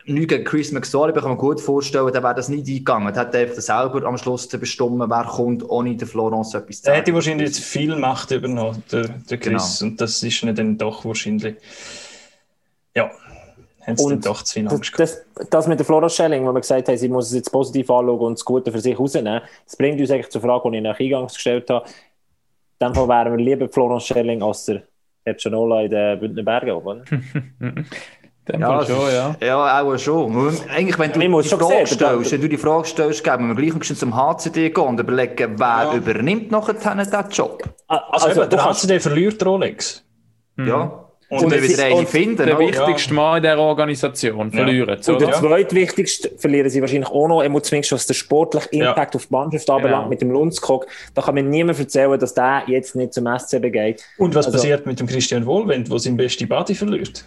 nicht 0.06 0.30
gegen 0.30 0.44
Chris 0.46 0.72
McSorley, 0.72 1.12
aber 1.12 1.20
ich 1.20 1.24
kann 1.24 1.34
mir 1.34 1.38
gut 1.38 1.60
vorstellen, 1.60 2.12
der 2.12 2.24
wäre 2.24 2.36
das 2.36 2.50
nicht 2.50 2.68
eingegangen. 2.68 3.14
Der 3.14 3.22
hat 3.22 3.36
einfach 3.36 3.62
selber 3.62 4.06
am 4.06 4.18
Schluss 4.18 4.48
zu 4.48 4.58
bestimmen, 4.58 5.10
wer 5.10 5.24
kommt, 5.26 5.70
ohne 5.70 5.96
der 5.96 6.08
Florence 6.08 6.54
etwas 6.54 6.78
zu 6.78 6.84
sagen. 6.84 6.96
Er 6.96 7.02
hätte 7.02 7.14
wahrscheinlich 7.14 7.48
jetzt 7.48 7.60
viel 7.60 7.96
Macht 7.98 8.32
übernommen, 8.32 8.82
der, 8.92 9.10
der 9.10 9.38
Chris, 9.38 9.80
genau. 9.80 9.92
und 9.92 10.02
das 10.02 10.24
ist 10.24 10.44
nicht 10.44 10.58
dann 10.58 10.78
doch 10.78 11.04
wahrscheinlich, 11.06 11.56
ja, 12.96 13.12
haben 13.86 13.98
sie 13.98 14.10
dann 14.10 14.22
doch 14.22 14.42
zu 14.44 14.54
viel 14.54 14.68
Angst 14.68 14.94
das, 14.98 15.26
das, 15.36 15.50
das 15.50 15.68
mit 15.68 15.80
der 15.80 15.86
Florence 15.86 16.16
Schelling, 16.16 16.46
wo 16.46 16.54
wir 16.54 16.62
gesagt 16.62 16.88
haben, 16.88 16.98
sie 16.98 17.10
muss 17.10 17.28
es 17.28 17.34
jetzt 17.34 17.52
positiv 17.52 17.90
anschauen 17.90 18.20
und 18.20 18.40
das 18.40 18.46
Gute 18.46 18.72
für 18.72 18.80
sich 18.80 18.98
rausnehmen, 18.98 19.42
das 19.66 19.76
bringt 19.76 20.00
uns 20.00 20.12
eigentlich 20.12 20.30
zur 20.30 20.42
Frage, 20.42 20.72
die 20.72 20.78
ich 20.78 20.84
nach 20.84 21.00
Eingangs 21.00 21.34
gestellt 21.34 21.70
habe. 21.70 21.86
In 22.80 22.88
dem 22.88 22.96
Fall 22.96 23.08
wären 23.08 23.38
wir 23.38 23.44
lieber 23.44 23.70
Florence 23.70 24.06
Schelling 24.06 24.42
als 24.44 24.66
der 24.66 24.84
Epsonola 25.26 25.82
in 25.82 25.90
den 25.90 26.20
Bündner 26.20 26.44
Bergen, 26.44 26.72
oder? 26.72 27.04
ja, 28.60 28.86
schon, 28.86 29.14
ja. 29.14 29.36
Ja, 29.42 29.82
auch 29.82 29.98
schon. 29.98 30.58
Eigentlich, 30.70 31.00
wenn 31.00 31.12
du 31.14 31.20
die 31.20 31.48
Frage 31.50 31.88
stellst, 31.88 32.32
wenn 32.32 32.42
du 32.42 32.50
die 32.50 32.58
Frage 32.58 32.86
stellst, 32.86 33.24
geben 33.24 33.48
wir 33.48 33.56
gleich 33.56 33.74
ein 33.74 33.96
zum 33.96 34.16
HCD 34.16 34.70
gehen 34.70 34.84
und 34.84 35.00
überlegen, 35.00 35.56
wer 35.58 35.92
ja. 35.92 35.94
übernimmt 35.94 36.52
nachher 36.52 36.74
diesen 36.74 37.30
Job. 37.30 37.64
Also, 37.88 38.28
also 38.28 38.46
der 38.46 38.66
HCD 38.66 39.00
verliert 39.00 39.46
Rolex. 39.46 40.06
Mhm. 40.56 40.68
Ja. 40.68 41.03
Und, 41.34 41.46
und 41.46 41.52
wir 41.52 41.64
wieder 41.64 41.86
eine 41.86 42.06
finden. 42.06 42.46
Der 42.46 42.60
wichtigste 42.60 43.10
ja. 43.10 43.16
Mann 43.16 43.38
in 43.38 43.44
dieser 43.44 43.60
Organisation 43.60 44.52
verlieren. 44.52 45.00
Ja. 45.02 45.14
Und 45.14 45.22
der 45.22 45.32
zweitwichtigste 45.32 46.32
verlieren 46.38 46.70
sie 46.70 46.82
wahrscheinlich 46.82 47.10
auch 47.10 47.28
noch, 47.28 47.62
zumindest 47.62 47.92
was 47.92 48.06
der 48.06 48.14
sportliche 48.14 48.70
Impact 48.70 49.16
ja. 49.16 49.18
auf 49.18 49.26
die 49.26 49.34
Mannschaft 49.34 49.70
anbelangt, 49.70 50.10
mit 50.10 50.22
dem 50.22 50.32
Lundskog. 50.32 50.86
Da 51.14 51.22
kann 51.22 51.36
mir 51.36 51.44
niemand 51.44 51.80
erzählen, 51.80 52.20
dass 52.20 52.34
der 52.34 52.64
jetzt 52.68 52.96
nicht 52.96 53.14
zum 53.14 53.26
SCB 53.26 53.72
geht. 53.72 54.04
Und 54.18 54.36
was 54.36 54.46
also, 54.46 54.58
passiert 54.58 54.86
mit 54.86 55.00
dem 55.00 55.08
Christian 55.08 55.46
Wohlwend, 55.46 55.92
der 55.92 56.00
seinen 56.00 56.18
besten 56.18 56.48
Body 56.48 56.76
verliert? 56.76 57.26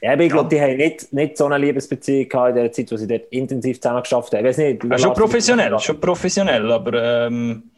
Ja, 0.00 0.14
aber 0.14 0.22
ich 0.24 0.32
glaube, 0.32 0.48
die 0.48 0.60
haben 0.60 0.76
nicht, 0.76 1.12
nicht 1.12 1.36
so 1.36 1.46
eine 1.46 1.58
Liebesbeziehung 1.58 2.28
gehabt 2.28 2.48
in 2.50 2.54
der 2.56 2.72
Zeit, 2.72 2.90
wo 2.90 2.96
sie 2.96 3.06
dort 3.06 3.26
intensiv 3.30 3.80
zusammen 3.80 4.02
geschafft 4.02 4.32
haben. 4.32 4.40
Ich 4.40 4.48
weiß 4.48 4.58
nicht. 4.58 4.84
Ja, 4.84 4.98
schon 4.98 5.14
professionell, 5.14 5.78
schon 5.78 6.00
professionell, 6.00 6.72
aber 6.72 7.26
ähm, 7.26 7.70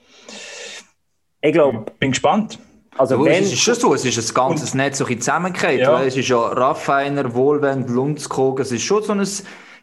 ich 1.43 1.53
glaube. 1.53 1.85
Bin 1.99 2.13
gespannt. 2.13 2.59
Also 2.97 3.25
wenn, 3.25 3.43
es 3.43 3.53
ist 3.53 3.61
schon 3.61 3.75
so, 3.75 3.95
es 3.95 4.05
ist 4.05 4.19
ein 4.19 4.35
ganzes 4.35 4.73
und, 4.73 4.79
Netz 4.79 4.99
so 4.99 5.05
zusammengekehrt. 5.05 5.81
Ja. 5.81 6.03
Es 6.03 6.17
ist 6.17 6.29
ja 6.29 6.39
Raffiner, 6.39 7.35
Wohlwend, 7.35 7.91
Lundskog, 7.91 8.61
es 8.61 8.73
ist 8.73 8.83
schon 8.83 9.03
so 9.03 9.13
ein, 9.13 9.27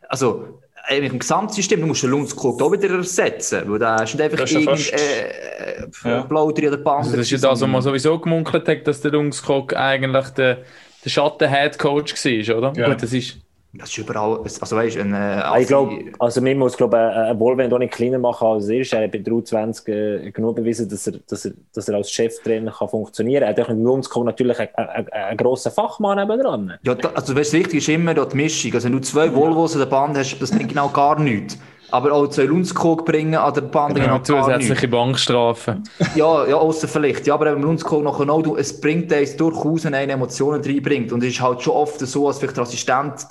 also 0.08 0.60
im 0.90 1.20
Gesamtsystem, 1.20 1.80
du 1.80 1.88
musst 1.88 2.04
den 2.04 2.10
Lundskog 2.10 2.58
da 2.58 2.72
wieder 2.72 2.90
ersetzen, 2.90 3.64
weil 3.68 3.80
da 3.80 4.02
ist 4.02 4.16
nicht 4.16 4.24
einfach 4.24 4.50
irgendein 4.50 4.78
äh, 4.78 5.82
äh, 5.82 5.88
ja. 6.04 6.24
Plaudri 6.24 6.68
oder 6.68 6.78
Band. 6.78 7.06
Also 7.06 7.18
das 7.18 7.32
ist 7.32 7.32
ja 7.32 7.50
das, 7.50 7.62
was 7.62 7.68
man 7.70 7.82
sowieso 7.82 8.18
gemunkelt 8.18 8.68
hat, 8.68 8.88
dass 8.88 9.02
der 9.02 9.12
Lundskog 9.12 9.76
eigentlich 9.76 10.30
der 10.30 10.60
der 11.04 11.10
Schatten-Head-Coach 11.10 12.14
war, 12.14 12.58
oder? 12.58 12.74
Ja. 12.80 12.90
Gut, 12.90 13.02
das 13.04 13.14
ist... 13.14 13.38
Das 13.74 13.90
ist 13.90 13.98
überall, 13.98 14.42
also 14.44 14.76
weißt 14.76 14.98
ein, 14.98 15.14
äh, 15.14 15.62
ich 15.62 15.68
glaube, 15.68 16.12
also 16.20 16.42
man 16.42 16.58
muss 16.58 16.76
glaube 16.76 16.98
ein 16.98 17.40
Wohlwend 17.40 17.74
auch 17.74 17.80
nicht 17.80 17.94
kleiner 17.94 18.20
machen 18.20 18.46
als 18.46 18.68
er 18.68 18.82
ist. 18.82 18.92
Er 18.92 19.04
hat 19.04 19.12
bei 19.12 19.20
23 19.20 19.88
äh, 19.88 20.32
genug 20.32 20.58
bewiesen, 20.58 20.90
dass 20.90 21.08
er, 21.08 21.14
dass 21.26 21.46
er, 21.46 21.54
dass 21.74 21.88
er 21.88 21.96
als 21.96 22.12
Cheftrainer 22.12 22.72
kann 22.72 22.90
funktionieren. 22.90 23.44
kann. 23.44 23.56
Er 23.56 23.62
hat 23.62 23.66
auch 23.66 23.72
in 23.72 23.84
Lundskog 23.84 24.26
natürlich 24.26 24.60
einen, 24.60 24.70
einen, 24.76 25.08
einen 25.10 25.38
grossen 25.38 25.72
Fachmann 25.72 26.18
dran. 26.28 26.74
Ja, 26.84 26.96
da, 26.96 27.12
also 27.12 27.34
weißt, 27.34 27.54
wichtig 27.54 27.76
ist 27.76 27.88
immer 27.88 28.14
die 28.14 28.36
Mischung. 28.36 28.74
Also 28.74 28.86
wenn 28.88 28.94
du 28.94 29.00
zwei 29.00 29.34
Volvos 29.34 29.74
in 29.74 29.80
der 29.80 29.86
Band 29.86 30.18
hast, 30.18 30.38
das 30.40 30.52
bringt 30.52 30.70
genau 30.70 30.90
gar 30.90 31.18
nichts 31.18 31.58
aber 31.92 32.14
auch 32.14 32.28
zwei 32.28 32.44
Lundskog 32.44 33.06
bringen 33.06 33.36
an 33.36 33.54
der 33.54 33.62
Band. 33.62 33.96
Genau, 33.96 34.20
zusätzliche 34.20 34.88
Bankstrafen. 34.88 35.84
Ja, 36.16 36.48
ja, 36.48 36.56
außer 36.56 36.88
vielleicht. 36.88 37.28
Ja, 37.28 37.34
aber 37.34 37.54
wenn 37.54 37.62
Lundskog 37.62 38.04
noch 38.04 38.20
genau, 38.20 38.42
du, 38.42 38.56
es 38.56 38.80
bringt 38.80 39.12
es 39.12 39.36
durchaus 39.36 39.86
eine 39.86 40.02
Emotionen 40.02 40.64
reinbringt. 40.64 41.12
Und 41.12 41.24
es 41.24 41.34
ist 41.34 41.42
halt 41.42 41.62
schon 41.62 41.74
oft 41.74 42.00
so, 42.00 42.28
dass 42.28 42.40
vielleicht 42.40 42.58
der 42.58 42.64
Assistent 42.64 43.28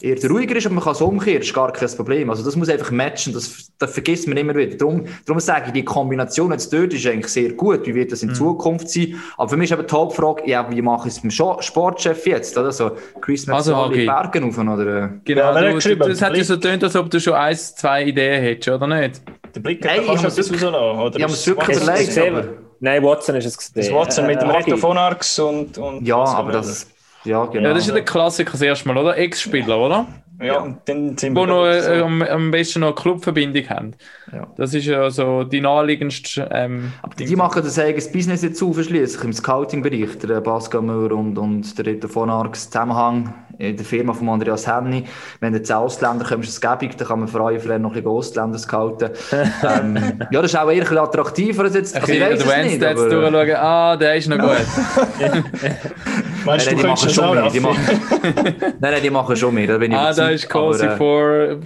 eher 0.00 0.30
ruhiger 0.30 0.56
ist, 0.56 0.66
aber 0.66 0.76
man 0.76 0.84
kann 0.84 0.92
es 0.92 1.00
umkehren, 1.00 1.38
das 1.38 1.48
ist 1.48 1.54
gar 1.54 1.72
kein 1.72 1.88
Problem. 1.90 2.30
Also 2.30 2.44
das 2.44 2.56
muss 2.56 2.68
einfach 2.68 2.90
matchen, 2.90 3.32
das, 3.32 3.68
das 3.78 3.92
vergisst 3.92 4.28
man 4.28 4.36
immer 4.36 4.54
wieder. 4.54 4.76
Darum, 4.76 5.04
darum 5.26 5.40
sage 5.40 5.66
ich, 5.66 5.72
die 5.72 5.84
Kombination 5.84 6.52
jetzt 6.52 6.72
dort 6.72 6.92
ist 6.92 7.06
eigentlich 7.06 7.28
sehr 7.28 7.52
gut. 7.52 7.86
Wie 7.86 7.94
wird 7.94 8.12
das 8.12 8.22
in 8.22 8.30
mhm. 8.30 8.34
Zukunft 8.34 8.88
sein? 8.90 9.14
Aber 9.36 9.48
für 9.48 9.56
mich 9.56 9.70
ist 9.70 9.78
eben 9.78 9.86
die 9.86 9.94
Hauptfrage, 9.94 10.48
ja, 10.48 10.66
wie 10.70 10.82
mache 10.82 11.08
ich 11.08 11.16
es 11.16 11.22
mit 11.22 11.32
dem 11.38 11.60
Sportchef 11.60 12.26
jetzt? 12.26 12.56
Oder? 12.56 12.72
So, 12.72 12.92
Chris 13.20 13.48
also, 13.48 13.76
okay. 13.76 14.06
Bergen 14.06 14.48
auf, 14.48 14.58
oder? 14.58 15.14
Genau, 15.24 15.54
ja, 15.54 15.72
du, 15.72 15.96
das 15.96 16.22
hat 16.22 16.36
ja 16.36 16.44
so 16.44 16.54
getönt, 16.54 16.84
als 16.84 16.96
ob 16.96 17.10
du 17.10 17.20
schon 17.20 17.34
ein, 17.34 17.56
zwei 17.56 18.03
Idee 18.04 18.36
hättest, 18.40 18.68
oder 18.68 18.86
nicht? 18.86 19.22
Der 19.54 19.60
Blick 19.60 19.84
hey, 19.84 20.02
kannst 20.04 20.24
du 20.24 20.28
etwas 20.28 20.52
rauslassen, 20.52 20.74
oder? 20.74 21.16
Ich 21.16 21.22
habe 21.22 21.32
es 21.32 21.46
wirklich 21.46 21.76
überlegt, 21.76 22.64
Nein, 22.80 23.02
Watson 23.02 23.36
ist 23.36 23.46
es 23.46 23.56
gesehen. 23.56 23.72
Das 23.76 23.92
Watson 23.92 24.26
mit 24.26 24.42
dem 24.42 24.50
äh, 24.50 24.56
Retrophonarx 24.56 25.38
und, 25.38 25.78
und... 25.78 26.06
Ja, 26.06 26.22
aber 26.22 26.52
das... 26.52 26.86
Ja, 27.24 27.46
genau. 27.46 27.68
Ja, 27.68 27.74
das 27.74 27.84
ist 27.84 27.88
ja 27.88 27.94
der 27.94 28.04
Klassiker 28.04 28.52
das 28.52 28.60
erste 28.60 28.86
Mal, 28.86 28.98
oder? 28.98 29.16
Ex-Spieler, 29.16 29.78
oder? 29.78 30.06
Ja, 30.42 30.58
und 30.58 30.78
dann 30.86 31.16
sind 31.16 31.36
Wo 31.36 31.46
noch, 31.46 31.64
äh, 31.64 32.00
am, 32.00 32.20
am, 32.22 32.50
besten 32.50 32.80
noch 32.80 32.88
eine 32.88 32.94
Clubverbindung 32.96 33.68
haben. 33.68 33.92
Ja. 34.32 34.46
Das 34.56 34.74
ist 34.74 34.86
ja 34.86 35.08
so 35.10 35.44
die 35.44 35.60
naheliegendste. 35.60 36.48
Ähm, 36.50 36.92
Aber 37.02 37.14
die, 37.14 37.24
die 37.24 37.36
machen 37.36 37.62
das 37.62 37.78
eigenes 37.78 38.10
Business 38.10 38.42
jetzt 38.42 38.58
zu, 38.58 38.72
verschließlich 38.72 39.22
im 39.22 39.32
Scouting-Bereich. 39.32 40.18
Der 40.18 40.40
Pascal 40.40 40.82
Müller 40.82 41.14
und, 41.14 41.38
und 41.38 41.78
der 41.78 41.86
Ritter 41.86 42.08
von 42.08 42.30
Arx 42.30 42.68
Zusammenhang 42.68 43.32
in 43.58 43.76
der 43.76 43.84
Firma 43.84 44.12
von 44.12 44.28
Andreas 44.28 44.66
Henny. 44.66 45.04
Wenn 45.40 45.54
jetzt 45.54 45.70
Ausländer 45.70 46.24
kommen, 46.24 46.42
ist 46.42 46.48
es 46.48 46.60
gäbig, 46.60 46.96
dann 46.96 47.06
kann 47.06 47.20
man 47.20 47.28
freuen, 47.28 47.60
vielleicht 47.60 47.82
noch 47.82 47.90
ein 47.90 47.94
bisschen 47.94 48.10
Ausländer 48.10 48.58
scouten. 48.58 49.10
ähm, 49.62 49.96
ja, 50.30 50.42
das 50.42 50.52
ist 50.52 50.58
auch 50.58 50.70
eher 50.70 50.90
ein 50.90 50.98
attraktiver 50.98 51.64
als 51.64 51.74
jetzt. 51.74 51.94
Also 51.94 52.12
ich 52.12 52.20
weiß 52.20 52.40
es 52.40 52.64
nicht, 52.64 52.84
aber... 52.84 53.00
jetzt 53.00 53.12
durchschauen, 53.12 53.56
ah, 53.56 53.96
der 53.96 54.16
ist 54.16 54.28
noch 54.28 54.38
gut. 54.38 54.50
Meinst 56.44 56.66
nein, 56.66 56.76
du, 56.76 56.82
die 56.82 56.88
machen 56.88 57.10
schon 57.10 57.34
mehr. 57.34 57.50
Die 57.50 57.60
machen, 57.60 58.00
nein, 58.22 58.74
nein, 58.80 59.02
die 59.02 59.10
machen 59.10 59.36
schon 59.36 59.54
mehr. 59.54 59.66
Da 59.66 59.78
bin 59.78 59.92
ich 59.92 59.98
ah, 59.98 60.12
da 60.12 60.28
ist 60.28 60.48
quasi 60.48 60.86
äh, 60.86 60.96
for 60.96 61.58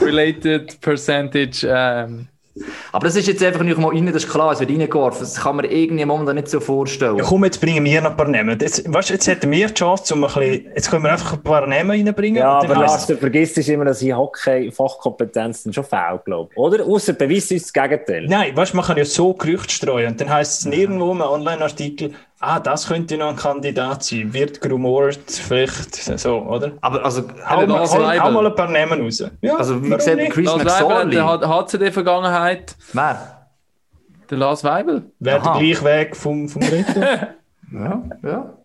related 0.00 0.80
percentage. 0.80 1.66
Ähm, 1.68 2.28
aber 2.92 3.06
das 3.06 3.16
ist 3.16 3.28
jetzt 3.28 3.42
einfach 3.42 3.62
nicht 3.62 3.76
mal 3.78 3.88
rein, 3.88 4.06
das 4.06 4.24
ist 4.24 4.30
klar, 4.30 4.52
es 4.52 4.60
wird 4.60 4.70
reingeworfen. 4.70 5.20
Das 5.20 5.36
kann 5.36 5.56
man 5.56 5.66
irgendwie 5.66 6.04
momentan 6.04 6.36
nicht 6.36 6.48
so 6.48 6.60
vorstellen. 6.60 7.18
Ja, 7.18 7.24
komm, 7.24 7.44
jetzt 7.44 7.60
bringen 7.60 7.84
wir 7.84 8.00
noch 8.00 8.12
ein 8.12 8.16
paar 8.16 8.28
Namen. 8.28 8.58
Jetzt, 8.58 8.90
weißt, 8.90 9.10
jetzt 9.10 9.26
hätten 9.26 9.50
wir 9.50 9.66
die 9.66 9.74
Chance, 9.74 10.14
um 10.14 10.24
ein 10.24 10.32
bisschen, 10.32 10.66
jetzt 10.74 10.90
können 10.90 11.04
wir 11.04 11.12
einfach 11.12 11.34
ein 11.34 11.42
paar 11.42 11.66
Namen 11.66 11.90
reinbringen. 11.90 12.38
Ja, 12.38 12.58
aber 12.60 12.74
Lars, 12.74 13.06
du 13.06 13.16
vergisst 13.16 13.58
immer, 13.68 13.84
dass 13.84 14.00
ich 14.00 14.14
Hockey-Fachkompetenz 14.14 15.68
schon 15.70 15.84
fehlt, 15.84 16.24
glaube 16.24 16.50
ich. 16.52 16.56
Oder? 16.56 16.84
Außer 16.84 17.12
beweist 17.12 17.52
uns 17.52 17.70
das 17.70 17.72
Gegenteil. 17.72 18.26
Nein, 18.26 18.56
weißt, 18.56 18.74
man 18.74 18.84
kann 18.84 18.96
ja 18.96 19.04
so 19.04 19.34
Gerüchte 19.34 19.74
streuen. 19.74 20.12
Und 20.12 20.20
dann 20.20 20.30
heisst 20.30 20.60
es 20.60 20.64
nirgendwo 20.64 21.12
im 21.12 21.20
Online-Artikel, 21.20 22.12
ah, 22.40 22.60
das 22.60 22.88
könnte 22.88 23.16
noch 23.16 23.28
ein 23.28 23.36
Kandidat 23.36 24.04
sein, 24.04 24.32
wird 24.32 24.60
gerumort, 24.60 25.30
vielleicht 25.30 25.94
so, 25.94 26.38
oder? 26.42 26.72
Aber 26.80 27.04
also, 27.04 27.22
hau, 27.48 27.66
mal, 27.66 27.86
hau, 27.86 28.24
hau 28.24 28.30
mal 28.30 28.46
ein 28.46 28.54
paar 28.54 28.70
Namen 28.70 29.02
raus. 29.02 29.24
Ja, 29.40 29.56
also, 29.56 29.82
wie 29.82 29.90
gesagt, 29.90 30.30
Chris 30.30 30.54
McSorley. 30.54 31.14
Der 31.14 31.48
HCD-Vergangenheit. 31.48 32.76
Wer? 32.92 33.48
Der 34.30 34.38
Lars 34.38 34.64
Weibel. 34.64 35.10
Wäre 35.20 35.40
der 35.40 35.52
gleiche 35.52 35.84
Weg 35.84 36.16
vom, 36.16 36.48
vom 36.48 36.62
Ritter. 36.62 37.34
ja, 37.72 38.02
ja. 38.22 38.55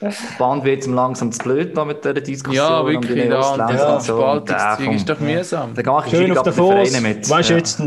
Die 0.00 0.38
Band 0.38 0.64
wird 0.64 0.82
zum 0.82 0.94
langsam 0.94 1.30
zu 1.30 1.38
blöd 1.44 1.76
da 1.76 1.84
mit 1.84 2.04
dieser 2.04 2.14
Diskussion. 2.14 2.56
Ja, 2.56 2.84
wirklich, 2.84 3.28
da, 3.28 3.52
und 3.52 3.58
das 3.58 4.08
ja, 4.08 4.14
Spaltungszeug 4.14 4.92
ist 4.92 5.08
doch 5.08 5.20
mühsam. 5.20 5.72
Da 5.72 5.82
gehe 5.82 6.02
ich 6.04 6.10
Schön 6.10 6.36
auf 6.36 6.42
der 6.42 6.52
Fuß. 6.52 7.30
Weißt 7.30 7.50
du, 7.50 7.54
ja. 7.54 7.58
jetzt, 7.58 7.80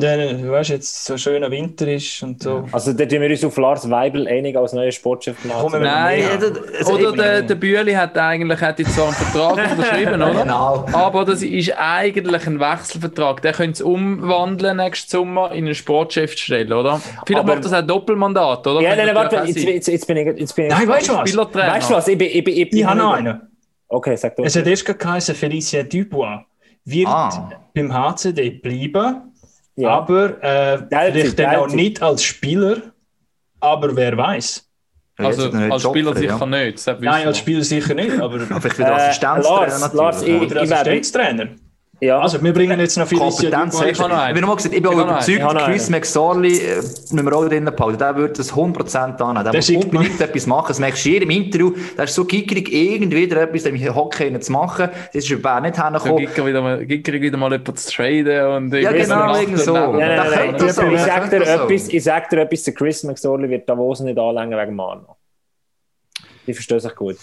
weißt, 0.50 0.70
jetzt 0.70 1.06
so 1.06 1.17
schöner 1.17 1.52
Winter 1.52 1.86
ist 1.86 2.24
und 2.24 2.41
so. 2.41 2.63
Also 2.72 2.93
da 2.93 3.06
tun 3.06 3.20
wir 3.22 3.30
uns 3.30 3.43
auf 3.43 3.58
Lars 3.58 3.89
Weibel 3.89 4.26
einig 4.26 4.56
als 4.56 4.72
neuer 4.72 4.91
Sportchef 4.91 5.41
gemacht. 5.41 5.67
Nein, 5.74 6.24
ja. 6.41 6.88
oder 6.88 7.12
der, 7.12 7.41
der 7.41 7.56
Bühli 7.56 7.91
hat 7.91 8.17
eigentlich 8.17 8.62
hat 8.62 8.80
jetzt 8.80 8.96
zwar 8.96 9.08
einen 9.08 9.15
Vertrag 9.15 9.72
unterschrieben, 9.78 10.22
oder? 10.22 10.43
Genau. 10.43 10.86
Aber 10.93 11.26
das 11.26 11.43
ist 11.43 11.74
eigentlich 11.78 12.48
ein 12.48 12.60
Wechselvertrag. 12.62 13.41
Der 13.41 13.52
könnte 13.52 13.74
es 13.74 13.82
umwandeln 13.82 14.78
nächstes 14.78 15.12
Sommer 15.12 15.52
in 15.52 15.65
einen 15.65 15.76
Sportchef 15.76 16.38
zu 16.38 16.43
stellen, 16.46 16.72
oder? 16.72 17.02
Vielleicht 17.26 17.46
macht 17.46 17.65
das 17.65 17.74
ein 17.74 17.86
Doppelmandat, 17.86 18.65
oder? 18.65 18.82
Ja, 18.82 18.96
nein, 18.96 19.13
warte, 19.13 19.43
jetzt, 19.46 19.62
jetzt, 19.62 19.88
jetzt 19.89 20.08
bin 20.08 20.15
ich... 20.15 20.39
Jetzt 20.39 20.56
bin 20.56 20.67
ich 20.67 20.72
nein, 20.72 20.88
weißt 20.88 21.10
du 21.10 21.13
was? 21.13 21.38
Weißt 21.54 21.89
du 21.89 21.93
was? 21.96 21.97
Ich, 22.06 22.18
bin, 22.18 22.28
ich, 22.32 22.44
bin, 22.44 22.54
ich, 22.56 22.70
bin 22.70 22.80
ich 22.80 22.86
habe 22.86 23.00
noch 23.00 23.14
einen. 23.14 23.42
Okay, 23.88 24.16
sag 24.16 24.36
du. 24.36 24.44
Es 24.44 24.56
hat 24.56 24.68
erst 24.68 24.86
geheißen, 24.86 25.34
Felicia 25.36 25.84
Dubois 25.84 26.46
wird 26.86 27.08
ah. 27.08 27.50
beim 27.74 27.94
HCD 27.94 28.50
bleiben, 28.50 29.34
ja. 29.76 29.90
aber 29.90 30.42
äh, 30.44 30.78
vielleicht 30.90 31.40
dann 31.40 31.56
auch 31.56 31.68
nicht 31.68 32.02
als 32.02 32.24
Spieler, 32.24 32.78
aber 33.60 33.96
wer 33.96 34.18
weiß. 34.18 34.68
Also 35.18 35.50
als 35.52 35.84
Spieler 35.84 36.16
sicher 36.16 36.38
ja. 36.40 36.46
nicht. 36.46 36.86
Nein, 37.00 37.28
als 37.28 37.40
Spieler 37.40 37.64
sicher 37.64 37.94
nicht, 37.94 38.20
aber, 38.20 38.40
aber 38.50 38.78
wieder 38.78 38.96
Assistenztrainer. 38.96 39.66
Äh, 39.66 39.80
Lars, 39.80 39.94
Lars, 39.94 40.22
ich, 40.24 40.42
Oder 40.42 40.62
Assistenztrainer. 40.62 41.48
Ja. 42.00 42.20
Also, 42.20 42.44
wir 42.44 42.54
bringen 42.54 42.80
jetzt 42.80 42.96
noch 42.98 43.08
viele 43.08 43.22
Kompetenz. 43.22 43.82
Ich, 43.82 43.92
ich, 43.92 44.00
habe 44.00 44.42
noch 44.42 44.56
gesagt, 44.56 44.76
ich 44.76 44.82
bin 44.82 44.92
auch 44.92 45.04
überzeugt, 45.04 45.66
Chris 45.66 45.90
McSorley, 45.90 46.58
äh, 46.60 46.76
müssen 47.12 47.26
wir 47.26 47.36
auch 47.36 47.48
drinnen 47.48 47.74
behalten, 47.76 47.98
der 47.98 48.16
würde 48.16 48.34
das 48.34 48.54
100% 48.54 49.20
annehmen. 49.20 49.44
Der, 49.44 49.52
der 49.52 49.54
muss 49.56 49.70
unbedingt 49.70 50.22
etwas 50.22 50.46
machen. 50.46 50.68
Das 50.68 50.80
merkst 50.80 51.04
du 51.04 51.10
hier 51.10 51.22
im 51.24 51.30
Interview. 51.32 51.74
Der 51.98 52.04
ist 52.04 52.14
so 52.14 52.26
gickerig, 52.26 52.72
irgendwie 52.72 53.18
wieder 53.18 53.42
etwas 53.42 53.64
im 53.66 53.96
Hockey 53.96 54.40
zu 54.40 54.52
machen. 54.52 54.90
Das 55.08 55.24
ist 55.24 55.30
über 55.32 55.60
nicht 55.60 55.78
hergekommen. 55.78 56.28
Ja, 56.36 56.46
wieder 56.46 56.62
mal, 56.62 56.86
gickerig 56.86 57.22
wieder 57.22 57.38
mal 57.38 57.52
jemanden 57.52 57.76
zu 57.76 57.92
traden. 57.92 58.46
Und 58.46 58.74
ja, 58.76 58.92
genau, 58.92 59.36
irgend 59.36 59.60
so. 59.60 59.76
Ja, 59.76 59.92
nein, 59.92 60.18
nein, 60.18 60.56
nein, 60.60 60.74
so. 60.74 60.84
Ich 60.84 61.00
sag 61.00 61.30
dir 61.32 61.42
etwas, 61.42 61.88
ich 61.88 62.04
sag 62.04 62.30
dir 62.30 62.42
etwas, 62.42 62.64
der 62.64 62.74
Chris 62.76 63.04
McSorley 63.04 63.50
wird 63.50 63.68
Davos 63.68 64.02
nicht 64.02 64.20
anlängen 64.20 64.58
wegen 64.58 64.76
Mano. 64.76 65.18
Die 66.46 66.54
verstehen 66.54 66.80
sich 66.80 66.96
gut. 66.96 67.18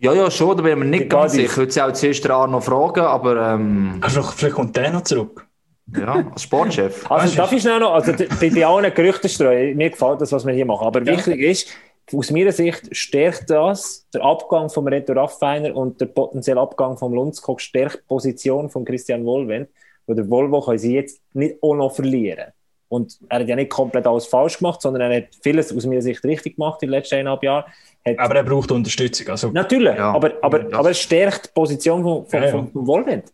Ja, 0.00 0.14
ja, 0.14 0.30
schon, 0.30 0.56
da 0.56 0.62
bin 0.62 0.72
ich 0.72 0.78
mir 0.78 0.84
nicht 0.86 1.10
ganz 1.10 1.32
sicher. 1.32 1.44
Ich 1.44 1.56
würde 1.56 1.72
sie 1.72 1.82
auch 1.82 1.92
zuerst 1.92 2.26
noch 2.26 2.62
fragen, 2.62 3.00
aber... 3.00 3.52
Ähm, 3.52 3.98
also, 4.00 4.22
vielleicht 4.22 4.54
kommt 4.54 4.74
der 4.74 4.92
noch 4.92 5.02
zurück. 5.02 5.46
Ja, 5.94 6.24
als 6.32 6.42
Sportchef. 6.42 7.04
Also, 7.10 7.36
darf 7.36 7.52
ich 7.52 7.60
schnell 7.60 7.80
noch, 7.80 7.92
also 7.92 8.12
bei, 8.12 8.50
bei 8.50 8.66
allen 8.66 8.94
Gerüchten 8.94 9.28
streuen, 9.28 9.76
mir 9.76 9.90
gefällt 9.90 10.20
das, 10.20 10.32
was 10.32 10.46
wir 10.46 10.54
hier 10.54 10.64
machen, 10.64 10.86
aber 10.86 11.02
ja. 11.02 11.12
wichtig 11.12 11.40
ist, 11.40 11.68
aus 12.12 12.30
meiner 12.30 12.52
Sicht 12.52 12.96
stärkt 12.96 13.50
das 13.50 14.06
der 14.12 14.22
Abgang 14.24 14.68
vom 14.68 14.88
Reto 14.88 15.12
Raffiner 15.12 15.76
und 15.76 16.00
der 16.00 16.06
potenzielle 16.06 16.60
Abgang 16.60 16.96
vom 16.96 17.14
Lundskog 17.14 17.60
stärkt 17.60 17.98
die 17.98 18.06
Position 18.08 18.68
von 18.70 18.84
Christian 18.84 19.24
Wohlwend, 19.24 19.68
wo 20.06 20.14
der 20.14 20.28
Volvo 20.28 20.60
kann 20.60 20.78
sie 20.78 20.94
jetzt 20.94 21.20
nicht 21.34 21.62
auch 21.62 21.74
noch 21.74 21.94
verlieren. 21.94 22.52
Und 22.90 23.20
er 23.28 23.38
hat 23.38 23.48
ja 23.48 23.54
nicht 23.54 23.70
komplett 23.70 24.04
alles 24.04 24.26
falsch 24.26 24.58
gemacht, 24.58 24.82
sondern 24.82 25.12
er 25.12 25.18
hat 25.18 25.28
vieles 25.44 25.74
aus 25.74 25.86
meiner 25.86 26.02
Sicht 26.02 26.24
richtig 26.24 26.56
gemacht 26.56 26.82
in 26.82 26.88
den 26.88 26.98
letzten 26.98 27.14
eineinhalb 27.14 27.44
Jahren. 27.44 27.64
Hat 28.04 28.18
aber 28.18 28.34
er 28.34 28.42
braucht 28.42 28.72
Unterstützung. 28.72 29.28
Also, 29.28 29.50
Natürlich, 29.52 29.94
ja, 29.94 30.12
aber, 30.12 30.32
aber, 30.42 30.68
ja. 30.68 30.76
aber 30.76 30.90
es 30.90 30.98
stärkt 30.98 31.46
die 31.46 31.50
Position 31.54 32.02
von, 32.02 32.26
von, 32.26 32.42
ja, 32.42 32.48
von, 32.48 32.68
von 32.72 32.86
Wohlwend. 32.88 33.32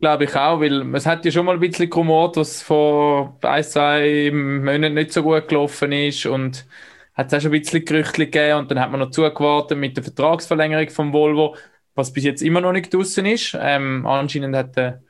Glaube 0.00 0.24
ich 0.24 0.34
auch, 0.34 0.60
weil 0.60 0.92
es 0.96 1.06
hat 1.06 1.24
ja 1.24 1.30
schon 1.30 1.46
mal 1.46 1.54
ein 1.54 1.60
bisschen 1.60 1.88
gemordet, 1.88 2.38
was 2.38 2.62
vor 2.62 3.38
ein, 3.42 3.62
zwei 3.62 4.32
Monaten 4.32 4.94
nicht 4.94 5.12
so 5.12 5.22
gut 5.22 5.46
gelaufen 5.46 5.92
ist 5.92 6.26
und 6.26 6.66
hat 7.14 7.28
es 7.28 7.34
auch 7.34 7.40
schon 7.42 7.52
ein 7.52 7.60
bisschen 7.60 7.84
Gerüchte 7.84 8.26
gegeben 8.26 8.58
und 8.58 8.70
dann 8.72 8.80
hat 8.80 8.90
man 8.90 8.98
noch 8.98 9.10
zugewartet 9.10 9.78
mit 9.78 9.96
der 9.96 10.02
Vertragsverlängerung 10.02 10.90
vom 10.90 11.12
Volvo, 11.12 11.54
was 11.94 12.12
bis 12.12 12.24
jetzt 12.24 12.42
immer 12.42 12.60
noch 12.60 12.72
nicht 12.72 12.92
draußen 12.92 13.24
ist. 13.24 13.56
Ähm, 13.60 14.04
anscheinend 14.04 14.56
hat 14.56 14.76
der 14.76 15.02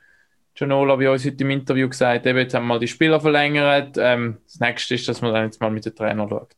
Gianola 0.55 0.95
bei 0.95 1.09
uns 1.09 1.25
heute 1.25 1.43
im 1.43 1.49
Interview 1.49 1.89
gesagt, 1.89 2.25
eben, 2.25 2.37
jetzt 2.37 2.53
haben 2.53 2.63
wir 2.63 2.75
mal 2.75 2.79
die 2.79 2.87
Spieler 2.87 3.19
verlängert. 3.19 3.97
Ähm, 3.97 4.37
das 4.45 4.59
nächste 4.59 4.95
ist, 4.95 5.07
dass 5.07 5.21
man 5.21 5.33
dann 5.33 5.45
jetzt 5.45 5.59
mal 5.59 5.71
mit 5.71 5.85
dem 5.85 5.95
Trainer 5.95 6.27
schaut. 6.29 6.51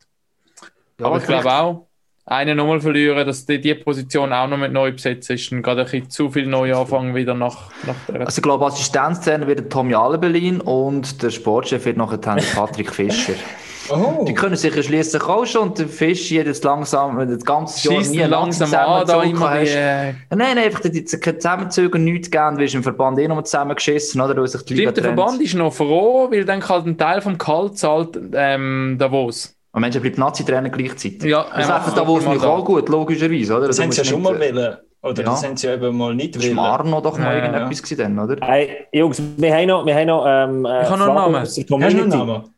Ja, 0.99 1.05
Aber 1.05 1.17
ich 1.17 1.25
glaube 1.25 1.51
auch, 1.51 1.87
einen 2.25 2.57
nochmal 2.57 2.81
verlieren, 2.81 3.25
dass 3.25 3.45
die, 3.45 3.61
die 3.61 3.75
Position 3.75 4.33
auch 4.33 4.47
noch 4.47 4.57
mit 4.57 4.73
neu 4.73 4.91
besetzen 4.91 5.35
ist, 5.35 5.51
dann 5.51 5.61
gerade 5.61 5.81
ein 5.81 5.85
bisschen 5.85 6.09
zu 6.09 6.29
viel 6.31 6.47
neu 6.47 6.75
anfangen 6.75 7.13
wieder 7.13 7.35
nach, 7.35 7.71
nach 7.85 7.95
der 8.07 8.21
Also 8.21 8.39
ich 8.39 8.43
glaube, 8.43 8.65
Assistenztrainer 8.65 9.47
wird 9.47 9.71
Tommy 9.71 9.93
Alebelin 9.93 10.59
und 10.59 11.21
der 11.21 11.29
Sportchef 11.29 11.85
wird 11.85 11.97
nachher 11.97 12.17
Patrick 12.17 12.91
Fischer. 12.91 13.35
Oh. 13.89 14.25
Die 14.25 14.33
können 14.33 14.55
sich 14.55 14.73
schließlich 14.73 15.23
auch 15.23 15.45
schon 15.45 15.69
und 15.69 15.79
der 15.79 15.87
Fisch 15.87 16.31
jetzt 16.31 16.63
langsam, 16.63 17.17
das 17.27 17.45
ganze 17.45 17.93
Jahr 17.93 18.01
nie 18.01 18.17
langsam 18.19 18.71
hast. 18.71 19.67
Die, 19.67 19.77
äh... 19.77 20.13
Nein, 20.29 20.55
nein, 20.55 20.57
einfach 20.59 20.79
die, 20.81 20.91
die 20.91 21.05
Zusammenzüge 21.05 21.99
nichts 21.99 22.31
geben, 22.31 22.57
wirst 22.57 22.75
im 22.75 22.83
Verband 22.83 23.19
eh 23.19 23.27
noch 23.27 23.41
zusammengeschissen, 23.43 24.21
oder? 24.21 24.35
Weil 24.35 24.47
sich 24.47 24.61
die 24.63 24.75
Stimmt, 24.75 24.97
der 24.97 25.03
Verband 25.03 25.41
ist 25.41 25.53
noch 25.53 25.73
froh, 25.73 26.29
weil 26.31 26.45
dann 26.45 26.67
halt 26.67 26.85
ein 26.85 26.97
Teil 26.97 27.21
vom 27.21 27.37
Kalt 27.37 27.77
zahlt 27.77 28.19
ähm, 28.33 28.95
Davos. 28.99 29.55
Und 29.71 29.81
Menschen 29.81 30.01
bleibt 30.01 30.17
Nazi-Trainer 30.17 30.69
gleichzeitig. 30.69 31.23
Ja, 31.23 31.45
das 31.55 31.67
ähm, 31.67 31.95
Davos 31.95 32.25
nicht 32.25 32.43
auch 32.43 32.63
gut, 32.63 32.87
logischerweise, 32.89 33.55
oder? 33.57 33.67
Das, 33.67 33.75
das 33.75 33.85
haben 33.85 33.91
sie 33.91 33.97
ja 33.99 34.05
schon 34.05 34.21
mal 34.21 34.39
wollen. 34.39 34.77
Oder 35.01 35.21
ja. 35.21 35.29
das 35.29 35.45
haben 35.45 35.55
sie 35.55 35.67
eben 35.67 35.95
mal 35.95 36.15
nicht 36.15 36.35
wollen. 36.35 36.51
Schmarrn 36.53 36.89
noch 36.89 37.03
doch 37.03 37.17
mal 37.19 37.37
ja, 37.37 37.45
irgendetwas 37.45 37.89
ja. 37.91 37.97
dann, 37.97 38.17
oder? 38.17 38.37
Hey, 38.41 38.87
Jungs, 38.91 39.21
wir 39.37 39.53
haben 39.53 39.67
noch, 39.67 39.85
wir 39.85 39.93
haben 39.93 40.07
noch 40.07 40.25
ähm, 40.25 40.65
ich 40.65 40.89
habe 40.89 40.97
noch 40.97 41.07
einen 41.07 41.15
Namen. 41.15 41.35
Hast 41.41 41.69
du 41.69 41.75
einen 41.75 42.09
Namen? 42.09 42.54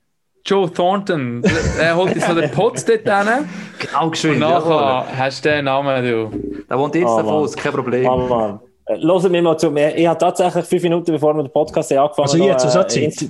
Joe 0.47 0.71
Thornton. 0.71 1.43
Er 1.77 1.95
holt 1.95 2.15
jetzt 2.15 2.25
so 2.25 2.33
den 2.33 2.49
Potz 2.49 2.85
dort 2.85 3.01
hin. 3.01 3.49
Genau 3.79 4.09
geschwind. 4.09 4.35
Und 4.35 4.39
nachher 4.39 4.69
ja. 4.69 5.05
hast 5.17 5.43
du 5.43 5.49
den 5.49 5.65
Namen, 5.65 6.03
du. 6.03 6.63
Der 6.69 6.79
wohnt 6.79 6.95
jetzt 6.95 7.09
oh, 7.09 7.17
davon, 7.17 7.51
kein 7.51 7.71
Problem. 7.73 8.07
Oh, 8.07 8.17
Mann. 8.17 8.59
Hören 8.87 9.33
wir 9.33 9.41
mal 9.41 9.57
zu. 9.57 9.75
Ich 9.75 10.07
habe 10.07 10.17
tatsächlich 10.17 10.65
fünf 10.65 10.83
Minuten, 10.83 11.11
bevor 11.11 11.35
wir 11.35 11.43
den 11.43 11.51
Podcast 11.51 11.91
angefangen 11.91 12.29
haben. 12.29 12.41
Also 12.41 12.43
jetzt, 12.43 12.71
so 12.71 12.83
Zeit? 12.83 13.29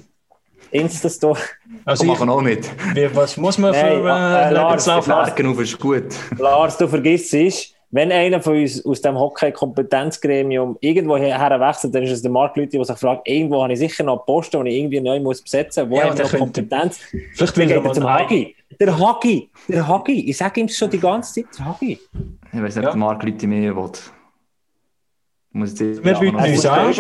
Insta-Store. 0.72 1.40
Also 1.86 2.04
ich, 2.04 2.10
machen 2.10 2.30
auch 2.30 2.42
nicht. 2.42 2.70
Wie, 2.94 3.16
was 3.16 3.38
muss 3.38 3.58
man 3.58 3.72
Nein, 3.72 4.02
für 4.02 4.10
äh, 4.10 4.50
äh, 4.50 4.54
Lebenslauf 4.54 5.08
Lars, 5.08 5.38
Lars, 5.40 5.60
ist 5.60 5.80
gut. 5.80 6.04
Lars, 6.38 6.78
du 6.78 6.88
vergisst 6.88 7.34
es 7.34 7.74
wenn 7.90 8.12
einer 8.12 8.42
von 8.42 8.58
uns 8.58 8.86
aus 8.86 9.02
dem 9.02 9.18
Hockey-Kompetenzgremium 9.18 10.78
irgendwo 10.82 11.18
herwechselt, 11.18 11.96
dann 11.96 12.04
ist 12.04 12.12
es 12.12 12.22
der 12.22 12.32
Mark 12.32 12.58
Leute, 12.58 12.72
der 12.72 12.84
sich 12.84 12.98
fragt, 12.98 13.28
irgendwo 13.28 13.64
habe 13.64 13.74
ich 13.74 13.80
sicher 13.80 14.04
noch 14.04 14.26
Posten, 14.26 14.66
die 14.66 14.72
ich 14.72 14.78
irgendwie 14.78 15.00
neu 15.00 15.20
muss 15.20 15.42
besetzen 15.42 15.88
muss. 15.88 15.98
Wo 15.98 16.02
ja, 16.02 16.10
habe 16.10 16.22
ich 16.22 16.32
noch 16.32 16.40
Kompetenz? 16.40 17.00
Vielleicht 17.34 17.58
will 17.58 17.72
er 17.72 17.94
zum 17.94 18.10
Hagi. 18.10 18.56
Der 18.80 19.00
Hagi, 19.00 19.50
der 19.70 19.88
Hagi. 19.88 20.30
Ich 20.30 20.38
sage 20.38 20.60
ihm 20.60 20.68
schon 20.68 20.90
die 20.90 21.00
ganze 21.00 21.34
Zeit, 21.34 21.58
der 21.58 21.66
Hagi. 21.66 22.00
Ich 22.52 22.62
weiß 22.62 22.76
nicht, 22.76 22.84
ja. 22.84 22.90
ob 22.90 22.94
der 22.94 23.00
Mark 23.00 23.24
Leute 23.24 23.48
mehr 23.48 23.76
will. 23.76 23.92
Muss 25.54 25.80
jetzt 25.80 26.04
wir 26.04 26.14
bieten 26.14 26.36
uns 26.36 26.66
an. 26.66 26.92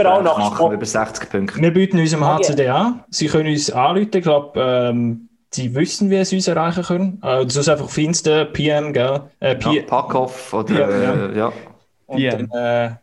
über 0.73 0.85
60 0.85 1.29
Punkte. 1.29 1.61
Wir 1.61 1.73
bieten 1.73 1.99
uns 1.99 2.13
im 2.13 2.25
HCD 2.25 2.69
an. 2.69 3.03
Sie 3.09 3.27
können 3.27 3.49
uns 3.49 3.69
anrufen, 3.69 4.09
ich 4.13 4.23
glaube, 4.23 4.59
ähm, 4.59 5.26
sie 5.51 5.73
wissen, 5.75 6.09
wie 6.09 6.23
sie 6.25 6.35
uns 6.35 6.47
erreichen 6.47 6.83
können. 6.83 7.21
Äh, 7.23 7.45
das 7.45 7.55
ist 7.55 7.69
einfach 7.69 7.85
auf 7.85 7.97
Insta, 7.97 8.45
PM, 8.45 8.93
gell? 8.93 9.21
Äh, 9.39 9.55
P 9.55 9.77
ja, 9.77 9.83
Packoff 9.83 10.53
oder 10.53 10.87
PM, 10.87 11.01
ja. 11.01 11.13
Äh, 11.13 11.37
ja. 11.37 11.53
Und 12.07 12.17
PM. 12.17 12.49
Dann, 12.49 12.87
äh, 12.87 12.95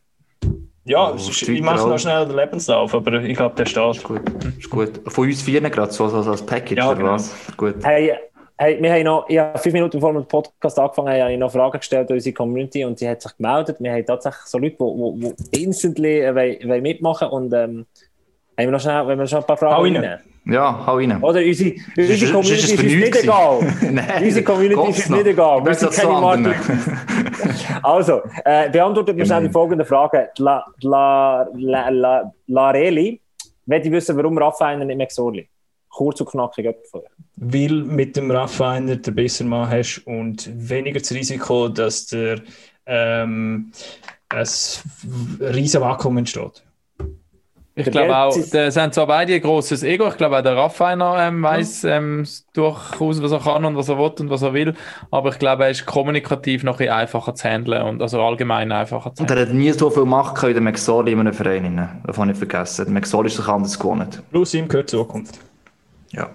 ja, 0.86 1.12
oh, 1.12 1.16
ich 1.16 1.62
mache 1.62 1.88
noch 1.88 1.98
schnell 1.98 2.26
den 2.26 2.36
Lebenslauf, 2.36 2.94
aber 2.94 3.22
ich 3.22 3.36
glaube, 3.36 3.54
der 3.54 3.64
steht. 3.64 3.96
Ist 3.96 4.04
gut. 4.04 4.20
Ist 4.58 4.68
gut. 4.68 5.00
Von 5.06 5.28
uns 5.28 5.40
vier 5.40 5.62
gerade 5.62 5.90
so, 5.90 6.08
so 6.08 6.30
als 6.30 6.44
Package 6.44 6.76
ja, 6.76 6.90
oder 6.90 6.98
genau. 6.98 7.12
was? 7.12 7.34
Gut. 7.56 7.76
Hey, 7.82 8.12
hey, 8.58 8.82
wir 8.82 8.92
haben 8.92 9.04
noch, 9.04 9.26
ich 9.28 9.38
habe 9.38 9.58
fünf 9.58 9.72
Minuten 9.72 9.98
vor 9.98 10.12
dem 10.12 10.26
Podcast 10.26 10.78
angefangen, 10.78 11.18
habe 11.18 11.32
ich 11.32 11.38
noch 11.38 11.50
Fragen 11.50 11.78
gestellt 11.78 12.10
an 12.10 12.16
unsere 12.16 12.34
Community 12.34 12.84
und 12.84 12.98
sie 12.98 13.08
hat 13.08 13.22
sich 13.22 13.34
gemeldet. 13.34 13.78
Wir 13.80 13.92
haben 13.92 14.04
tatsächlich 14.04 14.44
so 14.44 14.58
Leute, 14.58 14.76
die, 14.78 15.20
die, 15.20 15.50
die 15.54 15.64
instantly 15.64 16.20
äh, 16.20 16.34
wollen, 16.34 16.68
wollen 16.68 16.82
mitmachen 16.82 17.28
und 17.28 17.54
ähm, 17.54 17.86
haben 18.56 18.66
wir 18.66 18.70
noch 18.70 18.80
schnell, 18.80 19.06
wenn 19.06 19.18
wir 19.18 19.24
noch 19.24 19.28
schnell 19.28 19.40
ein 19.40 19.46
paar 19.46 19.56
Fragen 19.56 19.82
reinnehmen? 19.82 20.18
Ja, 20.46 20.86
hau 20.86 20.96
rein. 20.96 21.22
Oder 21.22 21.40
unsere, 21.40 21.74
unsere 21.96 22.32
Community 22.32 22.54
ist, 22.54 22.72
ist, 22.72 22.82
nicht 22.82 23.16
egal. 23.16 23.60
Nein, 23.80 24.24
unsere 24.24 24.44
Community 24.44 24.90
ist 24.90 25.10
nicht 25.10 25.26
egal. 25.26 25.64
Wir 25.64 25.74
sind 25.74 25.92
keine 25.92 26.12
Martin. 26.12 26.54
also, 27.82 28.22
äh, 28.44 28.68
beantwortet 28.68 29.16
mir 29.16 29.24
schnell 29.24 29.44
die 29.44 29.50
folgende 29.50 29.86
Frage. 29.86 30.28
La, 30.38 30.64
la, 30.82 31.48
la, 31.54 31.88
la, 31.88 32.32
Lareli, 32.46 33.20
möchte 33.64 33.88
ich 33.88 33.94
wissen, 33.94 34.16
warum 34.18 34.36
Raffiner 34.36 34.84
nicht 34.84 34.98
Mexorli? 34.98 35.48
Kurz 35.88 36.20
und 36.20 36.28
knackig 36.28 36.76
vorher. 36.90 37.10
Weil 37.36 37.82
mit 37.84 38.14
dem 38.16 38.30
Raffiner 38.30 38.96
der 38.96 39.12
besser 39.12 39.44
Mann 39.44 39.70
hast 39.70 40.02
und 40.06 40.50
weniger 40.52 41.00
das 41.00 41.12
Risiko, 41.12 41.68
dass 41.68 42.06
der 42.06 42.40
ähm, 42.84 43.72
ein 44.28 44.46
riesen 45.40 45.80
Vakuum 45.80 46.18
entsteht. 46.18 46.63
Ich 47.76 47.90
glaube 47.90 48.16
auch, 48.16 48.36
da 48.52 48.70
sind 48.70 48.94
zwar 48.94 49.08
beide 49.08 49.34
ein 49.34 49.40
grosses 49.40 49.82
Ego. 49.82 50.06
Ich 50.06 50.16
glaube 50.16 50.38
auch 50.38 50.42
der 50.42 50.56
Raffiner 50.56 51.16
ähm, 51.18 51.42
weiß 51.42 51.82
ähm, 51.84 52.24
durchaus, 52.52 53.20
was 53.20 53.32
er 53.32 53.40
kann 53.40 53.64
und 53.64 53.76
was 53.76 53.88
er 53.88 53.98
will 53.98 54.12
und 54.20 54.30
was 54.30 54.42
er 54.42 54.54
will. 54.54 54.74
Aber 55.10 55.30
ich 55.30 55.40
glaube, 55.40 55.64
er 55.64 55.70
ist 55.70 55.84
kommunikativ 55.84 56.62
noch 56.62 56.78
ein 56.78 56.88
einfacher 56.88 57.34
zu 57.34 57.48
handeln 57.48 57.82
und 57.82 58.00
also 58.00 58.22
allgemein 58.22 58.70
einfacher 58.70 59.12
zu 59.14 59.22
handeln. 59.22 59.38
Und 59.38 59.44
er 59.44 59.48
hat 59.48 59.54
nie 59.54 59.72
so 59.72 59.90
viel 59.90 60.04
Macht 60.04 60.40
wie 60.44 60.52
der 60.52 60.62
McSorley 60.62 61.12
in 61.12 61.20
einem 61.20 61.32
Verein. 61.32 62.00
Das 62.06 62.16
habe 62.16 62.30
ich 62.30 62.38
vergessen. 62.38 62.84
Der 62.84 62.94
McSorley 62.94 63.26
ist 63.26 63.36
sich 63.36 63.48
anders 63.48 63.76
gewonnen. 63.76 64.08
Plus 64.30 64.54
ihm 64.54 64.68
gehört 64.68 64.90
Zukunft. 64.90 65.40
Ja. 66.12 66.30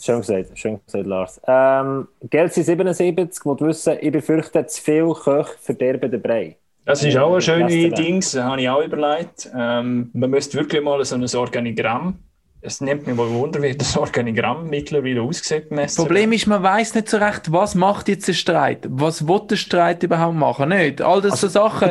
Schön 0.00 0.20
gesagt, 0.20 0.58
schön 0.58 0.80
gesagt, 0.86 1.06
Lars. 1.06 1.38
Ähm, 1.46 2.08
Gelsi 2.30 2.62
77, 2.62 3.44
wo 3.44 3.54
du 3.54 3.66
wissen, 3.66 3.98
ich 4.00 4.10
befürchte, 4.10 4.64
zu 4.64 4.80
viel 4.80 5.12
Köche 5.12 5.58
verderben 5.60 6.10
den 6.10 6.22
Brei. 6.22 6.56
Das 6.90 7.04
ist 7.04 7.16
auch 7.16 7.34
ein 7.34 7.40
schönes 7.40 7.94
Ding, 7.94 8.20
das 8.20 8.36
habe 8.36 8.60
ich 8.60 8.68
auch 8.68 8.82
überlegt. 8.82 9.50
Ähm, 9.56 10.10
man 10.12 10.30
müsste 10.30 10.58
wirklich 10.58 10.82
mal 10.82 11.04
so 11.04 11.14
ein 11.14 11.24
Organigramm 11.34 12.18
es 12.62 12.80
nimmt 12.80 13.06
mich 13.06 13.16
mal 13.16 13.28
Wunder, 13.30 13.62
wie 13.62 13.74
das 13.74 13.96
Organigramm 13.96 14.68
mittlerweile 14.68 15.22
aussieht. 15.22 15.68
Das 15.70 15.94
Problem 15.94 16.32
ist, 16.32 16.46
man 16.46 16.62
weiß 16.62 16.94
nicht 16.94 17.08
so 17.08 17.16
recht, 17.16 17.50
was 17.50 17.74
macht 17.74 18.08
jetzt 18.08 18.28
der 18.28 18.34
Streit? 18.34 18.86
Was 18.90 19.26
will 19.26 19.40
der 19.48 19.56
Streit 19.56 20.02
überhaupt 20.02 20.36
machen? 20.36 20.68
Nicht. 20.68 21.00
All 21.00 21.22
das 21.22 21.32
also, 21.32 21.46
so 21.46 21.52
Sachen. 21.52 21.90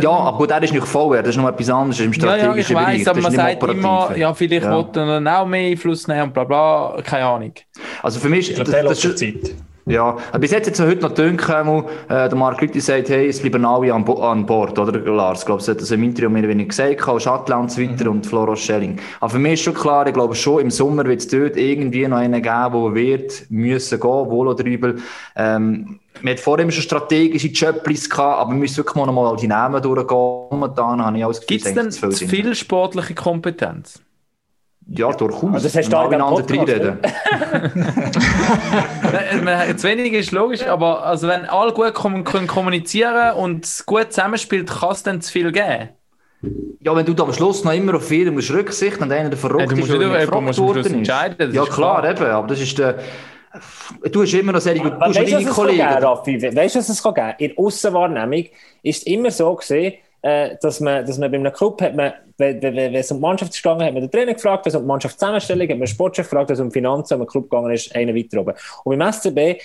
ja, 0.00 0.10
aber 0.10 0.36
gut, 0.36 0.50
er 0.50 0.62
ist 0.62 0.74
nicht 0.74 0.86
vorwärts, 0.86 1.26
das 1.26 1.36
ist 1.36 1.42
noch 1.42 1.48
etwas 1.48 1.70
anderes 1.70 2.00
im 2.00 2.12
strategischen 2.12 2.76
ja, 2.76 2.82
ja, 2.82 2.92
ich 2.92 2.98
weiss, 3.00 3.08
aber 3.08 3.20
man 3.22 3.32
sagt 3.32 3.62
immer, 3.62 4.16
ja, 4.16 4.34
vielleicht 4.34 4.64
ja. 4.64 4.76
will 4.76 4.86
er 4.94 5.06
dann 5.06 5.28
auch 5.28 5.46
mehr 5.46 5.70
Einfluss 5.70 6.06
nehmen 6.06 6.24
und 6.24 6.34
bla 6.34 6.44
bla, 6.44 6.98
keine 7.02 7.24
Ahnung. 7.24 7.54
Also 8.02 8.20
für 8.20 8.28
mich 8.28 8.50
ist 8.50 8.58
das, 8.58 8.70
das, 8.70 9.00
das, 9.00 9.16
Zeit. 9.16 9.54
Ja, 9.88 10.16
bis 10.40 10.50
jetzt 10.50 10.66
hat 10.66 10.74
es 10.74 10.80
heute 10.80 11.02
noch 11.02 11.14
gedacht, 11.14 11.48
äh, 12.08 12.28
der 12.28 12.34
Mark 12.34 12.60
Lüthi 12.60 12.80
sagt, 12.80 13.08
hey, 13.08 13.28
es 13.28 13.40
bleiben 13.40 13.64
alle 13.64 13.94
an, 13.94 14.04
Bo 14.04 14.14
an 14.20 14.44
Bord, 14.44 14.76
oder 14.76 14.98
Lars? 14.98 15.40
Ich 15.40 15.46
glaube, 15.46 15.60
das 15.60 15.68
hat 15.68 15.80
das 15.80 15.92
im 15.92 16.02
Interview 16.02 16.28
mehr 16.28 16.42
wenig 16.48 16.70
gesagt, 16.70 17.00
Schattland 17.22 17.62
und 17.62 17.70
so 17.70 17.80
weiter 17.80 18.06
mhm. 18.06 18.10
und 18.16 18.26
Floros 18.26 18.58
Schelling. 18.58 18.98
Aber 19.20 19.30
für 19.30 19.38
mich 19.38 19.52
ist 19.52 19.60
schon 19.60 19.74
klar, 19.74 20.04
ich 20.08 20.12
glaube 20.12 20.34
schon, 20.34 20.62
im 20.62 20.72
Sommer 20.72 21.04
wird 21.04 21.20
es 21.20 21.28
dort 21.28 21.56
irgendwie 21.56 22.08
noch 22.08 22.16
einen 22.16 22.42
geben, 22.42 22.72
der 22.72 22.94
wird 22.96 23.44
müssen 23.48 24.00
gehen, 24.00 24.10
wohl 24.10 24.48
oder 24.48 24.64
übel. 24.64 24.96
Ähm, 25.36 26.00
wir 26.20 26.32
hatten 26.32 26.42
vorher 26.42 26.68
schon 26.72 26.82
strategische 26.82 27.48
Jobs 27.48 28.10
gehabt, 28.10 28.40
aber 28.40 28.50
wir 28.50 28.58
müssen 28.58 28.78
wirklich 28.78 28.96
mal 28.96 29.06
noch 29.06 29.12
mal 29.12 29.36
die 29.36 29.46
Namen 29.46 29.80
durchgehen. 29.80 30.48
Momentan 30.50 31.04
habe 31.04 31.16
ich 31.16 31.24
alles 31.24 31.46
Gibt 31.46 31.64
es 31.64 31.74
denn 31.74 31.92
zu 31.92 32.10
viel 32.10 32.56
sportliche 32.56 33.14
Kompetenz? 33.14 34.00
Ja, 34.88 35.12
durchaus. 35.12 35.52
Also 35.52 35.68
das 35.68 35.76
hast 35.76 35.92
du 35.92 35.98
miteinander 35.98 36.48
reinreden. 36.48 36.98
zu 39.78 39.88
wenig 39.88 40.12
ist 40.12 40.30
logisch, 40.30 40.64
aber 40.64 41.04
also 41.04 41.26
wenn 41.26 41.44
alle 41.46 41.72
gut 41.72 41.92
können 41.94 42.46
kommunizieren 42.46 43.34
und 43.34 43.82
gut 43.86 44.12
zusammenspielt, 44.12 44.70
kann 44.70 44.92
es 44.92 45.02
dann 45.02 45.20
zu 45.20 45.32
viel 45.32 45.50
geben. 45.50 45.88
Ja, 46.80 46.94
wenn 46.94 47.04
du 47.04 47.14
da 47.14 47.24
am 47.24 47.32
Schluss 47.32 47.64
noch 47.64 47.72
immer 47.72 47.96
auf 47.96 48.08
jeden 48.12 48.34
musst 48.34 48.52
Rücksicht 48.52 49.00
und 49.00 49.10
einer 49.10 49.28
der 49.28 49.38
verrückt 49.38 49.72
ja, 49.72 49.78
ist, 49.78 49.90
oder 49.90 50.20
gefragt 50.20 50.58
worden 50.58 51.00
ist. 51.02 51.08
Ja, 51.08 51.28
klar, 51.64 52.02
klar, 52.02 52.10
eben, 52.10 52.24
aber 52.24 52.46
das 52.46 52.60
ist 52.60 52.78
der... 52.78 52.98
Du 54.12 54.22
hast 54.22 54.34
immer 54.34 54.52
noch 54.52 54.60
sehr 54.60 54.74
gute 54.78 54.90
Kollegen. 55.46 55.82
Weißt 55.82 56.74
du, 56.74 56.78
was 56.78 56.88
es 56.90 57.02
kann 57.02 57.14
geben? 57.14 57.34
In 57.38 57.48
der 57.48 57.58
Aussenwahrnehmung 57.58 58.44
ist 58.82 58.98
es 58.98 59.02
immer 59.06 59.30
so 59.30 59.54
gesehen, 59.54 59.94
äh, 60.26 60.56
dass, 60.60 60.80
man, 60.80 61.06
dass 61.06 61.18
man 61.18 61.30
bei 61.30 61.38
einem 61.38 61.52
Club 61.52 61.80
hat 61.80 61.94
man, 61.94 62.12
wenn, 62.36 62.60
wenn, 62.60 62.74
wenn 62.74 62.94
es 62.94 63.12
um 63.12 63.18
die 63.18 63.22
Mannschaft 63.22 63.54
gegangen, 63.54 63.84
hat 63.84 63.92
man 63.92 64.02
den 64.02 64.10
Trainer 64.10 64.34
gefragt, 64.34 64.66
wenn 64.66 64.70
es 64.70 64.76
um 64.76 64.82
die 64.82 64.88
Mannschaftszusammenstellung, 64.88 65.62
hat 65.62 65.70
man 65.70 65.80
den 65.80 65.86
Sportchef 65.86 66.28
gefragt, 66.28 66.48
wenn 66.48 66.54
es 66.54 66.60
um 66.60 66.72
Finanzen, 66.72 67.14
um 67.14 67.20
den 67.20 67.28
Club 67.28 67.48
gegangen 67.48 67.72
ist, 67.72 67.94
einen 67.94 68.16
weiter 68.16 68.40
oben. 68.40 68.54
Und 68.84 68.98
beim 68.98 69.12
SCB 69.12 69.62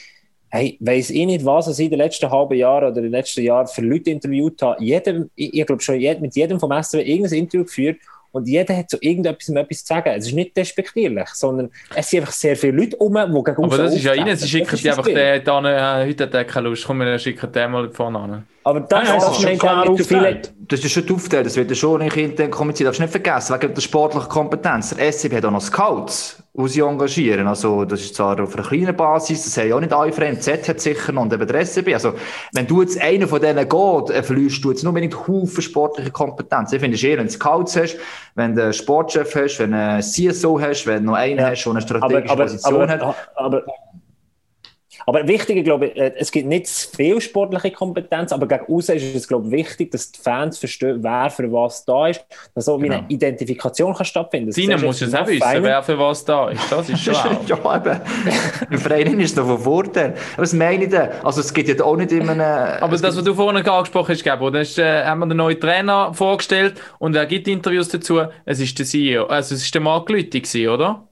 hey, 0.54 0.78
weiss 0.82 1.10
ich 1.10 1.26
nicht, 1.26 1.46
was 1.46 1.80
ich 1.80 1.86
in 1.86 1.92
den 1.92 2.00
letzten 2.00 2.30
halben 2.30 2.56
Jahren 2.56 2.92
oder 2.92 2.98
in 2.98 3.04
den 3.04 3.12
letzten 3.12 3.42
Jahren 3.42 3.68
für 3.68 3.82
Leute 3.82 4.10
interviewt 4.12 4.62
habe. 4.62 4.84
Jedem, 4.84 5.30
ich, 5.34 5.54
ich 5.54 5.66
glaube 5.66 5.82
schon, 5.82 5.98
mit 5.98 6.36
jedem 6.36 6.60
vom 6.60 6.72
SCB 6.72 6.96
irgendein 6.96 7.40
Interview 7.40 7.64
geführt 7.64 7.98
und 8.34 8.48
jeder 8.48 8.76
hat 8.78 8.90
so 8.90 8.98
irgendetwas 9.02 9.50
etwas 9.50 9.80
zu 9.80 9.86
sagen. 9.88 10.14
Es 10.16 10.28
ist 10.28 10.34
nicht 10.34 10.56
despektierlich, 10.56 11.30
sondern 11.30 11.70
es 11.96 12.10
sind 12.10 12.22
einfach 12.22 12.34
sehr 12.34 12.56
viele 12.56 12.74
Leute 12.74 12.96
um, 12.98 13.14
die 13.14 13.44
gegen 13.44 13.64
uns 13.64 13.74
Aber 13.74 13.78
das 13.78 13.96
ist 13.96 14.04
ja 14.04 14.14
ihnen, 14.14 14.36
sie 14.36 14.48
schicken 14.48 14.76
die 14.76 14.90
einfach 14.90 15.06
den, 15.06 15.18
äh, 15.18 16.06
heute 16.08 16.24
hat 16.24 16.34
er 16.34 16.46
keine 16.46 16.70
Lust, 16.70 16.86
komm, 16.86 17.00
wir 17.00 17.20
schicken 17.20 17.52
den 17.52 17.72
mal 17.72 17.90
vorne 17.90 18.20
an. 18.20 18.48
Aber 18.64 18.82
das, 18.82 19.08
ja, 19.08 19.16
das, 19.16 19.26
das, 19.26 19.44
ist 19.44 19.60
klar 19.60 19.90
nicht 19.90 20.06
viele... 20.06 20.42
das 20.60 20.80
ist 20.82 20.92
schon 20.92 21.12
aufgeteilt, 21.12 21.48
das 21.48 21.56
wird 21.56 21.70
ja 21.72 21.76
schon 21.76 22.00
nicht 22.02 22.16
intern 22.16 22.52
kommuniziert. 22.52 22.88
Darfst 22.88 23.02
nicht 23.02 23.10
vergessen, 23.10 23.56
wegen 23.60 23.74
der 23.74 23.82
sportlichen 23.82 24.30
Kompetenz. 24.30 24.96
Der 24.96 25.12
SCB 25.12 25.38
hat 25.38 25.46
auch 25.46 25.52
noch 25.52 25.62
Scouts, 25.62 26.44
die 26.54 26.68
sie 26.68 26.82
engagieren. 26.82 27.48
Also, 27.48 27.86
das 27.86 28.02
ist 28.02 28.16
zwar 28.16 28.40
auf 28.40 28.56
einer 28.56 28.68
kleinen 28.68 28.96
Basis, 28.96 29.46
das 29.46 29.58
haben 29.58 29.70
ja 29.70 29.76
auch 29.76 29.80
nicht 29.80 29.94
alle 29.94 30.14
Freunde. 30.14 30.40
Z 30.40 30.70
hat 30.70 30.80
sicher 30.80 31.12
noch 31.12 31.24
und 31.24 31.34
eben 31.34 31.48
der 31.48 31.66
SCB. 31.66 31.94
Also, 31.94 32.14
wenn 32.54 32.68
du 32.68 32.82
jetzt 32.82 33.02
einen 33.02 33.28
von 33.28 33.42
denen 33.42 33.68
geht, 33.68 34.10
äh, 34.12 34.22
verlierst 34.22 34.64
du 34.64 34.70
jetzt 34.70 34.84
nur 34.84 34.92
unbedingt 34.92 35.28
Haufen 35.28 35.62
sportliche 35.62 36.12
Kompetenz. 36.12 36.72
Ich 36.72 36.80
finde 36.80 36.96
es 36.96 37.04
eher, 37.04 37.18
wenn 37.18 37.28
du 37.28 37.34
Scouts 37.34 37.76
hast, 37.78 37.98
wenn 38.36 38.56
du 38.56 38.64
einen 38.64 38.74
Sportchef 38.74 39.36
hast, 39.36 39.58
wenn 39.58 39.72
du 39.72 39.78
einen 39.78 40.04
CSO 40.04 40.62
hast, 40.62 40.86
wenn 40.86 41.04
du 41.04 41.12
noch 41.12 41.18
einen 41.18 41.40
ja. 41.40 41.50
hast, 41.50 41.64
der 41.64 41.72
eine 41.72 41.82
strategische 41.82 42.32
aber, 42.32 42.32
aber, 42.32 42.44
Position 42.44 42.82
aber, 42.82 42.88
hat. 42.88 43.16
Aber, 43.36 43.64
aber 45.06 45.28
wichtig, 45.28 45.64
glaube 45.64 45.88
ich, 45.88 45.96
äh, 45.98 46.14
es 46.18 46.32
gibt 46.32 46.48
nicht 46.48 46.68
viel 46.68 47.20
sportliche 47.22 47.72
Kompetenz, 47.72 48.32
aber 48.32 48.48
gegen 48.48 48.66
außen 48.74 48.96
ist 48.96 49.16
es, 49.16 49.28
glaube 49.28 49.48
ich, 49.48 49.52
wichtig, 49.52 49.92
dass 49.92 50.12
die 50.12 50.20
Fans 50.20 50.58
verstehen, 50.58 51.04
wer 51.04 51.30
für 51.30 51.52
was 51.52 51.86
da 51.86 52.08
ist, 52.08 52.26
dass 52.54 52.66
so 52.66 52.78
genau. 52.78 52.94
wie 52.94 52.98
eine 52.98 53.06
Identifikation 53.10 53.94
kann 53.94 54.06
stattfinden. 54.06 54.52
Sina 54.52 54.78
muss 54.78 55.02
es 55.02 55.14
auch 55.14 55.28
wissen, 55.28 55.64
wer 55.64 55.84
für 55.84 55.98
was 55.98 56.26
da 56.26 56.50
ist. 56.50 56.72
Das 56.72 56.90
ist 56.90 57.04
schon 57.04 57.14
Ja, 57.48 57.76
eben. 57.76 58.02
Im 58.70 58.78
Verein 58.78 59.20
ist 59.20 59.32
es 59.32 59.36
doch 59.36 59.46
von 59.46 59.60
Vorteil. 59.60 60.14
Was 60.38 60.54
meine 60.54 60.84
ich 60.84 60.90
denn? 60.90 61.10
Also 61.24 61.42
es 61.42 61.54
gibt 61.54 61.70
ja 61.70 61.84
auch 61.84 61.96
nicht 61.96 62.12
immer 62.12 62.34
eine... 62.34 62.82
Aber 62.82 62.98
das, 62.98 63.18
was 63.18 63.24
du 63.24 63.34
vorhin 63.34 63.66
angesprochen 63.66 64.14
hast, 64.14 64.24
Gabo, 64.24 64.50
da 64.50 64.62
äh, 64.62 65.06
haben 65.06 65.20
wir 65.20 65.28
den 65.28 65.38
neuen 65.38 65.60
Trainer 65.60 66.14
vorgestellt 66.14 66.76
und 67.00 67.16
er 67.16 67.26
gibt 67.26 67.48
Interviews 67.48 67.90
dazu. 67.90 68.22
Es 68.46 68.60
ist 68.60 68.78
der 68.78 68.86
CEO, 68.86 69.26
also 69.26 69.56
es 69.56 69.64
ist 69.64 69.74
der 69.74 69.82
Marc 69.82 70.10
Lüthi, 70.10 70.68
oder? 70.68 71.08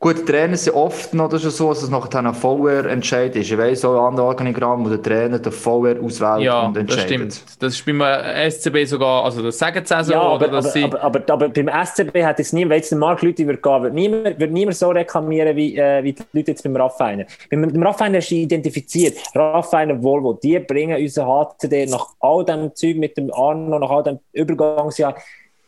Gut, 0.00 0.26
Trainer 0.26 0.56
sind 0.56 0.76
oft 0.76 1.12
noch 1.12 1.28
das 1.28 1.44
ist 1.44 1.56
so, 1.56 1.70
dass 1.70 1.82
es 1.82 1.90
nachher 1.90 2.20
ein 2.20 2.32
VR-Entscheid 2.32 3.34
ist. 3.34 3.50
Ich 3.50 3.58
weiss 3.58 3.84
auch 3.84 4.06
andere 4.06 4.26
Organigramm, 4.26 4.84
wo 4.84 4.88
der 4.90 5.02
Trainer 5.02 5.40
den 5.40 5.50
VR 5.50 5.96
auswählt 6.00 6.42
ja, 6.42 6.66
und 6.66 6.76
entscheidet. 6.76 7.10
Ja, 7.10 7.24
das 7.24 7.36
stimmt. 7.36 7.62
Das 7.62 7.74
ist 7.74 7.84
beim 7.84 8.50
SCB 8.50 8.84
sogar, 8.84 9.24
also 9.24 9.42
das 9.42 9.58
sagen 9.58 9.84
sie 9.84 9.96
auch 9.96 10.04
so. 10.04 10.12
Ja, 10.12 10.20
aber, 10.20 10.34
oder, 10.36 10.58
aber, 10.58 10.84
aber, 10.84 11.02
aber, 11.02 11.32
aber, 11.32 11.48
beim 11.48 11.68
SCB 11.84 12.22
hat 12.22 12.38
es 12.38 12.52
niemand, 12.52 12.70
wenn 12.70 12.78
jetzt 12.78 12.92
der 12.92 12.98
Markt 12.98 13.22
Leute 13.22 13.44
wird 13.44 13.60
gehen, 13.60 13.82
wird 13.82 13.94
niemand, 13.94 14.38
wird 14.38 14.52
niemand 14.52 14.76
so 14.76 14.90
reklamieren, 14.90 15.56
wie, 15.56 15.76
äh, 15.76 16.04
wie 16.04 16.12
die 16.12 16.22
Leute 16.32 16.52
jetzt 16.52 16.62
beim 16.62 16.76
Raffiner. 16.76 17.26
Beim, 17.50 17.62
beim 17.62 17.82
Raffiner 17.82 18.18
ist 18.18 18.30
identifiziert. 18.30 19.18
Raffiner 19.34 20.00
Volvo, 20.00 20.34
die 20.34 20.60
bringen 20.60 20.96
unseren 21.02 21.26
HCD 21.26 21.86
nach 21.86 22.06
all 22.20 22.44
dem 22.44 22.72
Zeug 22.72 22.98
mit 22.98 23.16
dem 23.16 23.32
Arno, 23.34 23.76
nach 23.80 23.90
all 23.90 24.04
dem 24.04 24.20
Übergangsjahr, 24.32 25.16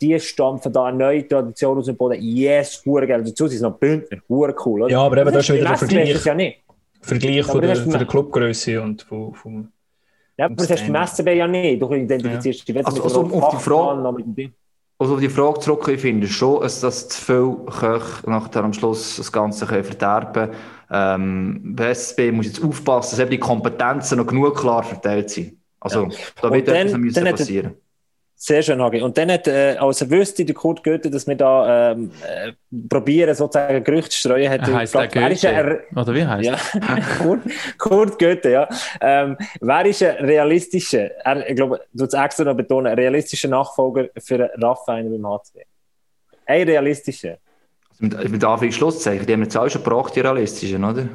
die 0.00 0.18
stampfen 0.18 0.72
da 0.72 0.84
eine 0.86 0.96
neue 0.96 1.26
Tradition 1.26 1.78
aus 1.78 1.86
dem 1.86 1.96
Boden. 1.96 2.20
Yes, 2.20 2.82
hure 2.84 3.06
geil. 3.06 3.22
Dazu 3.22 3.46
sind 3.46 3.56
es 3.56 3.62
noch 3.62 3.78
Bündner, 3.78 4.18
hure 4.28 4.54
cool. 4.64 4.82
Oder? 4.82 4.92
Ja, 4.92 5.02
aber 5.02 5.18
eben, 5.18 5.32
das 5.32 5.48
ist 5.48 5.54
wieder 5.54 5.70
ein 5.70 5.76
Vergleich. 5.76 6.24
Ja 6.24 6.34
nicht. 6.34 6.58
Vergleich 7.02 7.46
von 7.46 7.60
der, 7.60 7.76
von 7.76 7.92
der 7.92 8.06
Clubgröße 8.06 8.80
und 8.80 9.02
vom, 9.02 9.34
vom 9.34 9.72
Ja, 10.36 10.46
aber 10.46 10.54
das 10.54 10.70
hast 10.70 10.86
du 10.86 10.92
beim 10.92 11.06
SCB 11.06 11.28
ja 11.28 11.46
nicht. 11.46 11.80
Du 11.80 11.92
identifizierst 11.92 12.68
ja. 12.68 12.74
dich 12.74 12.86
also, 12.86 13.02
also, 13.02 13.20
um 13.20 13.32
auf 13.34 13.56
die 13.56 13.62
Frage, 13.62 14.52
also 14.98 15.14
auf 15.14 15.20
die 15.20 15.30
Frage 15.30 15.60
zurück, 15.60 15.88
ich 15.88 16.00
finde 16.00 16.26
schon, 16.26 16.60
dass, 16.60 16.80
dass 16.80 17.08
zu 17.08 17.20
viel 17.22 17.56
Köche 17.66 18.30
nachher 18.30 18.64
am 18.64 18.74
Schluss 18.74 19.16
das 19.16 19.32
Ganze 19.32 19.64
können 19.64 19.84
verderben 19.84 20.50
können. 20.50 20.54
Ähm, 20.90 21.74
bei 21.74 21.94
SCB 21.94 22.32
muss 22.32 22.46
jetzt 22.46 22.62
aufpassen, 22.62 23.12
dass 23.12 23.20
eben 23.20 23.30
die 23.30 23.38
Kompetenzen 23.38 24.18
noch 24.18 24.26
genug 24.26 24.58
klar 24.58 24.82
verteilt 24.82 25.30
sind. 25.30 25.56
Also, 25.80 26.04
ja. 26.04 26.16
da 26.42 26.52
wird 26.52 26.68
etwas 26.68 26.98
müssen 26.98 27.24
passieren. 27.24 27.74
Sehr 28.42 28.62
schön, 28.62 28.80
Hagi. 28.80 29.02
Und 29.02 29.18
dann 29.18 29.30
hat, 29.30 29.46
äh, 29.48 29.76
als 29.78 30.00
er 30.00 30.08
wüsste, 30.08 30.46
der 30.46 30.54
Kurt 30.54 30.82
Goethe, 30.82 31.10
dass 31.10 31.26
wir 31.26 31.34
da 31.34 31.90
ähm, 31.90 32.10
äh, 32.26 32.52
probieren, 32.88 33.34
sozusagen 33.34 33.84
Gerüchte 33.84 34.08
zu 34.12 34.18
streuen, 34.18 34.50
hat 34.50 34.66
er 34.66 34.76
heißt 34.76 34.94
gefragt, 34.94 35.14
wer 35.14 35.30
ist 35.30 35.44
er, 35.44 35.80
Oder 35.94 36.14
wie 36.14 36.24
heißt 36.24 36.46
ja, 36.46 36.56
Kurt, 37.18 37.40
Kurt 37.76 38.18
Goethe, 38.18 38.50
ja. 38.50 38.68
Ähm, 39.02 39.36
wer 39.60 39.84
ist 39.84 40.02
ein 40.02 40.24
realistischer, 40.24 41.10
er, 41.22 41.50
ich 41.50 41.54
glaube, 41.54 41.82
du 41.92 42.04
hast 42.04 42.14
extra 42.14 42.44
noch 42.44 42.56
betonen, 42.56 42.94
realistischer 42.94 43.48
Nachfolger 43.48 44.08
für 44.16 44.50
Raffaele 44.56 45.10
beim 45.10 45.26
HCD? 45.26 45.66
Ein 46.46 46.66
realistischer. 46.66 47.36
Mit, 47.98 48.30
mit 48.30 48.42
David 48.42 48.72
Schlusszeichen, 48.72 49.26
die 49.26 49.34
haben 49.34 49.42
jetzt 49.42 49.56
auch 49.58 49.68
schon 49.68 49.84
gebracht, 49.84 50.16
die 50.16 50.20
realistischen, 50.20 50.82
oder? 50.82 51.06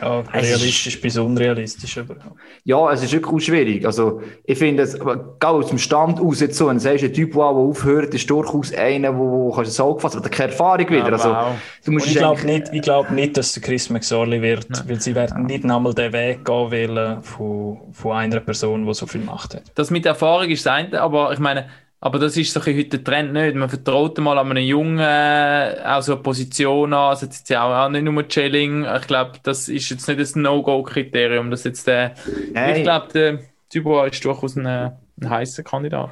Ja, 0.00 0.20
realistisch 0.20 1.00
bis 1.00 1.16
unrealistisch. 1.16 1.98
Aber. 1.98 2.16
Ja, 2.64 2.92
es 2.92 3.02
ist 3.02 3.12
wirklich 3.12 3.34
auch 3.34 3.40
schwierig. 3.40 3.86
Also, 3.86 4.20
ich 4.44 4.58
finde, 4.58 4.82
es, 4.82 4.98
aus 5.00 5.68
dem 5.68 5.78
Stand 5.78 6.20
aus, 6.20 6.40
jetzt 6.40 6.56
so, 6.56 6.68
wenn 6.68 6.76
du 6.76 6.80
sagst, 6.80 7.04
ein 7.04 7.12
Typ, 7.12 7.32
der 7.32 7.42
aufhört, 7.42 8.14
ist 8.14 8.28
durchaus 8.30 8.72
einer, 8.72 9.12
der 9.12 9.52
kannst 9.54 9.78
du 9.78 9.82
Auge 9.82 10.00
fassen, 10.00 10.18
aber 10.18 10.28
keine 10.28 10.52
Erfahrung 10.52 10.88
wieder. 10.88 11.08
Ja, 11.08 11.12
also, 11.12 11.58
du 11.84 11.92
musst 11.92 12.06
ich 12.06 12.16
glaube 12.16 12.44
nicht, 12.44 12.70
glaub 12.82 13.10
nicht, 13.10 13.36
dass 13.36 13.52
der 13.52 13.62
Chris 13.62 13.90
McSorley 13.90 14.40
wird, 14.40 14.66
ja. 14.74 14.82
weil 14.86 15.00
sie 15.00 15.14
werden 15.14 15.46
nicht 15.46 15.64
nochmal 15.64 15.94
den 15.94 16.12
Weg 16.12 16.44
gehen 16.44 16.70
wollen 16.70 17.22
von, 17.22 17.78
von 17.92 18.12
einer 18.12 18.40
Person, 18.40 18.86
die 18.86 18.94
so 18.94 19.06
viel 19.06 19.22
Macht 19.22 19.54
hat. 19.54 19.64
Das 19.74 19.90
mit 19.90 20.06
Erfahrung 20.06 20.48
ist 20.50 20.64
das 20.66 20.72
eine, 20.72 21.00
aber 21.00 21.32
ich 21.32 21.38
meine, 21.38 21.66
aber 22.02 22.18
das 22.18 22.36
ist 22.36 22.52
so 22.52 22.60
heute 22.60 22.84
der 22.84 23.04
Trend 23.04 23.34
nicht. 23.34 23.54
Man 23.54 23.68
vertraut 23.68 24.16
mal 24.18 24.38
an 24.38 24.50
einem 24.50 24.64
Jungen 24.64 24.98
äh, 24.98 25.76
auch 25.84 26.00
so 26.00 26.14
eine 26.14 26.22
Position 26.22 26.94
an. 26.94 27.10
Also 27.10 27.26
jetzt 27.26 27.50
ja 27.50 27.84
auch, 27.84 27.90
nicht 27.90 28.04
nur 28.04 28.26
Chilling. 28.26 28.86
Ich 28.96 29.06
glaube, 29.06 29.32
das 29.42 29.68
ist 29.68 29.90
jetzt 29.90 30.08
nicht 30.08 30.18
das 30.18 30.34
No-Go-Kriterium. 30.34 31.50
Das 31.50 31.64
jetzt 31.64 31.86
der. 31.86 32.14
Ich 32.74 32.82
glaube, 32.82 33.08
der 33.12 33.40
Dubois 33.72 34.08
ist 34.08 34.24
durchaus 34.24 34.56
ein, 34.56 34.66
ein 34.66 34.96
heißer 35.20 35.62
Kandidat. 35.62 36.10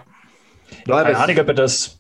Ja, 0.87 1.03
Keine 1.03 1.17
Ahnung, 1.17 1.39
ob 1.39 1.49
er 1.49 1.55
das, 1.55 1.99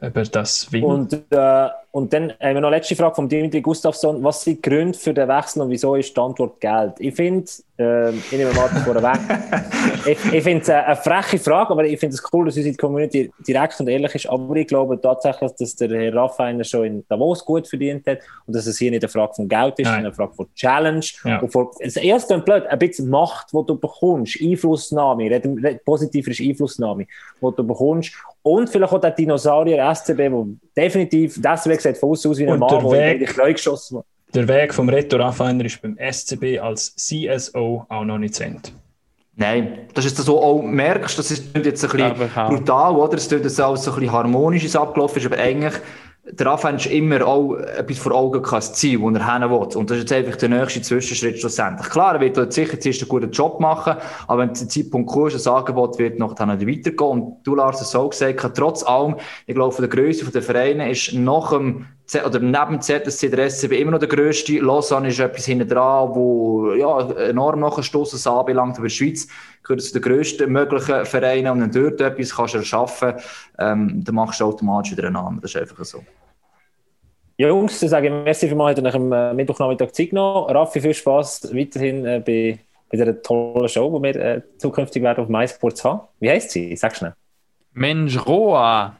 ob 0.00 0.16
er 0.16 0.24
das 0.24 0.70
will. 0.70 0.84
Und 0.84 1.14
äh, 1.30 1.68
und 1.94 2.10
dann 2.14 2.32
haben 2.40 2.54
wir 2.54 2.60
noch 2.62 2.68
eine 2.68 2.76
letzte 2.76 2.96
Frage 2.96 3.14
von 3.14 3.28
Dimitri 3.28 3.60
Gustafsson. 3.60 4.24
Was 4.24 4.42
sind 4.42 4.56
die 4.56 4.70
Gründe 4.70 4.98
für 4.98 5.12
den 5.12 5.28
Wechsel 5.28 5.60
und 5.60 5.68
wieso 5.68 5.94
ist 5.94 6.16
die 6.16 6.20
Antwort 6.20 6.58
Geld? 6.58 6.94
Ich 6.98 7.14
finde, 7.14 7.44
äh, 7.78 8.10
ich 8.12 8.32
nehme 8.32 8.50
mal 8.54 8.68
vorweg, 8.68 9.20
ich, 10.06 10.32
ich 10.32 10.42
finde 10.42 10.62
es 10.62 10.70
eine, 10.70 10.86
eine 10.86 10.96
freche 10.96 11.38
Frage, 11.38 11.70
aber 11.70 11.84
ich 11.84 12.00
finde 12.00 12.14
es 12.14 12.22
cool, 12.32 12.46
dass 12.46 12.56
unsere 12.56 12.74
Community 12.76 13.30
direkt 13.46 13.78
und 13.78 13.88
ehrlich 13.88 14.14
ist. 14.14 14.26
Aber 14.26 14.56
ich 14.56 14.68
glaube 14.68 14.98
tatsächlich, 15.02 15.52
dass 15.52 15.76
der 15.76 15.90
Herr 15.90 16.14
Raffainer 16.14 16.64
schon 16.64 16.84
in 16.86 17.04
Davos 17.10 17.44
gut 17.44 17.68
verdient 17.68 18.06
hat 18.06 18.20
und 18.46 18.56
dass 18.56 18.66
es 18.66 18.78
hier 18.78 18.90
nicht 18.90 19.02
eine 19.02 19.10
Frage 19.10 19.34
von 19.34 19.46
Geld 19.46 19.78
ist, 19.78 19.86
sondern 19.86 20.06
eine 20.06 20.14
Frage 20.14 20.32
von 20.32 20.46
Challenge. 20.54 21.04
Ja. 21.24 21.40
Und 21.40 21.52
von, 21.52 21.68
das 21.78 21.96
erste 21.96 22.38
blöd, 22.38 22.66
ein 22.68 22.78
bisschen 22.78 23.10
Macht, 23.10 23.52
die 23.52 23.66
du 23.66 23.78
bekommst, 23.78 24.38
Einflussnahme, 24.40 25.78
positiver 25.84 26.30
ist 26.30 26.40
Einflussnahme, 26.40 27.04
die 27.04 27.46
du 27.54 27.64
bekommst. 27.64 28.12
Und 28.42 28.68
vielleicht 28.70 28.92
auch 28.92 29.00
der 29.00 29.12
Dinosaurier 29.12 29.94
SCB, 29.94 30.18
der 30.18 30.44
definitiv, 30.76 31.40
das 31.40 31.68
sieht 31.82 31.98
von 31.98 32.10
außen 32.10 32.30
aus 32.30 32.38
wie 32.38 32.46
ein 32.46 32.58
Mann, 32.58 32.90
der 32.90 33.12
in 33.12 33.18
die 33.18 33.52
geschossen 33.52 33.98
hat. 33.98 34.04
Der 34.34 34.48
Weg 34.48 34.72
vom 34.72 34.88
Reto 34.88 35.16
Raffiner 35.18 35.64
ist 35.64 35.82
beim 35.82 35.96
SCB 35.98 36.58
als 36.58 36.96
CSO 36.96 37.84
auch 37.88 38.04
noch 38.04 38.18
nicht 38.18 38.34
zu 38.34 38.44
Ende. 38.44 38.70
Nein, 39.34 39.88
das 39.94 40.04
ist 40.04 40.16
so 40.18 40.42
auch 40.42 40.62
merkst, 40.62 41.18
das 41.18 41.30
ist 41.30 41.56
jetzt 41.56 41.84
ein 41.84 41.90
bisschen 41.90 42.30
brutal, 42.48 42.96
oder? 42.96 43.16
Es 43.16 43.28
tut 43.28 43.42
jetzt 43.42 43.60
alles 43.60 43.82
so 43.84 43.92
ein 43.92 44.00
bisschen 44.00 44.12
harmonisch 44.12 44.74
abgelaufen 44.76 45.18
ist, 45.18 45.26
aber 45.26 45.38
eigentlich 45.38 45.74
der 46.24 46.74
ist 46.76 46.86
immer 46.86 47.26
auch 47.26 47.54
etwas 47.54 47.98
vor 47.98 48.12
Augen 48.12 48.42
gehabt, 48.42 48.62
das 48.62 48.74
Ziel, 48.74 49.00
das 49.00 49.22
er 49.22 49.40
hin 49.40 49.50
will. 49.50 49.76
Und 49.76 49.90
das 49.90 49.98
ist 49.98 50.10
jetzt 50.10 50.12
einfach 50.12 50.36
der 50.36 50.50
nächste 50.50 50.80
Zwischenschritt 50.80 51.40
schlussendlich. 51.40 51.90
Klar, 51.90 52.14
er 52.14 52.20
wird 52.20 52.36
dort 52.36 52.52
sicher 52.52 52.78
zuerst 52.78 53.02
einen 53.02 53.08
guten 53.08 53.32
Job 53.32 53.58
machen, 53.58 53.96
aber 54.28 54.42
wenn 54.42 54.54
der 54.54 54.68
Zeitpunkt 54.68 55.10
kommt, 55.10 55.34
das 55.34 55.48
Angebot 55.48 55.98
wird 55.98 56.20
noch 56.20 56.34
dann 56.34 56.48
weitergehen. 56.48 56.94
Und 56.96 57.42
du, 57.42 57.56
Lars, 57.56 57.80
hast 57.80 57.90
so 57.90 58.08
gesagt, 58.08 58.56
trotz 58.56 58.84
allem, 58.84 59.16
ich 59.46 59.54
glaube, 59.54 59.74
von 59.74 59.82
der 59.82 59.90
Größe 59.90 60.30
der 60.30 60.42
Vereine 60.42 60.90
ist 60.92 61.12
nach 61.12 61.50
dem 61.50 61.86
oder 62.20 62.38
neben 62.40 62.80
ZSC 62.80 63.28
der 63.30 63.48
SCB 63.48 63.72
immer 63.80 63.92
noch 63.92 63.98
der 63.98 64.08
grösste. 64.08 64.58
Lausanne 64.58 65.08
ist 65.08 65.18
etwas 65.18 65.46
hinten 65.46 65.68
dran, 65.68 66.14
wo 66.14 66.72
ja, 66.74 67.10
enorm 67.28 67.60
nachgestoßen 67.60 68.18
ist, 68.18 68.26
anbelangt. 68.26 68.76
Aber 68.76 68.88
die 68.88 68.94
Schweiz 68.94 69.28
gehört 69.62 69.82
zu 69.82 69.92
den 69.92 70.02
grössten 70.02 70.50
möglichen 70.50 71.04
Vereinen. 71.06 71.52
Und 71.52 71.60
wenn 71.62 71.70
du 71.70 71.90
dort 71.90 72.00
etwas 72.00 72.34
kannst 72.34 72.54
erschaffen 72.54 73.14
ähm, 73.58 74.02
dann 74.04 74.14
machst 74.14 74.40
du 74.40 74.44
automatisch 74.44 74.92
wieder 74.92 75.04
einen 75.04 75.14
Namen. 75.14 75.40
Das 75.40 75.54
ist 75.54 75.60
einfach 75.60 75.84
so. 75.84 76.04
Jungs, 77.38 77.80
dann 77.80 77.88
sage 77.88 78.06
ich 78.06 78.12
merci 78.12 78.48
für 78.48 78.54
mal 78.54 78.74
nach 78.74 78.92
dem 78.92 79.36
Mittwochnachmittag 79.36 79.92
Zeit 79.92 80.10
genommen. 80.10 80.50
Raffi, 80.50 80.80
viel 80.80 80.94
Spaß 80.94 81.54
weiterhin 81.54 82.04
äh, 82.04 82.22
bei, 82.24 82.58
bei 82.90 82.98
dieser 82.98 83.20
tollen 83.22 83.68
Show, 83.68 83.98
die 83.98 84.02
wir 84.02 84.16
äh, 84.16 84.42
zukünftig 84.58 85.02
werden 85.02 85.24
auf 85.24 85.30
MySports 85.30 85.84
haben. 85.84 86.02
Wie 86.20 86.30
heißt 86.30 86.50
sie? 86.50 86.76
Sag 86.76 86.94
schnell. 86.94 87.14
Mensch 87.72 88.24
Roa. 88.26 88.96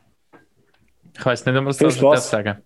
Ich 1.15 1.25
weiß 1.25 1.45
nicht, 1.45 1.55
ob 1.55 1.65
man 1.65 2.13
das 2.13 2.31
sagen 2.31 2.63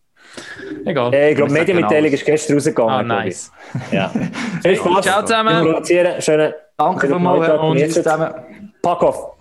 Egal. 0.85 1.15
Äh, 1.15 1.31
ich 1.31 1.37
glaube, 1.37 1.51
sag 1.51 1.59
Medienmitteilung 1.61 2.13
ist 2.13 2.25
gestern 2.25 2.55
rausgegangen. 2.57 2.93
Ah, 2.93 3.03
nice. 3.03 3.51
Ja. 3.91 4.11
Viel 4.63 4.77
Spaß. 4.77 5.05
Ciao 5.05 5.23
zusammen. 5.23 5.85
Schönen 6.21 6.55
Danke 6.77 7.07
vielmals 7.07 7.49
Nachmittag. 7.49 7.63
und 7.63 7.93
zusammen. 7.93 8.35
Pack 8.83 9.03
off. 9.03 9.36